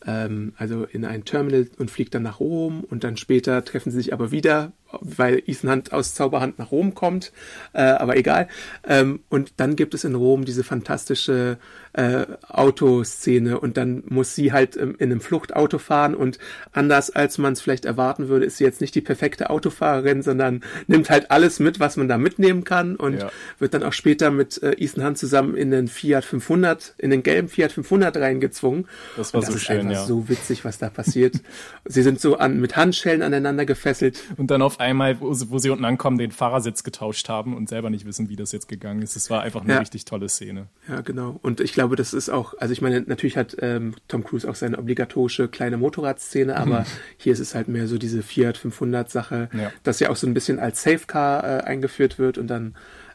ähm, 0.06 0.52
also 0.56 0.84
in 0.84 1.04
ein 1.04 1.24
Terminal 1.24 1.68
und 1.78 1.90
fliegt 1.90 2.14
dann 2.14 2.22
nach 2.22 2.40
Rom 2.40 2.84
und 2.84 3.04
dann 3.04 3.16
später 3.16 3.64
treffen 3.64 3.90
sie 3.90 3.98
sich 3.98 4.12
aber 4.12 4.30
wieder 4.30 4.72
weil 5.00 5.42
Ethan 5.46 5.84
aus 5.90 6.14
Zauberhand 6.14 6.58
nach 6.58 6.70
Rom 6.70 6.94
kommt, 6.94 7.32
äh, 7.72 7.82
aber 7.82 8.16
egal. 8.16 8.48
Ähm, 8.86 9.20
und 9.28 9.54
dann 9.58 9.76
gibt 9.76 9.94
es 9.94 10.04
in 10.04 10.14
Rom 10.14 10.44
diese 10.44 10.64
fantastische 10.64 11.58
äh, 11.94 12.26
Autoszene 12.48 13.60
und 13.60 13.76
dann 13.76 14.02
muss 14.08 14.34
sie 14.34 14.52
halt 14.52 14.76
ähm, 14.76 14.96
in 14.98 15.10
einem 15.10 15.20
Fluchtauto 15.20 15.78
fahren 15.78 16.14
und 16.14 16.38
anders 16.72 17.10
als 17.10 17.38
man 17.38 17.52
es 17.52 17.60
vielleicht 17.60 17.84
erwarten 17.84 18.28
würde, 18.28 18.46
ist 18.46 18.56
sie 18.56 18.64
jetzt 18.64 18.80
nicht 18.80 18.94
die 18.94 19.00
perfekte 19.00 19.50
Autofahrerin, 19.50 20.22
sondern 20.22 20.62
nimmt 20.88 21.08
halt 21.08 21.30
alles 21.30 21.60
mit, 21.60 21.78
was 21.78 21.96
man 21.96 22.08
da 22.08 22.18
mitnehmen 22.18 22.64
kann 22.64 22.96
und 22.96 23.20
ja. 23.20 23.30
wird 23.60 23.74
dann 23.74 23.84
auch 23.84 23.92
später 23.92 24.30
mit 24.30 24.60
äh, 24.62 24.72
Ethan 24.72 25.04
Hunt 25.04 25.18
zusammen 25.18 25.56
in 25.56 25.70
den 25.70 25.86
Fiat 25.86 26.24
500, 26.24 26.94
in 26.98 27.10
den 27.10 27.22
gelben 27.22 27.48
Fiat 27.48 27.70
500 27.72 28.16
reingezwungen. 28.16 28.88
Das 29.16 29.32
war 29.32 29.40
das 29.40 29.50
so 29.50 29.58
schön, 29.58 29.90
ja. 29.90 30.04
so 30.04 30.28
witzig, 30.28 30.64
was 30.64 30.78
da 30.78 30.90
passiert. 30.90 31.36
sie 31.84 32.02
sind 32.02 32.20
so 32.20 32.36
an, 32.36 32.60
mit 32.60 32.76
Handschellen 32.76 33.22
aneinander 33.22 33.66
gefesselt. 33.66 34.22
Und 34.36 34.50
dann 34.50 34.62
auf 34.62 34.80
einmal, 34.84 35.20
wo 35.20 35.34
sie, 35.34 35.50
wo 35.50 35.58
sie 35.58 35.70
unten 35.70 35.84
ankommen, 35.84 36.18
den 36.18 36.30
Fahrersitz 36.30 36.84
getauscht 36.84 37.28
haben 37.28 37.56
und 37.56 37.68
selber 37.68 37.90
nicht 37.90 38.06
wissen, 38.06 38.28
wie 38.28 38.36
das 38.36 38.52
jetzt 38.52 38.68
gegangen 38.68 39.02
ist. 39.02 39.16
Es 39.16 39.30
war 39.30 39.42
einfach 39.42 39.62
eine 39.62 39.74
ja. 39.74 39.78
richtig 39.80 40.04
tolle 40.04 40.28
Szene. 40.28 40.68
Ja, 40.88 41.00
genau. 41.00 41.38
Und 41.42 41.60
ich 41.60 41.72
glaube, 41.72 41.96
das 41.96 42.14
ist 42.14 42.28
auch, 42.28 42.54
also 42.58 42.72
ich 42.72 42.80
meine, 42.80 43.00
natürlich 43.00 43.36
hat 43.36 43.56
ähm, 43.60 43.94
Tom 44.08 44.22
Cruise 44.24 44.48
auch 44.48 44.54
seine 44.54 44.78
obligatorische 44.78 45.48
kleine 45.48 45.76
Motorradszene, 45.76 46.56
aber 46.56 46.80
mhm. 46.80 46.86
hier 47.16 47.32
ist 47.32 47.40
es 47.40 47.54
halt 47.54 47.68
mehr 47.68 47.88
so 47.88 47.98
diese 47.98 48.22
Fiat 48.22 48.56
500 48.56 49.10
Sache, 49.10 49.48
ja. 49.52 49.72
dass 49.82 50.00
ja 50.00 50.10
auch 50.10 50.16
so 50.16 50.26
ein 50.26 50.34
bisschen 50.34 50.58
als 50.58 50.82
Safecar 50.82 51.44
äh, 51.44 51.64
eingeführt 51.64 52.18
wird 52.18 52.38
und 52.38 52.46
dann 52.46 52.74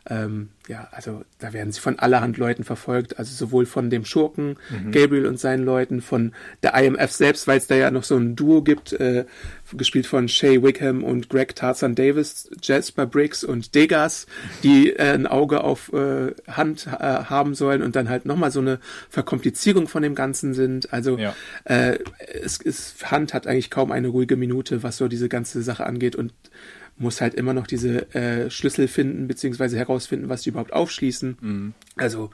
ähm, 0.09 0.49
ja, 0.67 0.87
also 0.91 1.23
da 1.39 1.53
werden 1.53 1.71
sie 1.71 1.79
von 1.79 1.99
allerhand 1.99 2.37
Leuten 2.37 2.63
verfolgt, 2.63 3.19
also 3.19 3.33
sowohl 3.33 3.65
von 3.65 3.89
dem 3.89 4.05
Schurken 4.05 4.57
mhm. 4.69 4.91
Gabriel 4.91 5.25
und 5.25 5.39
seinen 5.39 5.63
Leuten, 5.63 6.01
von 6.01 6.33
der 6.63 6.75
IMF 6.75 7.11
selbst, 7.11 7.47
weil 7.47 7.57
es 7.57 7.67
da 7.67 7.75
ja 7.75 7.91
noch 7.91 8.03
so 8.03 8.17
ein 8.17 8.35
Duo 8.35 8.61
gibt, 8.61 8.93
äh, 8.93 9.25
gespielt 9.73 10.07
von 10.07 10.27
Shay 10.27 10.63
Wickham 10.63 11.03
und 11.03 11.29
Greg 11.29 11.55
Tarzan 11.55 11.95
Davis, 11.95 12.49
Jasper 12.61 13.05
Briggs 13.05 13.43
und 13.43 13.75
Degas, 13.75 14.25
die 14.63 14.91
äh, 14.91 15.13
ein 15.13 15.27
Auge 15.27 15.63
auf 15.63 15.93
äh, 15.93 16.33
Hand 16.47 16.87
äh, 16.87 16.99
haben 16.99 17.53
sollen 17.53 17.81
und 17.83 17.95
dann 17.95 18.09
halt 18.09 18.25
nochmal 18.25 18.51
so 18.51 18.59
eine 18.59 18.79
Verkomplizierung 19.09 19.87
von 19.87 20.01
dem 20.01 20.15
Ganzen 20.15 20.53
sind. 20.53 20.91
Also 20.91 21.17
ja. 21.17 21.35
äh, 21.65 21.99
es 22.41 22.57
ist, 22.57 23.11
Hand 23.11 23.33
hat 23.33 23.47
eigentlich 23.47 23.69
kaum 23.69 23.91
eine 23.91 24.07
ruhige 24.07 24.37
Minute, 24.37 24.81
was 24.81 24.97
so 24.97 25.07
diese 25.07 25.29
ganze 25.29 25.61
Sache 25.61 25.85
angeht 25.85 26.15
und 26.15 26.33
muss 26.99 27.21
halt 27.21 27.33
immer 27.33 27.53
noch 27.53 27.65
diese 27.65 28.13
äh, 28.13 28.49
Schlüssel 28.49 28.87
finden, 28.87 29.27
beziehungsweise 29.27 29.77
herausfinden, 29.77 30.29
was 30.29 30.41
die 30.41 30.49
überhaupt 30.49 30.73
aufschließen. 30.73 31.37
Mhm. 31.39 31.73
Also 31.95 32.29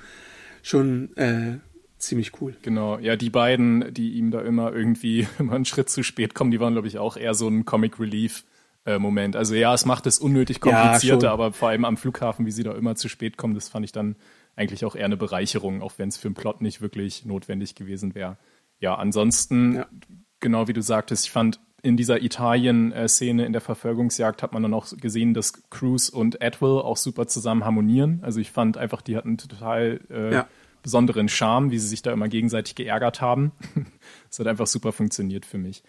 schon 0.64 1.16
äh, 1.18 1.60
ziemlich 1.98 2.42
cool. 2.42 2.56
Genau, 2.62 2.98
ja, 3.00 3.16
die 3.16 3.30
beiden, 3.30 3.94
die 3.94 4.14
ihm 4.14 4.32
da 4.32 4.42
immer 4.42 4.74
irgendwie 4.74 5.28
immer 5.40 5.54
einen 5.54 5.66
Schritt 5.66 5.90
zu 5.90 6.04
spät 6.04 6.34
kommen, 6.34 6.52
die 6.52 6.60
waren, 6.60 6.74
glaube 6.74 6.88
ich, 6.88 6.98
auch 6.98 7.18
eher 7.18 7.34
so 7.34 7.48
ein 7.48 7.66
Comic 7.66 8.00
Relief. 8.00 8.44
Äh, 8.86 9.00
Moment. 9.00 9.36
Also 9.36 9.56
ja, 9.56 9.74
es 9.74 9.86
macht 9.86 10.06
es 10.06 10.20
unnötig 10.20 10.62
komplizierter, 10.62 11.28
ja, 11.28 11.34
aber 11.34 11.54
vor 11.54 11.70
allem 11.70 11.86
am 11.86 11.98
Flughafen, 11.98 12.46
wie 12.46 12.52
sie 12.52 12.62
da 12.62 12.72
immer 12.76 12.96
zu 12.96 13.10
spät 13.10 13.36
kommen, 13.36 13.56
das 13.56 13.68
fand 13.68 13.84
ich 13.84 13.92
dann 13.92 14.16
eigentlich 14.56 14.86
auch 14.86 14.96
eher 14.96 15.06
eine 15.06 15.18
Bereicherung, 15.18 15.82
auch 15.82 15.94
wenn 15.98 16.10
es 16.10 16.18
für 16.18 16.30
den 16.30 16.36
Plot 16.36 16.62
nicht 16.62 16.82
wirklich 16.82 17.26
notwendig 17.26 17.74
gewesen 17.74 18.14
wäre. 18.14 18.38
Ja, 18.80 18.94
ansonsten, 18.94 19.78
ja. 19.78 19.88
genau 20.40 20.68
wie 20.68 20.74
du 20.74 20.84
sagtest, 20.84 21.26
ich 21.26 21.32
fand 21.32 21.60
in 21.86 21.98
dieser 21.98 22.24
Italien-Szene 22.24 23.46
in 23.46 23.54
der 23.54 23.62
Verfolgungsjagd 23.62 24.42
hat 24.42 24.54
man 24.54 24.64
dann 24.64 24.74
auch 24.74 24.88
gesehen, 24.98 25.36
dass 25.36 25.70
Cruz 25.70 26.10
und 26.10 26.42
Atwell 26.42 26.80
auch 26.80 26.98
super 26.98 27.28
zusammen 27.28 27.64
harmonieren. 27.64 28.20
Also 28.24 28.40
ich 28.40 28.52
fand 28.52 28.78
einfach, 28.78 29.04
die 29.04 29.16
hatten 29.16 29.38
total 29.38 30.02
äh, 30.10 30.34
ja. 30.34 30.48
besonderen 30.82 31.30
Charme, 31.30 31.70
wie 31.70 31.78
sie 31.78 31.88
sich 31.88 32.02
da 32.02 32.12
immer 32.12 32.28
gegenseitig 32.28 32.76
geärgert 32.76 33.22
haben. 33.22 33.52
Es 34.30 34.40
hat 34.40 34.48
einfach 34.48 34.68
super 34.68 34.92
funktioniert 34.92 35.46
für 35.46 35.58
mich. 35.58 35.82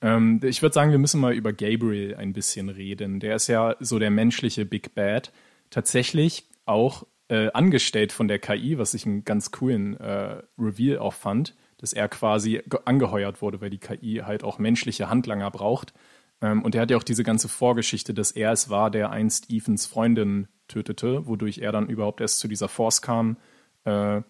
Ähm, 0.00 0.40
ich 0.42 0.60
würde 0.60 0.74
sagen, 0.74 0.90
wir 0.90 0.98
müssen 0.98 1.20
mal 1.20 1.34
über 1.34 1.52
Gabriel 1.52 2.16
ein 2.16 2.32
bisschen 2.32 2.68
reden. 2.68 3.20
Der 3.20 3.36
ist 3.36 3.46
ja 3.46 3.76
so 3.78 4.00
der 4.00 4.10
menschliche 4.10 4.64
Big 4.64 4.94
Bad. 4.96 5.30
Tatsächlich 5.70 6.48
auch 6.64 7.06
äh, 7.28 7.52
angestellt 7.52 8.10
von 8.10 8.26
der 8.26 8.40
KI, 8.40 8.76
was 8.78 8.94
ich 8.94 9.06
einen 9.06 9.24
ganz 9.24 9.52
coolen 9.52 10.00
äh, 10.00 10.42
Reveal 10.58 10.98
auch 10.98 11.14
fand 11.14 11.54
dass 11.82 11.92
er 11.92 12.08
quasi 12.08 12.62
angeheuert 12.84 13.42
wurde, 13.42 13.60
weil 13.60 13.68
die 13.68 13.78
KI 13.78 14.22
halt 14.24 14.44
auch 14.44 14.58
menschliche 14.60 15.10
Handlanger 15.10 15.50
braucht. 15.50 15.92
Ähm, 16.40 16.62
und 16.62 16.76
er 16.76 16.82
hat 16.82 16.90
ja 16.92 16.96
auch 16.96 17.02
diese 17.02 17.24
ganze 17.24 17.48
Vorgeschichte, 17.48 18.14
dass 18.14 18.30
er 18.30 18.52
es 18.52 18.70
war, 18.70 18.88
der 18.88 19.10
einst 19.10 19.50
Ethans 19.50 19.86
Freundin 19.86 20.46
tötete, 20.68 21.26
wodurch 21.26 21.58
er 21.58 21.72
dann 21.72 21.88
überhaupt 21.88 22.20
erst 22.20 22.38
zu 22.38 22.46
dieser 22.46 22.68
Force 22.68 23.02
kam. 23.02 23.36
Äh, 23.84 24.22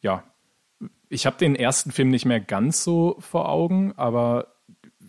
ja, 0.00 0.22
ich 1.08 1.26
habe 1.26 1.36
den 1.36 1.56
ersten 1.56 1.90
Film 1.90 2.10
nicht 2.10 2.26
mehr 2.26 2.40
ganz 2.40 2.84
so 2.84 3.16
vor 3.18 3.48
Augen, 3.48 3.92
aber 3.96 4.54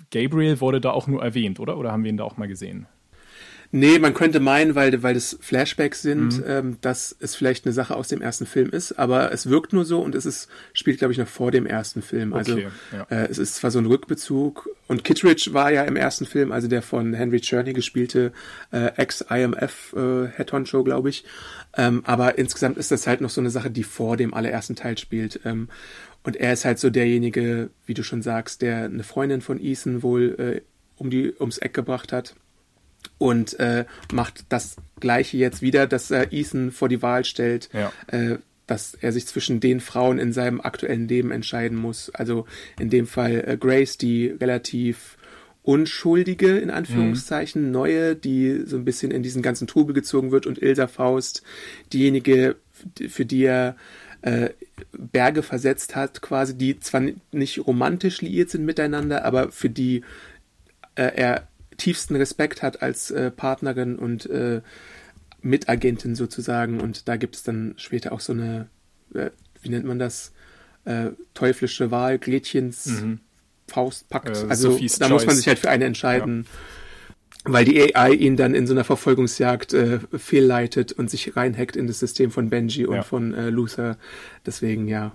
Gabriel 0.10 0.60
wurde 0.60 0.82
da 0.82 0.90
auch 0.90 1.06
nur 1.06 1.24
erwähnt, 1.24 1.60
oder? 1.60 1.78
Oder 1.78 1.92
haben 1.92 2.04
wir 2.04 2.10
ihn 2.10 2.18
da 2.18 2.24
auch 2.24 2.38
mal 2.38 2.48
gesehen? 2.48 2.88
Nee, 3.74 4.00
man 4.00 4.14
könnte 4.14 4.42
meinen, 4.42 4.76
weil, 4.76 5.02
weil 5.02 5.14
das 5.14 5.38
Flashbacks 5.40 6.02
sind, 6.02 6.40
mhm. 6.40 6.44
ähm, 6.46 6.78
dass 6.82 7.16
es 7.20 7.36
vielleicht 7.36 7.66
eine 7.66 7.72
Sache 7.72 7.96
aus 7.96 8.10
dem 8.10 8.22
ersten 8.22 8.46
Film 8.46 8.70
ist, 8.70 9.00
aber 9.00 9.32
es 9.32 9.50
wirkt 9.50 9.72
nur 9.72 9.86
so 9.86 10.02
und 10.02 10.14
es 10.14 10.26
ist, 10.26 10.50
spielt, 10.74 11.00
glaube 11.00 11.14
ich, 11.14 11.18
noch 11.18 11.28
vor 11.28 11.52
dem 11.52 11.66
ersten 11.66 12.02
Film. 12.02 12.34
Also 12.34 12.54
okay, 12.54 12.68
ja. 12.92 13.04
äh, 13.10 13.28
es 13.30 13.38
ist 13.38 13.56
zwar 13.56 13.72
so 13.72 13.80
ein 13.80 13.86
Rückbezug 13.86 14.70
und 14.88 15.06
Kittredge 15.06 15.52
war 15.54 15.72
ja 15.72 15.84
im 15.84 15.96
ersten 15.96 16.26
Film, 16.26 16.52
also 16.52 16.68
der 16.68 16.82
von 16.82 17.14
Henry 17.14 17.40
Cherney 17.40 17.72
gespielte 17.72 18.34
äh, 18.72 18.92
Ex-IMF 18.98 19.94
äh, 19.96 20.28
Head 20.36 20.52
Honcho, 20.52 20.84
glaube 20.84 21.10
ich. 21.10 21.24
Ähm, 21.78 22.02
aber 22.06 22.38
insgesamt 22.38 22.78
ist 22.78 22.92
das 22.92 23.08
halt 23.08 23.22
noch 23.22 23.30
so 23.30 23.40
eine 23.40 23.52
Sache, 23.52 23.72
die 23.72 23.84
vor 23.84 24.18
dem 24.18 24.34
allerersten 24.34 24.76
Teil 24.76 24.98
spielt. 24.98 25.40
Ähm, 25.46 25.70
und 26.24 26.36
er 26.36 26.52
ist 26.52 26.66
halt 26.66 26.78
so 26.78 26.90
derjenige, 26.90 27.70
wie 27.86 27.94
du 27.94 28.04
schon 28.04 28.22
sagst, 28.22 28.62
der 28.62 28.86
eine 28.86 29.04
Freundin 29.04 29.40
von 29.40 29.64
Ethan 29.64 30.04
wohl 30.04 30.36
äh, 30.38 30.62
um 30.98 31.10
die 31.10 31.34
ums 31.40 31.58
Eck 31.58 31.74
gebracht 31.74 32.12
hat 32.12 32.36
und 33.18 33.60
äh, 33.60 33.86
macht 34.14 34.46
das 34.50 34.76
Gleiche 35.00 35.38
jetzt 35.38 35.62
wieder, 35.62 35.88
dass 35.88 36.12
er 36.12 36.32
Ethan 36.34 36.72
vor 36.72 36.90
die 36.90 37.02
Wahl 37.02 37.26
stellt, 37.26 37.70
Ja. 37.74 37.92
äh, 38.08 38.38
dass 38.68 38.94
er 38.94 39.12
sich 39.12 39.28
zwischen 39.28 39.60
den 39.60 39.80
Frauen 39.82 40.18
in 40.18 40.32
seinem 40.32 40.62
aktuellen 40.62 41.08
Leben 41.08 41.32
entscheiden 41.32 41.78
muss. 41.78 42.10
Also 42.12 42.46
in 42.80 42.90
dem 42.90 43.06
Fall 43.08 43.44
äh, 43.46 43.58
Grace, 43.58 43.98
die 43.98 44.28
relativ 44.28 45.18
unschuldige, 45.64 46.58
in 46.58 46.70
Anführungszeichen, 46.70 47.70
neue, 47.72 48.16
die 48.16 48.64
so 48.66 48.78
ein 48.78 48.86
bisschen 48.86 49.12
in 49.12 49.24
diesen 49.24 49.42
ganzen 49.42 49.68
Trubel 49.68 49.94
gezogen 49.94 50.32
wird 50.32 50.48
und 50.48 50.62
Ilsa 50.62 50.88
Faust, 50.88 51.44
diejenige, 51.94 52.56
für 53.10 53.26
die 53.26 53.44
er 53.44 53.76
äh, 54.22 54.50
Berge 54.98 55.44
versetzt 55.44 55.96
hat, 55.96 56.22
quasi, 56.22 56.56
die 56.58 56.80
zwar 56.80 57.04
nicht 57.32 57.66
romantisch 57.68 58.22
liiert 58.22 58.50
sind 58.50 58.66
miteinander, 58.66 59.24
aber 59.26 59.52
für 59.52 59.70
die 59.70 60.04
äh, 60.96 61.12
er 61.16 61.48
tiefsten 61.82 62.16
Respekt 62.16 62.62
hat 62.62 62.82
als 62.84 63.10
äh, 63.12 63.32
Partnerin 63.32 63.96
und 63.98 64.30
äh, 64.30 64.62
Mitagentin 65.42 66.16
sozusagen. 66.16 66.80
Und 66.80 67.08
da 67.08 67.18
gibt 67.18 67.36
es 67.36 67.44
dann 67.44 67.74
später 67.78 68.12
auch 68.12 68.20
so 68.20 68.34
eine, 68.34 68.68
äh, 69.16 69.32
wie 69.62 69.70
nennt 69.70 69.86
man 69.86 69.98
das, 69.98 70.32
äh, 70.86 71.10
teuflische 71.34 71.90
Wahl, 71.92 72.20
Gretchens 72.20 73.04
Faustpakt. 73.68 74.44
Äh, 74.44 74.48
also 74.50 74.72
Sophie's 74.72 75.00
da 75.00 75.10
muss 75.10 75.24
man 75.26 75.30
Choice. 75.30 75.38
sich 75.38 75.48
halt 75.48 75.60
für 75.60 75.70
eine 75.72 75.86
entscheiden. 75.86 76.46
Weil 77.44 77.66
die 77.66 77.96
AI 77.96 78.12
ihn 78.14 78.38
dann 78.38 78.54
in 78.54 78.68
so 78.68 78.74
einer 78.74 78.84
Verfolgungsjagd 78.84 79.74
äh, 79.74 80.00
fehlleitet 80.16 80.92
und 80.92 81.10
sich 81.10 81.36
reinhackt 81.36 81.76
in 81.76 81.88
das 81.88 81.98
System 81.98 82.30
von 82.30 82.52
Benji 82.52 82.86
und 82.86 82.98
Ja. 82.98 83.02
von 83.04 83.32
Luther. 83.50 83.98
Deswegen, 84.46 84.88
ja. 84.88 85.14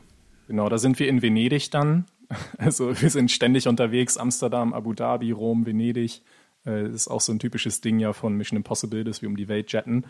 Genau, 0.48 0.68
da 0.68 0.78
sind 0.78 0.98
wir 0.98 1.06
in 1.08 1.22
Venedig 1.22 1.70
dann. 1.70 2.06
Also 2.58 3.00
wir 3.00 3.10
sind 3.10 3.30
ständig 3.30 3.68
unterwegs, 3.68 4.16
Amsterdam, 4.16 4.74
Abu 4.74 4.94
Dhabi, 4.94 5.30
Rom, 5.30 5.64
Venedig. 5.64 6.22
Äh, 6.66 6.88
ist 6.88 7.08
auch 7.08 7.20
so 7.20 7.32
ein 7.32 7.38
typisches 7.38 7.80
Ding 7.80 7.98
ja 7.98 8.12
von 8.12 8.34
Mission 8.36 8.56
Impossible, 8.56 9.04
dass 9.04 9.22
wir 9.22 9.28
um 9.28 9.36
die 9.36 9.48
Welt 9.48 9.72
jetten. 9.72 10.06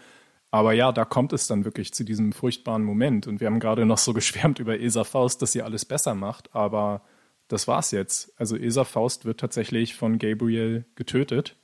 Aber 0.51 0.73
ja, 0.73 0.93
da 0.93 1.05
kommt 1.05 1.33
es 1.33 1.47
dann 1.47 1.65
wirklich 1.65 1.93
zu 1.93 2.05
diesem 2.05 2.33
furchtbaren 2.33 2.83
Moment. 2.83 3.27
Und 3.27 3.41
wir 3.41 3.49
haben 3.49 3.61
gerade 3.61 3.85
noch 3.85 3.99
so 3.99 4.13
geschwärmt 4.15 4.59
über 4.59 4.81
Esa 4.81 5.05
Faust, 5.05 5.43
dass 5.43 5.53
sie 5.53 5.63
alles 5.63 5.85
besser 5.85 6.15
macht. 6.15 6.55
Aber 6.55 7.03
das 7.49 7.69
war's 7.69 7.91
jetzt. 7.91 8.33
Also 8.37 8.57
Esa 8.57 8.85
Faust 8.85 9.25
wird 9.25 9.41
tatsächlich 9.41 9.95
von 9.95 10.19
Gabriel 10.19 10.87
getötet. 10.95 11.57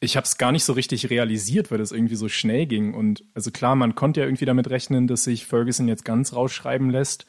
Ich 0.00 0.16
habe 0.16 0.24
es 0.24 0.38
gar 0.38 0.52
nicht 0.52 0.64
so 0.64 0.74
richtig 0.74 1.10
realisiert, 1.10 1.70
weil 1.70 1.78
das 1.78 1.90
irgendwie 1.90 2.14
so 2.14 2.28
schnell 2.28 2.66
ging. 2.66 2.94
Und 2.94 3.24
also 3.34 3.50
klar, 3.50 3.74
man 3.74 3.94
konnte 3.96 4.20
ja 4.20 4.26
irgendwie 4.26 4.44
damit 4.44 4.70
rechnen, 4.70 5.08
dass 5.08 5.24
sich 5.24 5.46
Ferguson 5.46 5.88
jetzt 5.88 6.04
ganz 6.04 6.32
rausschreiben 6.32 6.90
lässt. 6.90 7.26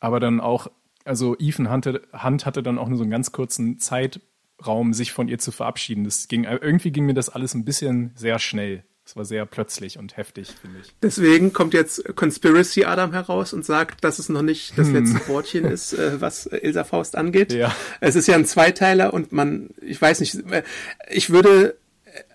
Aber 0.00 0.20
dann 0.20 0.40
auch, 0.40 0.66
also 1.04 1.36
Ethan 1.38 1.70
Hunt 1.70 2.46
hatte 2.46 2.62
dann 2.62 2.78
auch 2.78 2.88
nur 2.88 2.98
so 2.98 3.04
einen 3.04 3.10
ganz 3.10 3.32
kurzen 3.32 3.78
Zeitraum, 4.60 4.92
sich 4.92 5.12
von 5.12 5.28
ihr 5.28 5.38
zu 5.38 5.52
verabschieden. 5.52 6.04
Das 6.04 6.28
ging, 6.28 6.44
irgendwie 6.44 6.90
ging 6.90 7.06
mir 7.06 7.14
das 7.14 7.28
alles 7.28 7.54
ein 7.54 7.64
bisschen 7.64 8.12
sehr 8.14 8.38
schnell. 8.38 8.84
Es 9.04 9.16
war 9.16 9.24
sehr 9.24 9.44
plötzlich 9.44 9.98
und 9.98 10.16
heftig, 10.16 10.52
finde 10.60 10.78
ich. 10.80 10.94
Deswegen 11.02 11.52
kommt 11.52 11.74
jetzt 11.74 12.14
Conspiracy 12.14 12.84
Adam 12.84 13.12
heraus 13.12 13.52
und 13.52 13.64
sagt, 13.64 14.04
dass 14.04 14.20
es 14.20 14.28
noch 14.28 14.42
nicht 14.42 14.78
das 14.78 14.88
letzte 14.90 15.26
Wortchen 15.26 15.64
ist, 15.64 15.94
äh, 15.94 16.20
was 16.20 16.46
äh, 16.46 16.58
Ilsa 16.58 16.84
Faust 16.84 17.16
angeht. 17.16 17.52
Ja. 17.52 17.74
Es 18.00 18.14
ist 18.14 18.28
ja 18.28 18.36
ein 18.36 18.46
Zweiteiler 18.46 19.12
und 19.12 19.32
man, 19.32 19.70
ich 19.80 20.00
weiß 20.00 20.20
nicht, 20.20 20.36
äh, 20.52 20.62
ich 21.08 21.30
würde, 21.30 21.76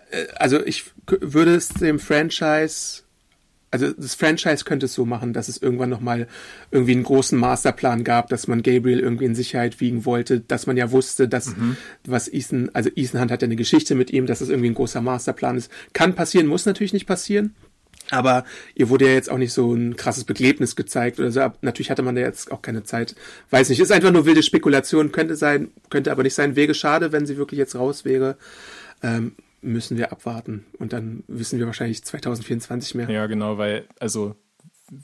äh, 0.09 0.25
also 0.35 0.65
ich 0.65 0.85
würde 1.07 1.55
es 1.55 1.69
dem 1.69 1.97
Franchise, 1.97 3.03
also 3.75 3.93
das 3.93 4.15
Franchise 4.15 4.63
könnte 4.63 4.85
es 4.85 4.93
so 4.93 5.05
machen, 5.05 5.33
dass 5.33 5.49
es 5.49 5.61
irgendwann 5.61 5.89
nochmal 5.89 6.27
irgendwie 6.71 6.93
einen 6.93 7.03
großen 7.03 7.37
Masterplan 7.37 8.03
gab, 8.05 8.29
dass 8.29 8.47
man 8.47 8.63
Gabriel 8.63 8.99
irgendwie 8.99 9.25
in 9.25 9.35
Sicherheit 9.35 9.81
wiegen 9.81 10.05
wollte, 10.05 10.39
dass 10.39 10.65
man 10.65 10.77
ja 10.77 10.91
wusste, 10.91 11.27
dass 11.27 11.53
was 12.05 12.31
Ethan, 12.31 12.69
also 12.73 12.89
Ethan 12.95 13.21
Hunt 13.21 13.31
hat 13.31 13.41
ja 13.41 13.47
eine 13.47 13.57
Geschichte 13.57 13.95
mit 13.95 14.11
ihm, 14.11 14.27
dass 14.27 14.39
es 14.39 14.49
irgendwie 14.49 14.69
ein 14.69 14.75
großer 14.75 15.01
Masterplan 15.01 15.57
ist. 15.57 15.69
Kann 15.91 16.15
passieren, 16.15 16.47
muss 16.47 16.65
natürlich 16.65 16.93
nicht 16.93 17.05
passieren. 17.05 17.53
Aber 18.11 18.45
ihr 18.75 18.89
wurde 18.89 19.07
ja 19.07 19.13
jetzt 19.13 19.29
auch 19.29 19.37
nicht 19.37 19.51
so 19.51 19.73
ein 19.73 19.95
krasses 19.95 20.23
Begräbnis 20.25 20.75
gezeigt 20.75 21.19
oder 21.19 21.31
so. 21.31 21.41
Natürlich 21.61 21.89
hatte 21.89 22.03
man 22.03 22.15
da 22.15 22.21
jetzt 22.21 22.51
auch 22.51 22.61
keine 22.61 22.83
Zeit. 22.83 23.15
Weiß 23.49 23.69
nicht, 23.69 23.79
ist 23.79 23.91
einfach 23.91 24.11
nur 24.11 24.25
wilde 24.25 24.43
Spekulation, 24.43 25.11
könnte 25.11 25.35
sein, 25.35 25.69
könnte 25.89 26.11
aber 26.11 26.23
nicht 26.23 26.35
sein. 26.35 26.55
Wäre 26.55 26.75
schade, 26.75 27.11
wenn 27.11 27.25
sie 27.25 27.37
wirklich 27.37 27.57
jetzt 27.57 27.75
raus 27.75 28.05
wäre. 28.05 28.37
Ähm, 29.01 29.33
müssen 29.65 29.97
wir 29.97 30.11
abwarten. 30.11 30.65
Und 30.79 30.93
dann 30.93 31.23
wissen 31.27 31.59
wir 31.59 31.65
wahrscheinlich 31.65 32.03
2024 32.03 32.95
mehr. 32.95 33.09
Ja, 33.09 33.25
genau, 33.27 33.57
weil, 33.57 33.85
also 33.99 34.35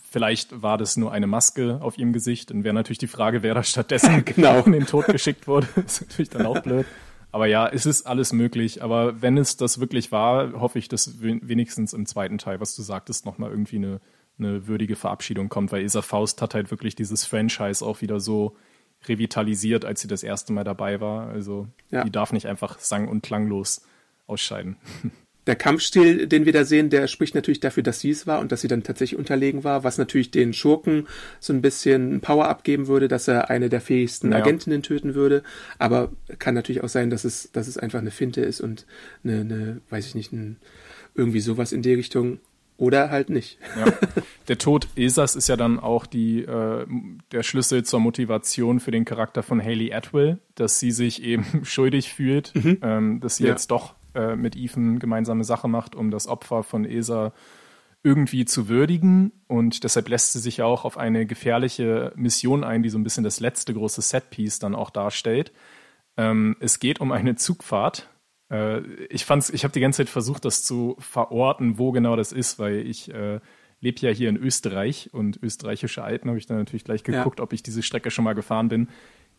vielleicht 0.09 0.61
war 0.61 0.77
das 0.77 0.97
nur 0.97 1.11
eine 1.11 1.27
Maske 1.27 1.79
auf 1.81 1.97
ihrem 1.97 2.13
Gesicht. 2.13 2.49
Dann 2.51 2.63
wäre 2.63 2.73
natürlich 2.73 2.99
die 2.99 3.07
Frage, 3.07 3.43
wer 3.43 3.53
da 3.55 3.63
stattdessen 3.63 4.23
Genau. 4.25 4.59
in 4.65 4.71
den 4.73 4.85
Tod 4.85 5.07
geschickt 5.07 5.47
wurde. 5.47 5.67
ist 5.85 6.01
natürlich 6.01 6.29
dann 6.29 6.45
auch 6.45 6.61
blöd. 6.61 6.85
Aber 7.33 7.45
ja, 7.47 7.67
es 7.67 7.85
ist 7.85 8.05
alles 8.05 8.33
möglich. 8.33 8.83
Aber 8.83 9.21
wenn 9.21 9.37
es 9.37 9.57
das 9.57 9.79
wirklich 9.79 10.11
war, 10.11 10.53
hoffe 10.59 10.77
ich, 10.79 10.87
dass 10.89 11.21
we- 11.21 11.39
wenigstens 11.41 11.93
im 11.93 12.05
zweiten 12.05 12.37
Teil, 12.37 12.59
was 12.59 12.75
du 12.75 12.81
sagtest, 12.81 13.25
nochmal 13.25 13.49
irgendwie 13.51 13.77
eine, 13.77 14.01
eine 14.37 14.67
würdige 14.67 14.95
Verabschiedung 14.95 15.47
kommt, 15.49 15.71
weil 15.71 15.83
Isa 15.83 16.01
Faust 16.01 16.41
hat 16.41 16.53
halt 16.53 16.71
wirklich 16.71 16.95
dieses 16.95 17.25
Franchise 17.25 17.85
auch 17.85 18.01
wieder 18.01 18.19
so 18.19 18.55
revitalisiert, 19.07 19.83
als 19.85 20.01
sie 20.01 20.07
das 20.07 20.23
erste 20.23 20.53
Mal 20.53 20.63
dabei 20.63 21.01
war. 21.01 21.27
Also 21.29 21.67
Ja. 21.89 22.03
die 22.03 22.11
darf 22.11 22.33
nicht 22.33 22.45
einfach 22.47 22.77
sang- 22.79 23.07
und 23.07 23.23
klanglos 23.23 23.81
ausscheiden. 24.31 24.77
Der 25.47 25.55
Kampfstil, 25.55 26.27
den 26.27 26.45
wir 26.45 26.53
da 26.53 26.63
sehen, 26.65 26.91
der 26.91 27.07
spricht 27.07 27.33
natürlich 27.33 27.59
dafür, 27.59 27.81
dass 27.81 27.99
sie 27.99 28.11
es 28.11 28.27
war 28.27 28.39
und 28.41 28.51
dass 28.51 28.61
sie 28.61 28.67
dann 28.67 28.83
tatsächlich 28.83 29.17
unterlegen 29.17 29.63
war, 29.63 29.83
was 29.83 29.97
natürlich 29.97 30.29
den 30.29 30.53
Schurken 30.53 31.07
so 31.39 31.51
ein 31.51 31.63
bisschen 31.63 32.21
Power 32.21 32.47
abgeben 32.47 32.85
würde, 32.85 33.07
dass 33.07 33.27
er 33.27 33.49
eine 33.49 33.67
der 33.67 33.81
fähigsten 33.81 34.31
Ja. 34.33 34.37
Agentinnen 34.37 34.83
töten 34.83 35.15
würde. 35.15 35.41
Aber 35.79 36.11
kann 36.37 36.53
natürlich 36.53 36.83
auch 36.83 36.89
sein, 36.89 37.09
dass 37.09 37.25
es, 37.25 37.51
dass 37.53 37.67
es 37.67 37.79
einfach 37.79 37.97
eine 37.97 38.11
Finte 38.11 38.41
ist 38.41 38.61
und 38.61 38.85
eine, 39.23 39.39
eine 39.41 39.81
weiß 39.89 40.05
ich 40.05 40.13
nicht, 40.13 40.31
ein, 40.31 40.57
irgendwie 41.15 41.39
sowas 41.39 41.71
in 41.71 41.81
die 41.81 41.95
Richtung. 41.95 42.37
Oder 42.77 43.09
halt 43.09 43.31
nicht. 43.31 43.57
Ja. 43.79 43.91
Der 44.47 44.59
Tod 44.59 44.87
Ilsas 44.95 45.35
ist 45.35 45.49
ja 45.49 45.55
dann 45.57 45.79
auch 45.79 46.05
die, 46.05 46.43
äh, 46.43 46.85
der 47.31 47.41
Schlüssel 47.41 47.83
zur 47.83 47.99
Motivation 47.99 48.79
für 48.79 48.91
den 48.91 49.05
Charakter 49.05 49.41
von 49.41 49.59
Haley 49.59 49.91
Atwell, 49.91 50.37
dass 50.53 50.79
sie 50.79 50.91
sich 50.91 51.23
eben 51.23 51.45
schuldig 51.63 52.13
fühlt, 52.13 52.53
ähm, 52.83 53.19
dass 53.21 53.37
sie 53.37 53.45
Ja. 53.45 53.49
jetzt 53.49 53.71
doch 53.71 53.95
äh, 54.15 54.35
mit 54.35 54.55
Ethan 54.55 54.99
gemeinsame 54.99 55.43
Sache 55.43 55.67
macht, 55.67 55.95
um 55.95 56.11
das 56.11 56.27
Opfer 56.27 56.63
von 56.63 56.85
Ilsa 56.85 57.33
irgendwie 58.03 58.45
zu 58.45 58.67
würdigen. 58.67 59.31
Und 59.47 59.83
deshalb 59.83 60.09
lässt 60.09 60.33
sie 60.33 60.39
sich 60.39 60.57
ja 60.57 60.65
auch 60.65 60.85
auf 60.85 60.97
eine 60.97 61.25
gefährliche 61.25 62.13
Mission 62.15 62.63
ein, 62.63 62.81
die 62.83 62.89
so 62.89 62.97
ein 62.97 63.03
bisschen 63.03 63.23
das 63.23 63.39
letzte 63.39 63.73
große 63.73 64.01
Setpiece 64.01 64.59
dann 64.59 64.73
auch 64.75 64.89
darstellt. 64.89 65.51
Ähm, 66.17 66.55
es 66.59 66.79
geht 66.79 66.99
um 66.99 67.11
eine 67.11 67.35
Zugfahrt. 67.35 68.09
Äh, 68.51 68.81
ich 69.09 69.23
fand's, 69.25 69.49
ich 69.49 69.63
habe 69.63 69.71
die 69.73 69.79
ganze 69.79 69.97
Zeit 69.97 70.09
versucht, 70.09 70.45
das 70.45 70.63
zu 70.63 70.95
verorten, 70.99 71.77
wo 71.77 71.91
genau 71.91 72.15
das 72.15 72.31
ist, 72.31 72.57
weil 72.59 72.85
ich 72.87 73.13
äh, 73.13 73.39
lebe 73.81 73.99
ja 74.01 74.09
hier 74.11 74.29
in 74.29 74.37
Österreich 74.37 75.09
und 75.13 75.41
österreichische 75.41 76.03
Alpen 76.03 76.29
habe 76.29 76.37
ich 76.37 76.45
dann 76.47 76.57
natürlich 76.57 76.83
gleich 76.83 77.03
Ja. 77.07 77.17
geguckt, 77.19 77.39
ob 77.39 77.53
ich 77.53 77.63
diese 77.63 77.83
Strecke 77.83 78.11
schon 78.11 78.25
mal 78.25 78.33
gefahren 78.35 78.69
bin. 78.69 78.89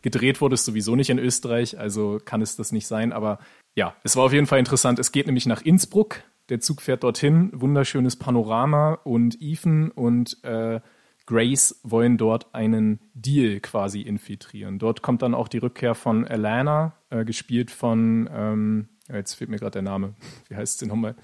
Gedreht 0.02 0.40
wurde 0.40 0.54
es 0.54 0.64
sowieso 0.64 0.96
nicht 0.96 1.10
in 1.10 1.18
Österreich, 1.18 1.78
also 1.78 2.20
kann 2.24 2.42
es 2.42 2.56
das 2.56 2.72
nicht 2.72 2.86
sein. 2.86 3.12
Aber 3.12 3.38
ja, 3.74 3.94
es 4.02 4.16
war 4.16 4.24
auf 4.24 4.32
jeden 4.32 4.46
Fall 4.46 4.58
interessant. 4.58 4.98
Es 4.98 5.12
geht 5.12 5.26
nämlich 5.26 5.46
nach 5.46 5.62
Innsbruck. 5.62 6.22
Der 6.48 6.60
Zug 6.60 6.82
fährt 6.82 7.04
dorthin. 7.04 7.50
Wunderschönes 7.54 8.16
Panorama 8.16 8.94
und 9.04 9.40
Ethan 9.40 9.90
und 9.90 10.42
äh, 10.44 10.80
Grace 11.26 11.80
wollen 11.84 12.18
dort 12.18 12.54
einen 12.54 13.00
Deal 13.14 13.60
quasi 13.60 14.00
infiltrieren. 14.00 14.78
Dort 14.78 15.02
kommt 15.02 15.22
dann 15.22 15.34
auch 15.34 15.48
die 15.48 15.58
Rückkehr 15.58 15.94
von 15.94 16.26
Alana, 16.26 16.94
äh, 17.10 17.24
gespielt 17.24 17.70
von, 17.70 18.28
ähm, 18.32 18.88
jetzt 19.08 19.34
fehlt 19.34 19.50
mir 19.50 19.58
gerade 19.58 19.72
der 19.72 19.82
Name. 19.82 20.14
Wie 20.48 20.56
heißt 20.56 20.80
sie 20.80 20.86
nochmal? 20.86 21.14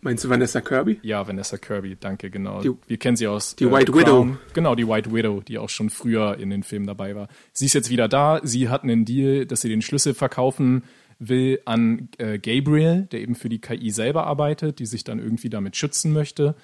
Meinst 0.00 0.22
du 0.24 0.28
Vanessa 0.28 0.60
Kirby? 0.60 1.00
Ja, 1.02 1.26
Vanessa 1.26 1.56
Kirby, 1.56 1.96
danke, 1.98 2.30
genau. 2.30 2.60
Die- 2.62 2.70
Wir 2.86 2.96
kennen 2.98 3.16
sie 3.16 3.26
aus 3.26 3.56
die 3.56 3.70
White 3.70 3.92
Widow. 3.94 4.36
Genau, 4.54 4.74
die 4.76 4.86
White 4.86 5.12
Widow, 5.12 5.40
die 5.40 5.58
auch 5.58 5.68
schon 5.68 5.90
früher 5.90 6.36
in 6.38 6.50
den 6.50 6.62
Filmen 6.62 6.86
dabei 6.86 7.16
war. 7.16 7.28
Sie 7.52 7.66
ist 7.66 7.74
jetzt 7.74 7.90
wieder 7.90 8.06
da. 8.08 8.40
Sie 8.44 8.68
hat 8.68 8.84
einen 8.84 9.04
Deal, 9.04 9.44
dass 9.46 9.60
sie 9.62 9.68
den 9.68 9.82
Schlüssel 9.82 10.14
verkaufen 10.14 10.84
will 11.18 11.60
an 11.64 12.08
äh, 12.18 12.38
Gabriel, 12.38 13.08
der 13.10 13.20
eben 13.20 13.34
für 13.34 13.48
die 13.48 13.58
KI 13.60 13.90
selber 13.90 14.24
arbeitet, 14.28 14.78
die 14.78 14.86
sich 14.86 15.02
dann 15.02 15.18
irgendwie 15.18 15.50
damit 15.50 15.74
schützen 15.76 16.12
möchte. 16.12 16.54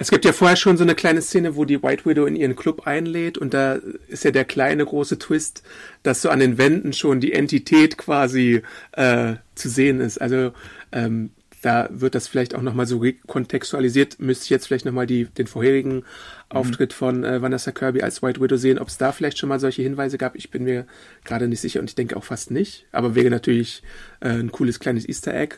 Es 0.00 0.10
gibt 0.10 0.24
ja 0.24 0.32
vorher 0.32 0.56
schon 0.56 0.76
so 0.78 0.84
eine 0.84 0.94
kleine 0.94 1.20
Szene, 1.20 1.56
wo 1.56 1.64
die 1.66 1.82
White 1.82 2.06
Widow 2.06 2.24
in 2.24 2.36
ihren 2.36 2.54
Club 2.56 2.86
einlädt 2.86 3.36
und 3.36 3.52
da 3.52 3.78
ist 4.06 4.24
ja 4.24 4.30
der 4.30 4.44
kleine 4.44 4.84
große 4.86 5.18
Twist, 5.18 5.62
dass 6.04 6.22
so 6.22 6.30
an 6.30 6.38
den 6.38 6.56
Wänden 6.56 6.92
schon 6.92 7.20
die 7.20 7.32
Entität 7.32 7.98
quasi 7.98 8.62
äh, 8.92 9.34
zu 9.56 9.68
sehen 9.68 10.00
ist. 10.00 10.18
Also 10.22 10.52
ähm, 10.92 11.30
da 11.62 11.88
wird 11.90 12.14
das 12.14 12.28
vielleicht 12.28 12.54
auch 12.54 12.62
nochmal 12.62 12.86
so 12.86 13.02
kontextualisiert. 13.26 14.20
Müsste 14.20 14.44
ich 14.44 14.50
jetzt 14.50 14.66
vielleicht 14.66 14.84
nochmal 14.84 15.06
die, 15.06 15.24
den 15.24 15.46
vorherigen 15.46 16.04
Auftritt 16.48 16.92
von 16.92 17.24
äh, 17.24 17.42
Vanessa 17.42 17.72
Kirby 17.72 18.02
als 18.02 18.22
White 18.22 18.40
Widow 18.40 18.56
sehen, 18.56 18.78
ob 18.78 18.88
es 18.88 18.98
da 18.98 19.12
vielleicht 19.12 19.38
schon 19.38 19.48
mal 19.48 19.60
solche 19.60 19.82
Hinweise 19.82 20.18
gab. 20.18 20.36
Ich 20.36 20.50
bin 20.50 20.64
mir 20.64 20.86
gerade 21.24 21.48
nicht 21.48 21.60
sicher 21.60 21.80
und 21.80 21.90
ich 21.90 21.94
denke 21.94 22.16
auch 22.16 22.24
fast 22.24 22.50
nicht. 22.50 22.86
Aber 22.92 23.14
wäre 23.14 23.30
natürlich 23.30 23.82
äh, 24.20 24.30
ein 24.30 24.52
cooles 24.52 24.80
kleines 24.80 25.08
Easter 25.08 25.34
Egg. 25.34 25.56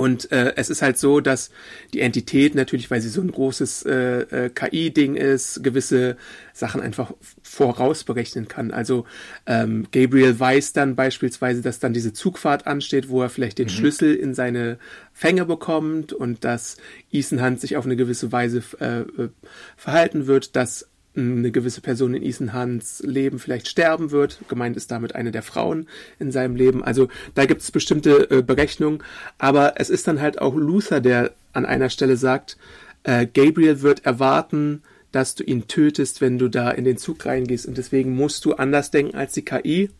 Und 0.00 0.32
äh, 0.32 0.54
es 0.56 0.70
ist 0.70 0.80
halt 0.80 0.96
so, 0.96 1.20
dass 1.20 1.50
die 1.92 2.00
Entität 2.00 2.54
natürlich, 2.54 2.90
weil 2.90 3.02
sie 3.02 3.10
so 3.10 3.20
ein 3.20 3.30
großes 3.30 3.84
äh, 3.84 4.46
äh, 4.46 4.48
KI-Ding 4.48 5.14
ist, 5.14 5.62
gewisse 5.62 6.16
Sachen 6.54 6.80
einfach 6.80 7.12
vorausberechnen 7.42 8.48
kann. 8.48 8.70
Also 8.70 9.04
ähm, 9.44 9.88
Gabriel 9.92 10.40
weiß 10.40 10.72
dann 10.72 10.96
beispielsweise, 10.96 11.60
dass 11.60 11.80
dann 11.80 11.92
diese 11.92 12.14
Zugfahrt 12.14 12.66
ansteht, 12.66 13.10
wo 13.10 13.20
er 13.20 13.28
vielleicht 13.28 13.58
den 13.58 13.66
mhm. 13.66 13.72
Schlüssel 13.72 14.14
in 14.14 14.32
seine 14.32 14.78
Fänge 15.12 15.44
bekommt 15.44 16.14
und 16.14 16.46
dass 16.46 16.78
Ethan 17.12 17.44
Hunt 17.44 17.60
sich 17.60 17.76
auf 17.76 17.84
eine 17.84 17.96
gewisse 17.96 18.32
Weise 18.32 18.62
äh, 18.80 19.00
äh 19.00 19.28
verhalten 19.76 20.26
wird, 20.26 20.56
dass 20.56 20.89
eine 21.16 21.50
gewisse 21.50 21.80
Person 21.80 22.14
in 22.14 22.22
Ethan 22.22 22.54
Hunts 22.54 23.02
Leben 23.04 23.38
vielleicht 23.38 23.68
sterben 23.68 24.10
wird. 24.10 24.40
Gemeint 24.48 24.76
ist 24.76 24.90
damit 24.90 25.14
eine 25.14 25.32
der 25.32 25.42
Frauen 25.42 25.88
in 26.18 26.30
seinem 26.30 26.54
Leben. 26.54 26.84
Also 26.84 27.08
da 27.34 27.46
gibt 27.46 27.62
es 27.62 27.70
bestimmte 27.70 28.30
äh, 28.30 28.42
Berechnungen. 28.42 29.02
Aber 29.38 29.74
es 29.76 29.90
ist 29.90 30.06
dann 30.06 30.20
halt 30.20 30.40
auch 30.40 30.54
Luther, 30.54 31.00
der 31.00 31.32
an 31.52 31.66
einer 31.66 31.90
Stelle 31.90 32.16
sagt, 32.16 32.56
äh, 33.02 33.26
Gabriel 33.26 33.82
wird 33.82 34.04
erwarten, 34.04 34.82
dass 35.10 35.34
du 35.34 35.42
ihn 35.42 35.66
tötest, 35.66 36.20
wenn 36.20 36.38
du 36.38 36.48
da 36.48 36.70
in 36.70 36.84
den 36.84 36.96
Zug 36.96 37.26
reingehst. 37.26 37.66
Und 37.66 37.76
deswegen 37.76 38.14
musst 38.14 38.44
du 38.44 38.54
anders 38.54 38.92
denken 38.92 39.16
als 39.16 39.32
die 39.32 39.44
KI 39.44 39.90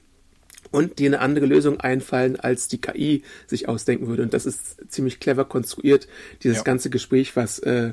und 0.70 1.00
dir 1.00 1.08
eine 1.08 1.20
andere 1.20 1.46
Lösung 1.46 1.80
einfallen, 1.80 2.38
als 2.38 2.68
die 2.68 2.80
KI 2.80 3.22
sich 3.48 3.68
ausdenken 3.68 4.06
würde. 4.06 4.22
Und 4.22 4.34
das 4.34 4.46
ist 4.46 4.76
ziemlich 4.88 5.18
clever 5.18 5.44
konstruiert, 5.44 6.06
dieses 6.42 6.58
ja. 6.58 6.62
ganze 6.62 6.90
Gespräch, 6.90 7.34
was 7.34 7.58
äh, 7.60 7.92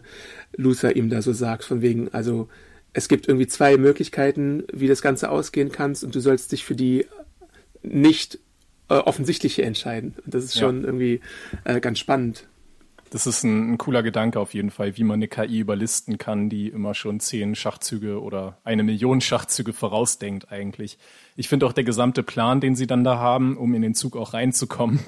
Luther 0.55 0.95
ihm 0.95 1.09
da 1.09 1.23
so 1.23 1.33
sagt, 1.33 1.63
von 1.63 1.81
wegen, 1.81 2.09
also 2.13 2.49
es 2.93 3.07
gibt 3.07 3.27
irgendwie 3.27 3.47
zwei 3.47 3.77
Möglichkeiten, 3.77 4.63
wie 4.71 4.87
das 4.87 5.01
Ganze 5.01 5.29
ausgehen 5.29 5.71
kannst 5.71 6.03
und 6.03 6.15
du 6.15 6.19
sollst 6.19 6.51
dich 6.51 6.63
für 6.63 6.75
die 6.75 7.05
nicht 7.83 8.39
äh, 8.89 8.95
offensichtliche 8.95 9.63
entscheiden. 9.63 10.15
Und 10.25 10.33
das 10.33 10.43
ist 10.43 10.55
ja. 10.55 10.61
schon 10.61 10.83
irgendwie 10.83 11.21
äh, 11.63 11.79
ganz 11.79 11.99
spannend. 11.99 12.47
Das 13.09 13.25
ist 13.25 13.43
ein, 13.43 13.73
ein, 13.73 13.77
cooler 13.77 14.03
Gedanke 14.03 14.39
auf 14.39 14.53
jeden 14.53 14.69
Fall, 14.69 14.97
wie 14.97 15.03
man 15.03 15.15
eine 15.15 15.29
KI 15.29 15.59
überlisten 15.59 16.17
kann, 16.17 16.49
die 16.49 16.67
immer 16.67 16.93
schon 16.93 17.21
zehn 17.21 17.55
Schachzüge 17.55 18.21
oder 18.21 18.57
eine 18.65 18.83
Million 18.83 19.21
Schachzüge 19.21 19.71
vorausdenkt 19.71 20.51
eigentlich. 20.51 20.97
Ich 21.37 21.47
finde 21.47 21.65
auch 21.65 21.73
der 21.73 21.85
gesamte 21.85 22.21
Plan, 22.21 22.59
den 22.59 22.75
sie 22.75 22.87
dann 22.87 23.05
da 23.05 23.17
haben, 23.17 23.55
um 23.55 23.73
in 23.75 23.81
den 23.81 23.95
Zug 23.95 24.17
auch 24.17 24.33
reinzukommen, 24.33 24.99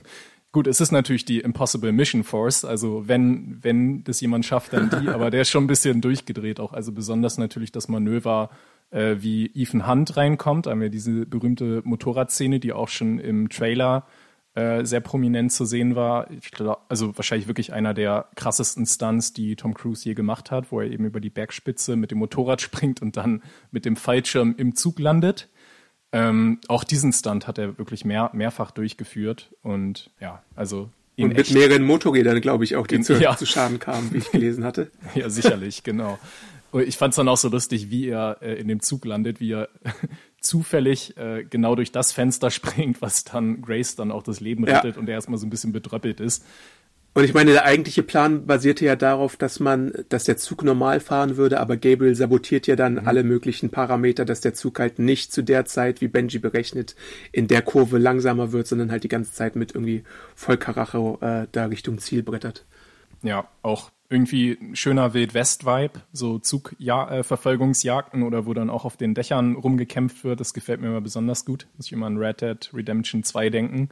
Gut, 0.52 0.66
es 0.66 0.82
ist 0.82 0.91
natürlich 0.91 1.26
die 1.26 1.41
Impossible 1.41 1.91
Mission 1.91 2.24
Force, 2.24 2.66
also 2.66 3.08
wenn, 3.08 3.64
wenn 3.64 4.04
das 4.04 4.20
jemand 4.20 4.45
schafft, 4.45 4.74
dann 4.74 4.89
die, 4.89 5.08
aber 5.10 5.30
der 5.30 5.41
ist 5.41 5.50
schon 5.50 5.66
ein 5.66 5.68
bisschen 5.68 6.02
durchgedreht 6.02 6.60
auch. 6.60 6.74
Also 6.74 6.91
besonders 6.91 7.38
natürlich 7.38 7.72
das 7.72 7.88
Manöver, 7.88 8.50
äh, 8.89 9.18
wie 9.20 9.45
Ethan 9.54 9.88
Hunt 9.88 10.18
reinkommt, 10.18 10.66
haben 10.66 10.82
wir 10.82 10.89
diese 10.89 11.28
berühmte 11.28 11.82
Motorradszene, 11.84 12.60
die 12.60 12.74
auch 12.74 12.88
schon 12.88 13.20
im 13.20 13.50
Trailer 13.50 14.08
äh, 14.56 14.84
sehr 14.86 15.02
prominent 15.02 15.52
zu 15.52 15.66
sehen 15.66 15.95
war. 15.95 16.32
Ich 16.32 16.50
glaub, 16.50 16.84
also 16.89 17.16
wahrscheinlich 17.16 17.47
wirklich 17.47 17.72
einer 17.72 17.93
der 17.93 18.28
krassesten 18.36 18.88
Stunts, 18.88 19.34
die 19.34 19.56
Tom 19.56 19.76
Cruise 19.76 20.04
je 20.04 20.16
gemacht 20.16 20.50
hat, 20.50 20.72
wo 20.72 20.80
er 20.80 20.89
eben 20.89 21.06
über 21.06 21.20
die 21.20 21.30
Bergspitze 21.30 21.95
mit 21.95 22.10
dem 22.10 22.18
Motorrad 22.18 22.60
springt 22.64 23.04
und 23.04 23.18
dann 23.18 23.43
mit 23.70 23.86
dem 23.86 23.95
Fallschirm 23.95 24.56
im 24.58 24.76
Zug 24.76 24.97
landet. 24.97 25.50
Ähm, 26.12 26.60
auch 26.68 26.84
diesen 26.84 27.14
Stunt 27.14 27.47
hat 27.47 27.57
er 27.57 27.78
wirklich 27.78 28.03
mehr, 28.03 28.32
mehrfach 28.34 28.72
durchgeführt 28.72 29.53
und 29.62 30.10
ja, 30.20 30.41
also 30.55 30.89
und 31.18 31.36
mit 31.36 31.51
mehreren 31.51 31.84
Motorrädern, 31.84 32.39
glaube 32.39 32.64
ich, 32.64 32.76
auch, 32.76 32.88
die 32.88 33.01
zu, 33.01 33.14
ja. 33.20 33.36
zu, 33.36 33.45
Schaden 33.45 33.80
kamen, 33.80 34.14
wie 34.14 34.20
ich 34.20 34.32
gelesen 34.32 34.64
hatte. 34.64 34.89
ja, 35.16 35.30
sicherlich, 35.30 35.84
genau. 35.84 36.18
Und 36.72 36.88
ich 36.88 36.97
fand 36.97 37.12
es 37.12 37.18
dann 37.18 37.28
auch 37.28 37.38
so 37.38 37.49
lustig, 37.49 37.89
wie 37.89 38.07
er 38.07 38.38
äh, 38.41 38.53
in 38.53 38.68
dem 38.68 38.80
Zug 38.80 39.05
landet, 39.05 39.39
wie 39.39 39.53
er 39.53 39.70
zufällig 40.39 41.18
äh, 41.18 41.43
genau 41.43 41.76
durch 41.76 41.91
das 41.91 42.12
Fenster 42.12 42.49
springt, 42.51 43.01
was 43.01 43.24
dann 43.24 43.62
Grace 43.62 43.95
dann 43.95 44.12
auch 44.12 44.24
das 44.24 44.39
Leben 44.39 44.64
rettet 44.64 44.95
ja. 44.95 45.01
und 45.01 45.10
er 45.10 45.16
erstmal 45.16 45.39
so 45.39 45.45
ein 45.45 45.49
bisschen 45.49 45.74
betröppelt 45.74 46.20
ist. 46.20 46.45
Und 47.16 47.24
ich 47.24 47.34
meine, 47.34 47.51
der 47.51 47.66
eigentliche 47.66 48.03
Plan 48.03 48.45
basierte 48.45 48.86
ja 48.86 48.95
darauf, 48.95 49.36
dass 49.36 49.60
man, 49.60 49.91
dass 50.10 50.26
der 50.26 50.38
Zug 50.38 50.64
normal 50.64 50.99
fahren 50.99 51.38
würde, 51.38 51.60
aber 51.60 51.76
Gabriel 51.76 52.16
sabotiert 52.16 52.68
ja 52.68 52.76
dann 52.76 52.93
mhm. 52.93 53.07
alle 53.07 53.24
möglichen 53.24 53.72
Parameter, 53.72 54.26
dass 54.26 54.41
der 54.41 54.53
Zug 54.53 54.80
halt 54.80 54.99
nicht 54.99 55.34
zu 55.34 55.41
der 55.41 55.66
Zeit, 55.66 56.01
wie 56.01 56.07
Benji 56.07 56.38
berechnet, 56.39 56.95
in 57.32 57.47
der 57.47 57.64
Kurve 57.64 57.97
langsamer 57.97 58.51
wird, 58.51 58.68
sondern 58.68 58.91
halt 58.91 59.03
die 59.03 59.10
ganze 59.10 59.34
Zeit 59.34 59.55
mit 59.55 59.74
irgendwie 59.74 60.03
Vollkaracho 60.36 61.18
äh, 61.22 61.47
da 61.51 61.66
Richtung 61.66 61.97
Ziel 61.97 62.22
brettert. 62.22 62.66
Ja, 63.24 63.47
auch 63.64 63.91
irgendwie 64.12 64.57
schöner 64.74 65.14
Wild-West-Vibe, 65.14 66.01
so 66.14 66.39
Zugverfolgungsjagden 66.39 68.22
äh, 68.22 68.26
oder 68.26 68.45
wo 68.45 68.53
dann 68.53 68.70
auch 68.70 68.86
auf 68.86 68.97
den 68.97 69.14
Dächern 69.14 69.55
rumgekämpft 69.55 70.24
wird. 70.24 70.39
Das 70.39 70.53
gefällt 70.53 70.80
mir 70.80 70.88
immer 70.88 71.01
besonders 71.01 71.43
gut. 71.43 71.68
Muss 71.76 71.88
ich 71.88 71.91
immer 71.91 72.05
an 72.05 72.18
Red 72.18 72.41
Dead 72.41 72.70
Redemption 72.74 73.24
2 73.24 73.49
denken 73.49 73.89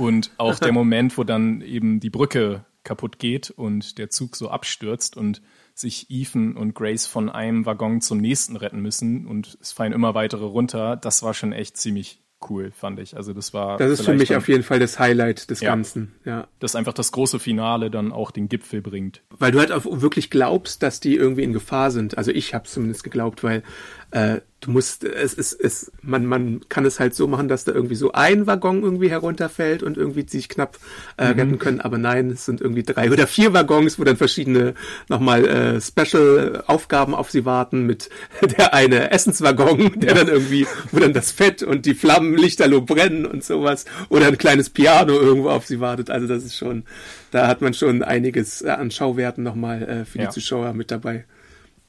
und 0.00 0.30
auch 0.38 0.58
der 0.58 0.72
Moment, 0.72 1.18
wo 1.18 1.24
dann 1.24 1.60
eben 1.60 2.00
die 2.00 2.10
Brücke 2.10 2.64
kaputt 2.82 3.18
geht 3.18 3.50
und 3.50 3.98
der 3.98 4.10
Zug 4.10 4.36
so 4.36 4.50
abstürzt 4.50 5.16
und 5.16 5.42
sich 5.74 6.06
Ethan 6.10 6.56
und 6.56 6.74
Grace 6.74 7.06
von 7.06 7.28
einem 7.28 7.66
Waggon 7.66 8.00
zum 8.00 8.18
nächsten 8.18 8.56
retten 8.56 8.80
müssen 8.80 9.26
und 9.26 9.58
es 9.60 9.72
fallen 9.72 9.92
immer 9.92 10.14
weitere 10.14 10.44
runter, 10.44 10.96
das 10.96 11.22
war 11.22 11.34
schon 11.34 11.52
echt 11.52 11.76
ziemlich 11.76 12.22
cool, 12.48 12.72
fand 12.72 12.98
ich. 12.98 13.16
Also 13.16 13.34
das 13.34 13.52
war. 13.52 13.76
Das 13.76 13.90
ist 13.90 14.02
für 14.02 14.14
mich 14.14 14.30
dann, 14.30 14.38
auf 14.38 14.48
jeden 14.48 14.62
Fall 14.62 14.78
das 14.78 14.98
Highlight 14.98 15.50
des 15.50 15.60
ja, 15.60 15.70
Ganzen, 15.70 16.14
ja. 16.24 16.48
Dass 16.58 16.74
einfach 16.74 16.94
das 16.94 17.12
große 17.12 17.38
Finale 17.38 17.90
dann 17.90 18.12
auch 18.12 18.30
den 18.30 18.48
Gipfel 18.48 18.80
bringt. 18.80 19.22
Weil 19.38 19.52
du 19.52 19.58
halt 19.58 19.72
auch 19.72 19.84
wirklich 19.84 20.30
glaubst, 20.30 20.82
dass 20.82 21.00
die 21.00 21.16
irgendwie 21.16 21.42
in 21.42 21.52
Gefahr 21.52 21.90
sind. 21.90 22.16
Also 22.16 22.30
ich 22.30 22.54
habe 22.54 22.64
zumindest 22.64 23.04
geglaubt, 23.04 23.44
weil 23.44 23.62
äh, 24.10 24.40
du 24.60 24.70
musst, 24.70 25.04
es 25.04 25.32
ist, 25.32 25.52
es, 25.52 25.90
man, 26.02 26.26
man 26.26 26.60
kann 26.68 26.84
es 26.84 27.00
halt 27.00 27.14
so 27.14 27.26
machen, 27.26 27.48
dass 27.48 27.64
da 27.64 27.72
irgendwie 27.72 27.94
so 27.94 28.12
ein 28.12 28.46
Waggon 28.46 28.82
irgendwie 28.82 29.10
herunterfällt 29.10 29.82
und 29.82 29.96
irgendwie 29.96 30.26
sich 30.28 30.48
knapp 30.48 30.78
äh, 31.16 31.32
mhm. 31.32 31.40
retten 31.40 31.58
können, 31.58 31.80
aber 31.80 31.96
nein, 31.96 32.30
es 32.30 32.44
sind 32.44 32.60
irgendwie 32.60 32.82
drei 32.82 33.10
oder 33.10 33.26
vier 33.26 33.54
Waggons, 33.54 33.98
wo 33.98 34.04
dann 34.04 34.18
verschiedene 34.18 34.74
nochmal 35.08 35.46
äh, 35.46 35.80
Special-Aufgaben 35.80 37.14
auf 37.14 37.30
sie 37.30 37.46
warten, 37.46 37.86
mit 37.86 38.10
der 38.58 38.74
eine 38.74 39.10
Essenswaggon, 39.10 39.98
der 40.00 40.10
ja. 40.10 40.14
dann 40.16 40.28
irgendwie, 40.28 40.66
wo 40.92 40.98
dann 40.98 41.14
das 41.14 41.30
Fett 41.30 41.62
und 41.62 41.86
die 41.86 41.94
Flammen 41.94 42.36
lichterloh 42.36 42.82
brennen 42.82 43.24
und 43.24 43.42
sowas, 43.42 43.86
oder 44.10 44.26
ein 44.26 44.38
kleines 44.38 44.68
Piano 44.68 45.14
irgendwo 45.14 45.48
auf 45.48 45.66
sie 45.66 45.80
wartet. 45.80 46.10
Also 46.10 46.26
das 46.26 46.44
ist 46.44 46.56
schon, 46.56 46.84
da 47.30 47.48
hat 47.48 47.62
man 47.62 47.72
schon 47.72 48.02
einiges 48.02 48.60
äh, 48.60 48.68
an 48.68 48.90
Schauwerten 48.90 49.42
nochmal 49.42 49.82
äh, 49.82 50.04
für 50.04 50.18
ja. 50.18 50.26
die 50.26 50.30
Zuschauer 50.32 50.74
mit 50.74 50.90
dabei. 50.90 51.24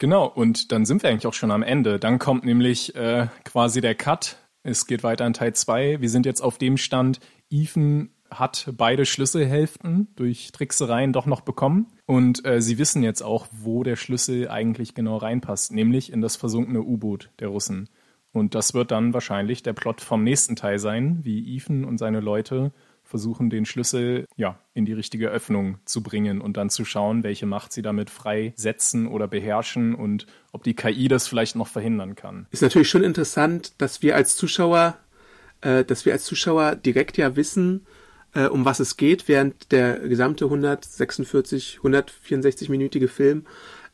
Genau, 0.01 0.25
und 0.25 0.71
dann 0.71 0.83
sind 0.83 1.03
wir 1.03 1.11
eigentlich 1.11 1.27
auch 1.27 1.35
schon 1.35 1.51
am 1.51 1.61
Ende. 1.61 1.99
Dann 1.99 2.17
kommt 2.17 2.43
nämlich 2.43 2.95
äh, 2.95 3.27
quasi 3.43 3.81
der 3.81 3.93
Cut. 3.93 4.37
Es 4.63 4.87
geht 4.87 5.03
weiter 5.03 5.27
in 5.27 5.33
Teil 5.33 5.53
2. 5.53 6.01
Wir 6.01 6.09
sind 6.09 6.25
jetzt 6.25 6.41
auf 6.41 6.57
dem 6.57 6.77
Stand, 6.77 7.19
Ethan 7.51 8.09
hat 8.31 8.73
beide 8.75 9.05
Schlüsselhälften 9.05 10.07
durch 10.15 10.51
Tricksereien 10.53 11.13
doch 11.13 11.27
noch 11.27 11.41
bekommen. 11.41 11.85
Und 12.07 12.43
äh, 12.47 12.63
sie 12.63 12.79
wissen 12.79 13.03
jetzt 13.03 13.21
auch, 13.21 13.45
wo 13.51 13.83
der 13.83 13.95
Schlüssel 13.95 14.49
eigentlich 14.49 14.95
genau 14.95 15.17
reinpasst, 15.17 15.71
nämlich 15.71 16.11
in 16.11 16.21
das 16.21 16.35
versunkene 16.35 16.81
U-Boot 16.81 17.29
der 17.37 17.49
Russen. 17.49 17.87
Und 18.31 18.55
das 18.55 18.73
wird 18.73 18.89
dann 18.89 19.13
wahrscheinlich 19.13 19.61
der 19.61 19.73
Plot 19.73 20.01
vom 20.01 20.23
nächsten 20.23 20.55
Teil 20.55 20.79
sein, 20.79 21.19
wie 21.21 21.55
Ethan 21.55 21.85
und 21.85 21.99
seine 21.99 22.21
Leute 22.21 22.71
versuchen, 23.11 23.51
den 23.51 23.65
Schlüssel 23.65 24.25
ja, 24.35 24.57
in 24.73 24.85
die 24.85 24.93
richtige 24.93 25.29
Öffnung 25.29 25.77
zu 25.85 26.01
bringen 26.01 26.41
und 26.41 26.57
dann 26.57 26.71
zu 26.71 26.85
schauen, 26.85 27.23
welche 27.23 27.45
Macht 27.45 27.73
sie 27.73 27.83
damit 27.83 28.09
freisetzen 28.09 29.07
oder 29.07 29.27
beherrschen 29.27 29.93
und 29.93 30.25
ob 30.51 30.63
die 30.63 30.73
KI 30.73 31.07
das 31.07 31.27
vielleicht 31.27 31.55
noch 31.55 31.67
verhindern 31.67 32.15
kann. 32.15 32.47
Ist 32.49 32.63
natürlich 32.63 32.89
schon 32.89 33.03
interessant, 33.03 33.73
dass 33.77 34.01
wir 34.01 34.15
als 34.15 34.35
Zuschauer, 34.35 34.97
äh, 35.61 35.85
dass 35.85 36.05
wir 36.05 36.13
als 36.13 36.25
Zuschauer 36.25 36.75
direkt 36.75 37.17
ja 37.17 37.35
wissen, 37.35 37.85
äh, 38.33 38.47
um 38.47 38.65
was 38.65 38.79
es 38.79 38.97
geht, 38.97 39.27
während 39.27 39.71
der 39.71 39.99
gesamte 39.99 40.45
146, 40.45 41.79
164-minütige 41.83 43.07
Film 43.07 43.45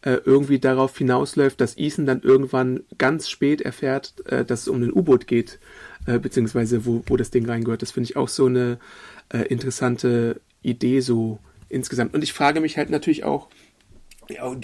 äh, 0.04 0.20
irgendwie 0.26 0.60
darauf 0.60 0.98
hinausläuft, 0.98 1.60
dass 1.60 1.78
Ethan 1.78 2.06
dann 2.06 2.22
irgendwann 2.22 2.84
ganz 2.98 3.30
spät 3.30 3.62
erfährt, 3.62 4.14
äh, 4.28 4.46
dass 4.46 4.62
es 4.62 4.68
um 4.68 4.82
ein 4.82 4.94
U-Boot 4.94 5.28
geht 5.28 5.60
äh, 6.08 6.20
beziehungsweise 6.20 6.86
wo, 6.86 7.04
wo 7.06 7.18
das 7.18 7.30
Ding 7.30 7.46
reingehört. 7.46 7.82
Das 7.82 7.92
finde 7.92 8.10
ich 8.10 8.18
auch 8.18 8.30
so 8.30 8.48
eine 8.48 8.80
äh, 9.30 9.40
interessante 9.40 10.42
Idee 10.64 11.02
so 11.02 11.40
insgesamt. 11.70 12.14
Und 12.14 12.24
ich 12.24 12.34
frage 12.34 12.62
mich 12.62 12.78
halt 12.78 12.90
natürlich 12.90 13.24
auch, 13.24 13.50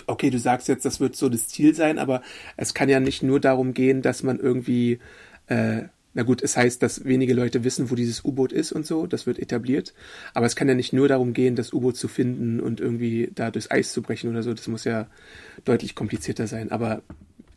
okay, 0.07 0.29
du 0.29 0.39
sagst 0.39 0.67
jetzt, 0.67 0.85
das 0.85 0.99
wird 0.99 1.15
so 1.15 1.29
das 1.29 1.47
Ziel 1.47 1.73
sein, 1.73 1.99
aber 1.99 2.21
es 2.57 2.73
kann 2.73 2.89
ja 2.89 2.99
nicht 2.99 3.23
nur 3.23 3.39
darum 3.39 3.73
gehen, 3.73 4.01
dass 4.01 4.23
man 4.23 4.39
irgendwie, 4.39 4.99
äh, 5.47 5.83
na 6.13 6.23
gut, 6.23 6.41
es 6.41 6.57
heißt, 6.57 6.81
dass 6.83 7.05
wenige 7.05 7.33
Leute 7.33 7.63
wissen, 7.63 7.89
wo 7.89 7.95
dieses 7.95 8.23
U-Boot 8.23 8.51
ist 8.51 8.71
und 8.71 8.85
so, 8.85 9.07
das 9.07 9.25
wird 9.25 9.39
etabliert. 9.39 9.93
Aber 10.33 10.45
es 10.45 10.55
kann 10.55 10.67
ja 10.67 10.75
nicht 10.75 10.93
nur 10.93 11.07
darum 11.07 11.33
gehen, 11.33 11.55
das 11.55 11.73
U-Boot 11.73 11.97
zu 11.97 12.07
finden 12.07 12.59
und 12.59 12.79
irgendwie 12.79 13.31
da 13.33 13.51
durchs 13.51 13.71
Eis 13.71 13.93
zu 13.93 14.01
brechen 14.01 14.29
oder 14.29 14.43
so. 14.43 14.53
Das 14.53 14.67
muss 14.67 14.83
ja 14.83 15.07
deutlich 15.65 15.95
komplizierter 15.95 16.47
sein. 16.47 16.71
Aber 16.71 17.01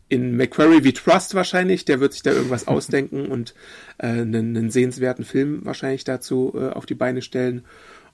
in 0.08 0.36
Macquarie 0.36 0.84
wie 0.84 0.92
Trust 0.92 1.34
wahrscheinlich, 1.34 1.84
der 1.84 2.00
wird 2.00 2.12
sich 2.12 2.22
da 2.22 2.32
irgendwas 2.32 2.68
ausdenken 2.68 3.26
und 3.26 3.54
äh, 3.98 4.06
einen, 4.06 4.56
einen 4.56 4.70
sehenswerten 4.70 5.24
Film 5.24 5.64
wahrscheinlich 5.64 6.04
dazu 6.04 6.52
äh, 6.54 6.70
auf 6.70 6.86
die 6.86 6.94
Beine 6.94 7.22
stellen. 7.22 7.64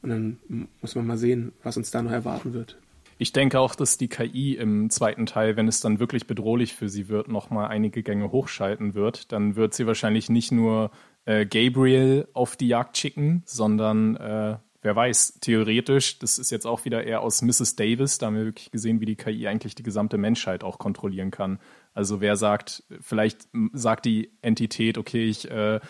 Und 0.03 0.11
dann 0.11 0.36
muss 0.80 0.95
man 0.95 1.07
mal 1.07 1.18
sehen, 1.18 1.53
was 1.62 1.76
uns 1.76 1.90
da 1.90 2.03
noch 2.03 2.11
erwarten 2.11 2.55
wird. 2.55 2.76
Ich 3.18 3.32
denke 3.32 3.61
auch, 3.61 3.76
dass 3.76 3.99
die 3.99 4.09
KI 4.09 4.57
im 4.57 4.90
zweiten 4.90 5.26
Teil, 5.26 5.57
wenn 5.57 5.68
es 5.68 5.80
dann 5.80 6.01
wirklich 6.01 6.26
bedrohlich 6.26 6.74
für 6.74 6.88
sie 6.88 7.09
wird, 7.09 7.28
nochmal 7.28 7.68
einige 7.68 8.03
Gänge 8.03 8.32
hochschalten 8.32 8.95
wird. 8.95 9.30
Dann 9.30 9.55
wird 9.55 9.74
sie 9.74 9.86
wahrscheinlich 9.86 10.28
nicht 10.28 10.51
nur 10.51 10.90
äh, 11.24 11.47
Gabriel 11.47 12.26
auf 12.32 12.57
die 12.57 12.66
Jagd 12.66 12.97
schicken, 12.97 13.45
sondern 13.47 14.16
äh, 14.16 14.57
wer 14.82 14.97
weiß, 14.97 15.38
theoretisch, 15.40 16.18
das 16.18 16.38
ist 16.38 16.51
jetzt 16.51 16.66
auch 16.66 16.84
wieder 16.84 17.05
eher 17.05 17.20
aus 17.20 17.43
Mrs. 17.43 17.76
Davis, 17.76 18.18
da 18.18 18.26
haben 18.26 18.36
wir 18.36 18.45
wirklich 18.45 18.70
gesehen, 18.72 19.01
wie 19.01 19.07
die 19.07 19.16
KI 19.16 19.47
eigentlich 19.47 19.74
die 19.74 19.84
gesamte 19.84 20.18
Menschheit 20.18 20.64
auch 20.64 20.78
kontrollieren 20.78 21.30
kann. 21.30 21.61
Also 21.95 22.20
wer 22.20 22.36
sagt, 22.36 22.84
vielleicht 23.01 23.49
sagt 23.72 24.05
die 24.07 24.30
Entität, 24.40 24.99
okay, 24.99 25.24
ich, 25.24 25.51
äh, 25.51 25.80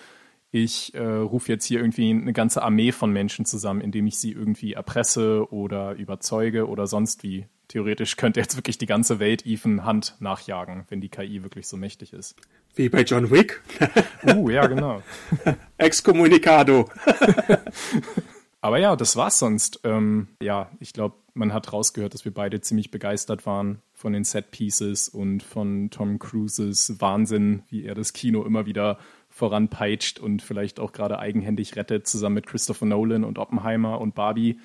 ich 0.51 0.95
äh, 0.95 1.03
rufe 1.03 1.51
jetzt 1.51 1.65
hier 1.65 1.81
irgendwie 1.81 2.11
eine 2.11 2.33
ganze 2.33 2.63
Armee 2.63 2.93
von 2.93 3.13
Menschen 3.13 3.45
zusammen, 3.45 3.81
indem 3.81 4.07
ich 4.07 4.19
sie 4.19 4.33
irgendwie 4.33 4.75
erpresse 4.75 5.51
oder 5.53 5.95
überzeuge 5.95 6.69
oder 6.69 6.87
sonst 6.87 7.23
wie. 7.23 7.47
Theoretisch 7.69 8.17
könnte 8.17 8.41
jetzt 8.41 8.57
wirklich 8.57 8.77
die 8.77 8.87
ganze 8.87 9.19
Welt 9.19 9.47
Ethan 9.47 9.85
Hand 9.85 10.17
nachjagen, 10.19 10.85
wenn 10.91 11.01
die 11.01 11.09
KI 11.09 11.43
wirklich 11.43 11.67
so 11.67 11.79
mächtig 11.79 12.13
ist. 12.13 12.37
Wie 12.75 12.89
bei 12.89 13.03
John 13.03 13.31
Wick. 13.31 13.63
Uh, 14.25 14.51
ja, 14.51 14.69
genau. 14.69 15.03
Excommunicado. 15.79 16.89
Aber 18.61 18.79
ja, 18.79 18.95
das 18.95 19.17
war's 19.17 19.41
sonst. 19.41 19.81
Ähm, 19.83 20.29
ja, 20.41 20.71
ich 20.79 20.93
glaube, 20.93 21.17
man 21.35 21.53
hat 21.53 21.73
rausgehört, 21.73 22.15
dass 22.15 22.25
wir 22.25 22.33
beide 22.33 22.61
ziemlich 22.61 22.93
begeistert 22.93 23.47
waren 23.47 23.83
von 24.03 24.13
den 24.13 24.25
Set 24.25 24.51
Pieces 24.51 25.09
und 25.09 25.45
von 25.45 25.89
Tom 25.91 26.19
Cruises 26.19 27.01
Wahnsinn, 27.01 27.63
wie 27.69 27.85
er 27.85 27.95
das 27.95 28.13
Kino 28.13 28.43
immer 28.43 28.67
wieder 28.67 28.99
voranpeitscht 29.31 30.19
und 30.19 30.43
vielleicht 30.43 30.81
auch 30.81 30.93
gerade 30.93 31.21
eigenhändig 31.21 31.77
rettet, 31.77 32.09
zusammen 32.09 32.35
mit 32.35 32.47
Christopher 32.49 32.85
Nolan 32.85 33.23
und 33.23 33.39
Oppenheimer 33.39 34.01
und 34.01 34.17
Barbie. 34.17 34.59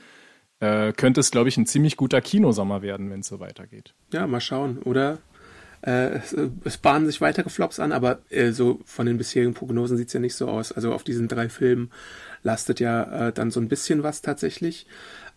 Äh, 0.59 0.91
könnte 0.93 1.19
es, 1.19 1.29
glaube 1.29 1.49
ich, 1.49 1.57
ein 1.57 1.67
ziemlich 1.67 1.97
guter 1.97 2.19
Kinosommer 2.19 2.81
werden, 2.81 3.11
wenn 3.11 3.19
es 3.19 3.27
so 3.27 3.39
weitergeht. 3.39 3.93
Ja, 4.11 4.25
mal 4.25 4.41
schauen. 4.41 4.79
Oder 4.79 5.19
äh, 5.83 6.17
es, 6.17 6.35
es, 6.63 6.77
bahnen 6.77 7.05
sich 7.05 7.21
weitere 7.21 7.51
Flops 7.51 7.79
an, 7.79 7.91
aber 7.91 8.19
äh, 8.29 8.51
so 8.51 8.79
von 8.85 9.05
den 9.05 9.19
bisherigen 9.19 9.53
Prognosen 9.53 9.97
sieht 9.97 10.07
es 10.07 10.13
ja 10.13 10.19
nicht 10.19 10.33
so 10.33 10.47
aus. 10.47 10.71
Also 10.71 10.93
auf 10.93 11.03
diesen 11.03 11.27
drei 11.27 11.47
Filmen 11.47 11.91
lastet 12.41 12.79
ja 12.79 13.27
äh, 13.27 13.33
dann 13.33 13.51
so 13.51 13.59
ein 13.59 13.67
bisschen 13.67 14.01
was 14.01 14.23
tatsächlich. 14.23 14.87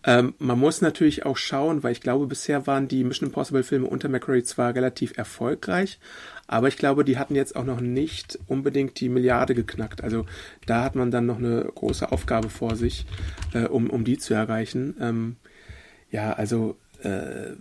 Ähm, 0.03 0.33
man 0.39 0.57
muss 0.57 0.81
natürlich 0.81 1.25
auch 1.25 1.37
schauen, 1.37 1.83
weil 1.83 1.91
ich 1.91 2.01
glaube, 2.01 2.25
bisher 2.25 2.65
waren 2.65 2.87
die 2.87 3.03
Mission 3.03 3.29
Impossible 3.29 3.63
Filme 3.63 3.87
unter 3.87 4.09
McCreary 4.09 4.43
zwar 4.43 4.73
relativ 4.73 5.17
erfolgreich, 5.17 5.99
aber 6.47 6.67
ich 6.67 6.77
glaube, 6.77 7.05
die 7.05 7.17
hatten 7.17 7.35
jetzt 7.35 7.55
auch 7.55 7.63
noch 7.63 7.81
nicht 7.81 8.39
unbedingt 8.47 8.99
die 8.99 9.09
Milliarde 9.09 9.53
geknackt. 9.53 10.03
Also 10.03 10.25
da 10.65 10.83
hat 10.83 10.95
man 10.95 11.11
dann 11.11 11.25
noch 11.25 11.37
eine 11.37 11.63
große 11.63 12.11
Aufgabe 12.11 12.49
vor 12.49 12.75
sich, 12.75 13.05
äh, 13.53 13.65
um, 13.65 13.89
um 13.89 14.03
die 14.03 14.17
zu 14.17 14.33
erreichen. 14.33 14.95
Ähm, 14.99 15.35
ja, 16.09 16.33
also 16.33 16.77
äh, 17.03 17.55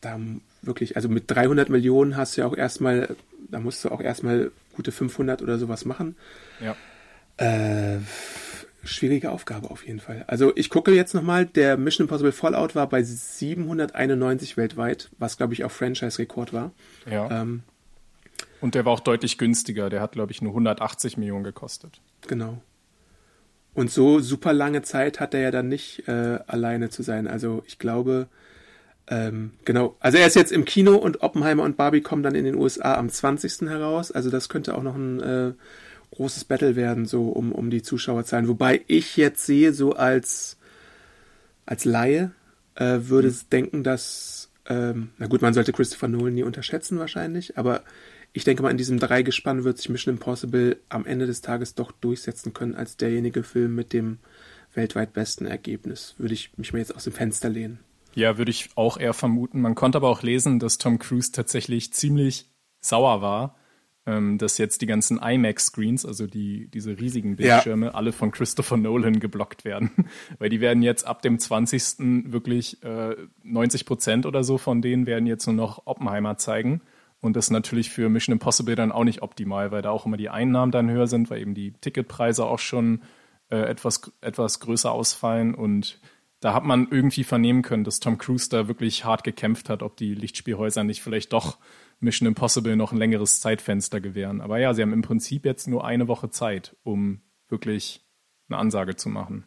da 0.00 0.20
wirklich, 0.62 0.96
also 0.96 1.08
mit 1.08 1.24
300 1.28 1.70
Millionen 1.70 2.16
hast 2.16 2.36
du 2.36 2.42
ja 2.42 2.46
auch 2.46 2.56
erstmal, 2.56 3.16
da 3.50 3.58
musst 3.58 3.84
du 3.84 3.90
auch 3.90 4.00
erstmal 4.00 4.52
gute 4.74 4.92
500 4.92 5.42
oder 5.42 5.58
sowas 5.58 5.84
machen. 5.84 6.16
Ja. 6.60 6.76
Äh, 7.38 7.98
schwierige 8.86 9.30
Aufgabe 9.30 9.70
auf 9.70 9.86
jeden 9.86 10.00
Fall. 10.00 10.24
Also 10.26 10.52
ich 10.56 10.70
gucke 10.70 10.92
jetzt 10.94 11.14
nochmal, 11.14 11.46
der 11.46 11.76
Mission 11.76 12.04
Impossible 12.04 12.32
Fallout 12.32 12.74
war 12.74 12.88
bei 12.88 13.02
791 13.02 14.56
weltweit, 14.56 15.10
was 15.18 15.36
glaube 15.36 15.54
ich 15.54 15.64
auch 15.64 15.70
Franchise-Rekord 15.70 16.52
war. 16.52 16.72
Ja. 17.10 17.42
Ähm, 17.42 17.62
und 18.60 18.74
der 18.74 18.84
war 18.84 18.92
auch 18.92 19.00
deutlich 19.00 19.38
günstiger, 19.38 19.90
der 19.90 20.00
hat 20.00 20.12
glaube 20.12 20.32
ich 20.32 20.42
nur 20.42 20.52
180 20.52 21.16
Millionen 21.16 21.44
gekostet. 21.44 22.00
Genau. 22.26 22.60
Und 23.74 23.90
so 23.90 24.20
super 24.20 24.54
lange 24.54 24.80
Zeit 24.82 25.20
hat 25.20 25.34
er 25.34 25.40
ja 25.40 25.50
dann 25.50 25.68
nicht 25.68 26.08
äh, 26.08 26.38
alleine 26.46 26.88
zu 26.88 27.02
sein. 27.02 27.26
Also 27.26 27.62
ich 27.66 27.78
glaube, 27.78 28.26
ähm, 29.08 29.52
genau. 29.64 29.96
Also 30.00 30.18
er 30.18 30.26
ist 30.26 30.34
jetzt 30.34 30.50
im 30.50 30.64
Kino 30.64 30.96
und 30.96 31.22
Oppenheimer 31.22 31.62
und 31.62 31.76
Barbie 31.76 32.00
kommen 32.00 32.22
dann 32.22 32.34
in 32.34 32.44
den 32.44 32.54
USA 32.54 32.94
am 32.94 33.08
20. 33.08 33.68
heraus. 33.68 34.10
Also 34.10 34.30
das 34.30 34.48
könnte 34.48 34.74
auch 34.74 34.82
noch 34.82 34.96
ein 34.96 35.20
äh, 35.20 35.52
großes 36.10 36.44
Battle 36.44 36.76
werden, 36.76 37.06
so 37.06 37.28
um, 37.28 37.52
um 37.52 37.70
die 37.70 37.82
Zuschauerzahlen. 37.82 38.48
Wobei 38.48 38.82
ich 38.86 39.16
jetzt 39.16 39.44
sehe, 39.44 39.72
so 39.72 39.92
als, 39.92 40.56
als 41.64 41.84
Laie, 41.84 42.32
äh, 42.74 43.00
würde 43.02 43.28
mhm. 43.28 43.36
denken, 43.52 43.82
dass, 43.82 44.50
ähm, 44.66 45.10
na 45.18 45.26
gut, 45.26 45.42
man 45.42 45.54
sollte 45.54 45.72
Christopher 45.72 46.08
Nolan 46.08 46.34
nie 46.34 46.42
unterschätzen 46.42 46.98
wahrscheinlich, 46.98 47.58
aber 47.58 47.82
ich 48.32 48.44
denke 48.44 48.62
mal, 48.62 48.70
in 48.70 48.76
diesem 48.76 48.98
Dreigespann 48.98 49.64
wird 49.64 49.78
sich 49.78 49.88
Mission 49.88 50.14
Impossible 50.14 50.78
am 50.90 51.06
Ende 51.06 51.24
des 51.24 51.40
Tages 51.40 51.74
doch 51.74 51.90
durchsetzen 51.90 52.52
können 52.52 52.74
als 52.74 52.98
derjenige 52.98 53.42
Film 53.42 53.74
mit 53.74 53.94
dem 53.94 54.18
weltweit 54.74 55.14
besten 55.14 55.46
Ergebnis. 55.46 56.14
Würde 56.18 56.34
ich 56.34 56.50
mich 56.58 56.74
mal 56.74 56.80
jetzt 56.80 56.94
aus 56.94 57.04
dem 57.04 57.14
Fenster 57.14 57.48
lehnen. 57.48 57.78
Ja, 58.14 58.36
würde 58.36 58.50
ich 58.50 58.68
auch 58.74 58.98
eher 58.98 59.14
vermuten. 59.14 59.62
Man 59.62 59.74
konnte 59.74 59.96
aber 59.96 60.10
auch 60.10 60.22
lesen, 60.22 60.58
dass 60.58 60.76
Tom 60.76 60.98
Cruise 60.98 61.32
tatsächlich 61.32 61.94
ziemlich 61.94 62.50
sauer 62.80 63.22
war, 63.22 63.56
ähm, 64.06 64.38
dass 64.38 64.56
jetzt 64.58 64.82
die 64.82 64.86
ganzen 64.86 65.18
IMAX-Screens, 65.18 66.06
also 66.06 66.26
die, 66.26 66.68
diese 66.68 66.98
riesigen 66.98 67.36
Bildschirme, 67.36 67.86
ja. 67.86 67.92
alle 67.92 68.12
von 68.12 68.30
Christopher 68.30 68.76
Nolan 68.76 69.18
geblockt 69.18 69.64
werden. 69.64 69.90
Weil 70.38 70.48
die 70.48 70.60
werden 70.60 70.82
jetzt 70.82 71.06
ab 71.06 71.22
dem 71.22 71.38
20. 71.38 72.32
wirklich 72.32 72.82
äh, 72.84 73.16
90 73.42 73.84
Prozent 73.84 74.26
oder 74.26 74.44
so 74.44 74.58
von 74.58 74.80
denen 74.80 75.06
werden 75.06 75.26
jetzt 75.26 75.46
nur 75.46 75.56
noch 75.56 75.82
Oppenheimer 75.86 76.38
zeigen. 76.38 76.82
Und 77.20 77.34
das 77.34 77.46
ist 77.46 77.50
natürlich 77.50 77.90
für 77.90 78.08
Mission 78.08 78.34
Impossible 78.34 78.76
dann 78.76 78.92
auch 78.92 79.04
nicht 79.04 79.22
optimal, 79.22 79.72
weil 79.72 79.82
da 79.82 79.90
auch 79.90 80.06
immer 80.06 80.16
die 80.16 80.28
Einnahmen 80.28 80.70
dann 80.70 80.90
höher 80.90 81.08
sind, 81.08 81.28
weil 81.28 81.40
eben 81.40 81.54
die 81.54 81.72
Ticketpreise 81.72 82.46
auch 82.46 82.60
schon 82.60 83.02
äh, 83.50 83.58
etwas, 83.58 84.12
etwas 84.20 84.60
größer 84.60 84.92
ausfallen. 84.92 85.54
Und 85.54 86.00
da 86.40 86.54
hat 86.54 86.64
man 86.64 86.86
irgendwie 86.90 87.24
vernehmen 87.24 87.62
können, 87.62 87.82
dass 87.82 87.98
Tom 87.98 88.18
Cruise 88.18 88.48
da 88.50 88.68
wirklich 88.68 89.04
hart 89.04 89.24
gekämpft 89.24 89.68
hat, 89.68 89.82
ob 89.82 89.96
die 89.96 90.14
Lichtspielhäuser 90.14 90.84
nicht 90.84 91.02
vielleicht 91.02 91.32
doch 91.32 91.58
Mission 92.00 92.26
Impossible 92.26 92.76
noch 92.76 92.92
ein 92.92 92.98
längeres 92.98 93.40
Zeitfenster 93.40 94.00
gewähren. 94.00 94.40
Aber 94.40 94.58
ja, 94.58 94.74
sie 94.74 94.82
haben 94.82 94.92
im 94.92 95.02
Prinzip 95.02 95.44
jetzt 95.44 95.66
nur 95.66 95.84
eine 95.84 96.08
Woche 96.08 96.30
Zeit, 96.30 96.76
um 96.82 97.22
wirklich 97.48 98.04
eine 98.48 98.58
Ansage 98.58 98.96
zu 98.96 99.08
machen. 99.08 99.46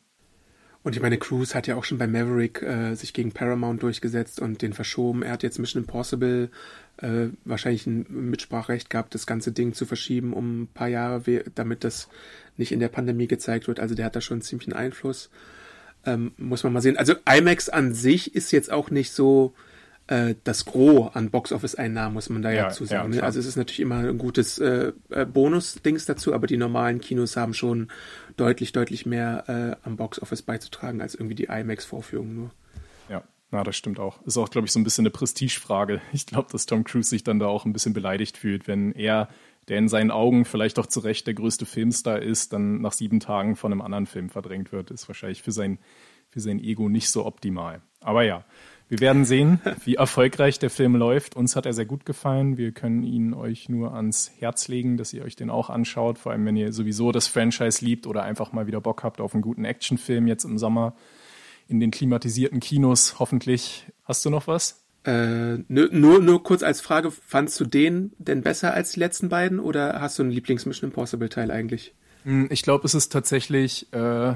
Und 0.82 0.96
ich 0.96 1.02
meine, 1.02 1.18
Cruise 1.18 1.54
hat 1.54 1.68
ja 1.68 1.76
auch 1.76 1.84
schon 1.84 1.98
bei 1.98 2.08
Maverick 2.08 2.62
äh, 2.62 2.96
sich 2.96 3.14
gegen 3.14 3.34
Paramount 3.34 3.84
durchgesetzt 3.84 4.40
und 4.40 4.62
den 4.62 4.74
verschoben. 4.74 5.24
Er 5.24 5.34
hat 5.34 5.44
jetzt 5.44 5.60
Mission 5.60 5.84
Impossible 5.84 6.50
äh, 6.98 7.28
wahrscheinlich 7.44 7.86
ein 7.86 8.06
Mitspracherecht 8.10 8.90
gehabt, 8.90 9.14
das 9.14 9.28
ganze 9.28 9.52
Ding 9.52 9.74
zu 9.74 9.86
verschieben 9.86 10.34
um 10.34 10.64
ein 10.64 10.68
paar 10.68 10.88
Jahre, 10.88 11.44
damit 11.54 11.84
das 11.84 12.08
nicht 12.56 12.72
in 12.72 12.80
der 12.80 12.88
Pandemie 12.88 13.28
gezeigt 13.28 13.68
wird. 13.68 13.80
Also 13.80 13.94
der 13.94 14.06
hat 14.06 14.16
da 14.16 14.22
schon 14.22 14.42
ziemlich 14.42 14.70
einen 14.70 14.78
Einfluss. 14.78 15.30
Ähm, 16.06 16.32
muss 16.38 16.64
man 16.64 16.72
mal 16.72 16.82
sehen. 16.82 16.96
Also 16.96 17.14
IMAX 17.30 17.68
an 17.68 17.94
sich 17.94 18.34
ist 18.34 18.52
jetzt 18.52 18.72
auch 18.72 18.90
nicht 18.90 19.12
so 19.12 19.54
äh, 20.10 20.36
das 20.44 20.66
Gros 20.66 21.16
an 21.16 21.30
Box-Office-Einnahmen, 21.30 22.16
muss 22.16 22.30
man 22.30 22.42
da 22.42 22.50
ja, 22.50 22.64
ja 22.64 22.70
zu 22.70 22.86
sagen. 22.86 23.14
Ja, 23.14 23.24
also 23.24 23.40
es 23.40 23.46
ist 23.46 23.56
natürlich 23.56 23.80
immer 23.80 24.00
ein 24.00 24.18
gutes 24.18 24.58
äh, 24.58 24.92
äh, 25.10 25.26
Bonus-Dings 25.26 26.06
dazu, 26.06 26.34
aber 26.34 26.48
die 26.48 26.58
normalen 26.58 27.00
Kinos 27.00 27.38
haben 27.38 27.54
schon 27.54 27.90
deutlich, 28.36 28.72
deutlich 28.72 29.06
mehr 29.06 29.44
äh, 29.48 29.88
am 29.88 29.98
Box-Office 29.98 30.42
beizutragen 30.42 31.02
als 31.02 31.14
irgendwie 31.14 31.36
die 31.36 31.46
IMAX-Vorführung 31.46 32.34
nur. 32.34 32.52
Ja, 33.08 33.24
na, 33.52 33.64
das 33.64 33.76
stimmt 33.76 34.00
auch. 34.00 34.20
Ist 34.24 34.38
auch, 34.38 34.50
glaube 34.50 34.66
ich, 34.66 34.72
so 34.72 34.80
ein 34.80 34.84
bisschen 34.84 35.04
eine 35.04 35.12
Prestigefrage. 35.12 36.02
Ich 36.12 36.26
glaube, 36.26 36.50
dass 36.52 36.66
Tom 36.66 36.84
Cruise 36.84 37.10
sich 37.10 37.24
dann 37.24 37.38
da 37.38 37.46
auch 37.46 37.66
ein 37.66 37.74
bisschen 37.74 37.94
beleidigt 37.94 38.36
fühlt, 38.36 38.68
wenn 38.68 38.94
er, 38.94 39.30
der 39.68 39.78
in 39.78 39.90
seinen 39.90 40.10
Augen 40.10 40.44
vielleicht 40.44 40.80
auch 40.80 40.88
zu 40.88 41.02
Recht 41.02 41.28
der 41.28 41.36
größte 41.36 41.68
Filmstar 41.68 42.20
ist, 42.20 42.52
dann 42.52 42.82
nach 42.82 42.94
sieben 42.94 43.20
Tagen 43.20 43.56
von 43.56 43.72
einem 43.72 43.82
anderen 43.82 44.08
Film 44.08 44.30
verdrängt 44.30 44.72
wird. 44.72 44.90
Ist 44.90 45.08
wahrscheinlich 45.08 45.44
für 45.44 45.52
sein, 45.52 45.78
für 46.32 46.40
sein 46.40 46.58
Ego 46.58 46.90
nicht 46.90 47.12
so 47.12 47.28
optimal. 47.28 47.84
Aber 48.02 48.24
ja, 48.24 48.44
wir 48.90 49.00
werden 49.00 49.24
sehen, 49.24 49.62
wie 49.86 49.96
erfolgreich 49.96 50.58
der 50.58 50.72
Film 50.72 50.96
läuft. 50.96 51.36
Uns 51.36 51.56
hat 51.56 51.68
er 51.68 51.74
sehr 51.74 51.86
gut 51.86 52.06
gefallen. 52.06 52.58
Wir 52.58 52.72
können 52.72 53.04
ihn 53.04 53.36
euch 53.36 53.70
nur 53.70 53.94
ans 53.94 54.32
Herz 54.40 54.68
legen, 54.68 54.98
dass 54.98 55.14
ihr 55.14 55.24
euch 55.24 55.36
den 55.36 55.52
auch 55.52 55.70
anschaut. 55.70 56.18
Vor 56.18 56.32
allem, 56.32 56.46
wenn 56.46 56.56
ihr 56.56 56.74
sowieso 56.74 57.12
das 57.12 57.28
Franchise 57.28 57.86
liebt 57.86 58.08
oder 58.08 58.24
einfach 58.24 58.52
mal 58.52 58.66
wieder 58.66 58.82
Bock 58.82 59.04
habt 59.04 59.22
auf 59.22 59.34
einen 59.34 59.44
guten 59.44 59.64
Actionfilm 59.64 60.28
jetzt 60.28 60.44
im 60.44 60.58
Sommer 60.58 60.96
in 61.68 61.80
den 61.80 61.92
klimatisierten 61.92 62.60
Kinos. 62.60 63.20
Hoffentlich. 63.20 63.86
Hast 64.06 64.26
du 64.26 64.32
noch 64.32 64.48
was? 64.48 64.84
Äh, 65.06 65.60
nur, 65.68 65.90
nur, 65.92 66.20
nur 66.20 66.44
kurz 66.44 66.64
als 66.64 66.82
Frage, 66.82 67.12
fandst 67.12 67.60
du 67.60 67.66
den 67.66 68.12
denn 68.18 68.42
besser 68.42 68.74
als 68.74 68.94
die 68.94 69.00
letzten 69.00 69.30
beiden 69.30 69.60
oder 69.60 70.02
hast 70.02 70.18
du 70.18 70.24
einen 70.24 70.32
Lieblings-Mission 70.32 70.90
Impossible-Teil 70.90 71.52
eigentlich? 71.52 71.94
Hm, 72.24 72.48
ich 72.50 72.64
glaube, 72.64 72.86
es 72.86 72.96
ist 72.96 73.12
tatsächlich 73.12 73.94
äh, 73.94 74.34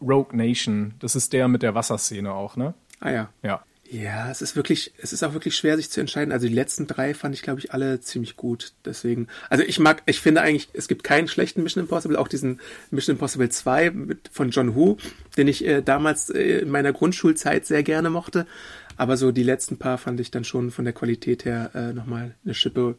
Rogue 0.00 0.36
Nation. 0.36 0.94
Das 0.98 1.14
ist 1.14 1.32
der 1.32 1.46
mit 1.46 1.62
der 1.62 1.74
Wasserszene 1.74 2.34
auch, 2.34 2.56
ne? 2.56 2.74
Ah 3.00 3.10
ja. 3.10 3.28
Ja. 3.42 3.64
Ja, 3.94 4.28
es 4.28 4.42
ist 4.42 4.56
wirklich, 4.56 4.92
es 4.98 5.12
ist 5.12 5.22
auch 5.22 5.34
wirklich 5.34 5.54
schwer, 5.54 5.76
sich 5.76 5.88
zu 5.88 6.00
entscheiden. 6.00 6.32
Also 6.32 6.48
die 6.48 6.54
letzten 6.54 6.88
drei 6.88 7.14
fand 7.14 7.32
ich, 7.32 7.42
glaube 7.42 7.60
ich, 7.60 7.72
alle 7.72 8.00
ziemlich 8.00 8.36
gut. 8.36 8.72
Deswegen, 8.84 9.28
also 9.50 9.62
ich 9.62 9.78
mag, 9.78 10.02
ich 10.06 10.18
finde 10.18 10.40
eigentlich, 10.40 10.68
es 10.72 10.88
gibt 10.88 11.04
keinen 11.04 11.28
schlechten 11.28 11.62
Mission 11.62 11.84
Impossible, 11.84 12.16
auch 12.16 12.26
diesen 12.26 12.60
Mission 12.90 13.14
Impossible 13.14 13.48
2 13.48 13.90
mit, 13.92 14.30
von 14.32 14.50
John 14.50 14.74
Woo, 14.74 14.96
den 15.36 15.46
ich 15.46 15.64
äh, 15.64 15.80
damals 15.80 16.28
äh, 16.28 16.58
in 16.58 16.70
meiner 16.70 16.92
Grundschulzeit 16.92 17.66
sehr 17.66 17.84
gerne 17.84 18.10
mochte. 18.10 18.48
Aber 18.96 19.16
so 19.16 19.30
die 19.30 19.44
letzten 19.44 19.76
paar 19.76 19.96
fand 19.96 20.18
ich 20.18 20.32
dann 20.32 20.42
schon 20.42 20.72
von 20.72 20.84
der 20.84 20.94
Qualität 20.94 21.44
her 21.44 21.70
äh, 21.74 21.92
nochmal 21.92 22.34
eine 22.44 22.54
Schippe 22.54 22.96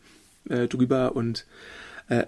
äh, 0.47 0.69
drüber 0.69 1.13
und 1.13 1.45
äh, 2.07 2.23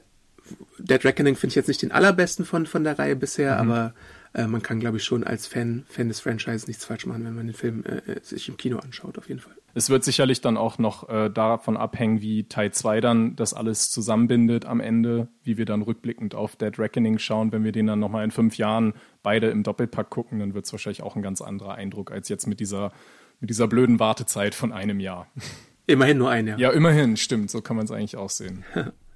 Dead 0.78 1.05
Reckoning 1.05 1.38
finde 1.38 1.51
ich 1.51 1.55
jetzt 1.55 1.68
nicht 1.68 1.84
den 1.84 1.93
allerbesten 1.93 2.43
von, 2.43 2.65
von 2.65 2.84
der 2.84 2.99
Reihe 2.99 3.15
bisher, 3.15 3.63
mhm. 3.63 3.72
aber 3.72 3.93
äh, 4.38 4.47
man 4.47 4.61
kann, 4.61 4.79
glaube 4.79 4.97
ich, 4.97 5.03
schon 5.03 5.23
als 5.23 5.47
Fan, 5.47 5.83
Fan 5.89 6.07
des 6.07 6.19
Franchises 6.19 6.67
nichts 6.67 6.85
falsch 6.85 7.05
machen, 7.07 7.25
wenn 7.25 7.33
man 7.33 7.47
den 7.47 7.55
Film 7.55 7.83
äh, 7.83 8.11
äh 8.11 8.19
sich 8.21 8.47
im 8.47 8.55
Kino 8.55 8.77
anschaut, 8.77 9.17
auf 9.17 9.27
jeden 9.27 9.41
Fall. 9.41 9.55
Es 9.73 9.89
wird 9.89 10.03
sicherlich 10.03 10.41
dann 10.41 10.57
auch 10.57 10.77
noch 10.77 11.09
äh, 11.09 11.29
davon 11.29 11.75
abhängen, 11.75 12.21
wie 12.21 12.43
Teil 12.43 12.71
2 12.71 13.01
dann 13.01 13.35
das 13.35 13.53
alles 13.53 13.89
zusammenbindet 13.89 14.65
am 14.65 14.79
Ende, 14.79 15.27
wie 15.43 15.57
wir 15.57 15.65
dann 15.65 15.81
rückblickend 15.81 16.35
auf 16.35 16.55
Dead 16.55 16.77
Reckoning 16.77 17.17
schauen. 17.17 17.51
Wenn 17.51 17.63
wir 17.63 17.71
den 17.71 17.88
dann 17.88 17.99
nochmal 17.99 18.23
in 18.23 18.31
fünf 18.31 18.57
Jahren 18.57 18.93
beide 19.23 19.47
im 19.47 19.63
Doppelpack 19.63 20.09
gucken, 20.09 20.39
dann 20.39 20.53
wird 20.53 20.65
es 20.65 20.71
wahrscheinlich 20.71 21.01
auch 21.01 21.15
ein 21.15 21.23
ganz 21.23 21.41
anderer 21.41 21.75
Eindruck 21.75 22.11
als 22.11 22.29
jetzt 22.29 22.45
mit 22.45 22.59
dieser, 22.59 22.91
mit 23.39 23.49
dieser 23.49 23.67
blöden 23.67 23.99
Wartezeit 23.99 24.53
von 24.53 24.71
einem 24.71 24.99
Jahr. 24.99 25.27
Immerhin 25.88 26.17
nur 26.19 26.29
ein 26.29 26.47
Jahr. 26.47 26.59
Ja, 26.59 26.71
immerhin, 26.71 27.17
stimmt. 27.17 27.49
So 27.49 27.61
kann 27.61 27.75
man 27.75 27.85
es 27.85 27.91
eigentlich 27.91 28.17
auch 28.17 28.29
sehen. 28.29 28.65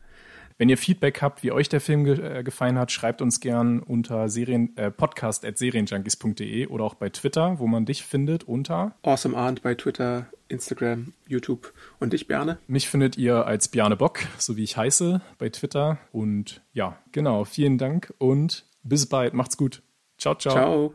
Wenn 0.62 0.70
ihr 0.70 0.78
Feedback 0.78 1.24
habt, 1.24 1.41
wie 1.41 1.51
euch 1.51 1.70
der 1.70 1.82
Film 1.82 2.03
ge 2.03 2.20
äh, 2.22 2.43
gefallen 2.43 2.78
hat, 2.78 2.91
schreibt 2.91 3.24
uns 3.24 3.39
gern 3.39 3.80
unter 3.80 4.30
Serien, 4.30 4.78
äh, 4.78 4.91
podcast.serienjunkies.de 4.91 6.68
oder 6.68 6.84
auch 6.84 6.93
bei 6.93 7.09
Twitter, 7.09 7.57
wo 7.57 7.66
man 7.66 7.88
dich 7.88 8.03
findet, 8.03 8.43
unter 8.43 8.95
Awesome 9.01 9.36
Arndt 9.36 9.64
bei 9.64 9.74
Twitter, 9.74 10.28
Instagram, 10.49 11.14
YouTube 11.28 11.74
und 11.99 12.14
ich, 12.14 12.28
Bjarne. 12.28 12.59
Mich 12.68 12.89
findet 12.89 13.18
ihr 13.18 13.47
als 13.47 13.70
Bjarne 13.70 13.95
Bock, 13.95 14.20
so 14.38 14.55
wie 14.55 14.64
ich 14.64 14.78
heiße, 14.78 15.22
bei 15.39 15.49
Twitter. 15.49 15.97
Und 16.12 16.62
ja, 16.74 16.95
genau, 17.12 17.43
vielen 17.43 17.80
Dank 17.80 18.14
und 18.20 18.68
bis 18.84 19.07
bald. 19.07 19.34
Macht's 19.34 19.57
gut. 19.57 19.82
Ciao, 20.20 20.36
ciao. 20.36 20.53
Ciao. 20.53 20.93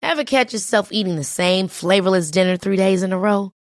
Ever 0.00 0.22
catch 0.24 0.52
yourself 0.52 0.92
eating 0.92 1.16
the 1.16 1.24
same 1.24 1.66
flavorless 1.66 2.30
dinner 2.30 2.56
three 2.56 2.76
days 2.76 3.02
in 3.02 3.12
a 3.12 3.18
row? 3.18 3.50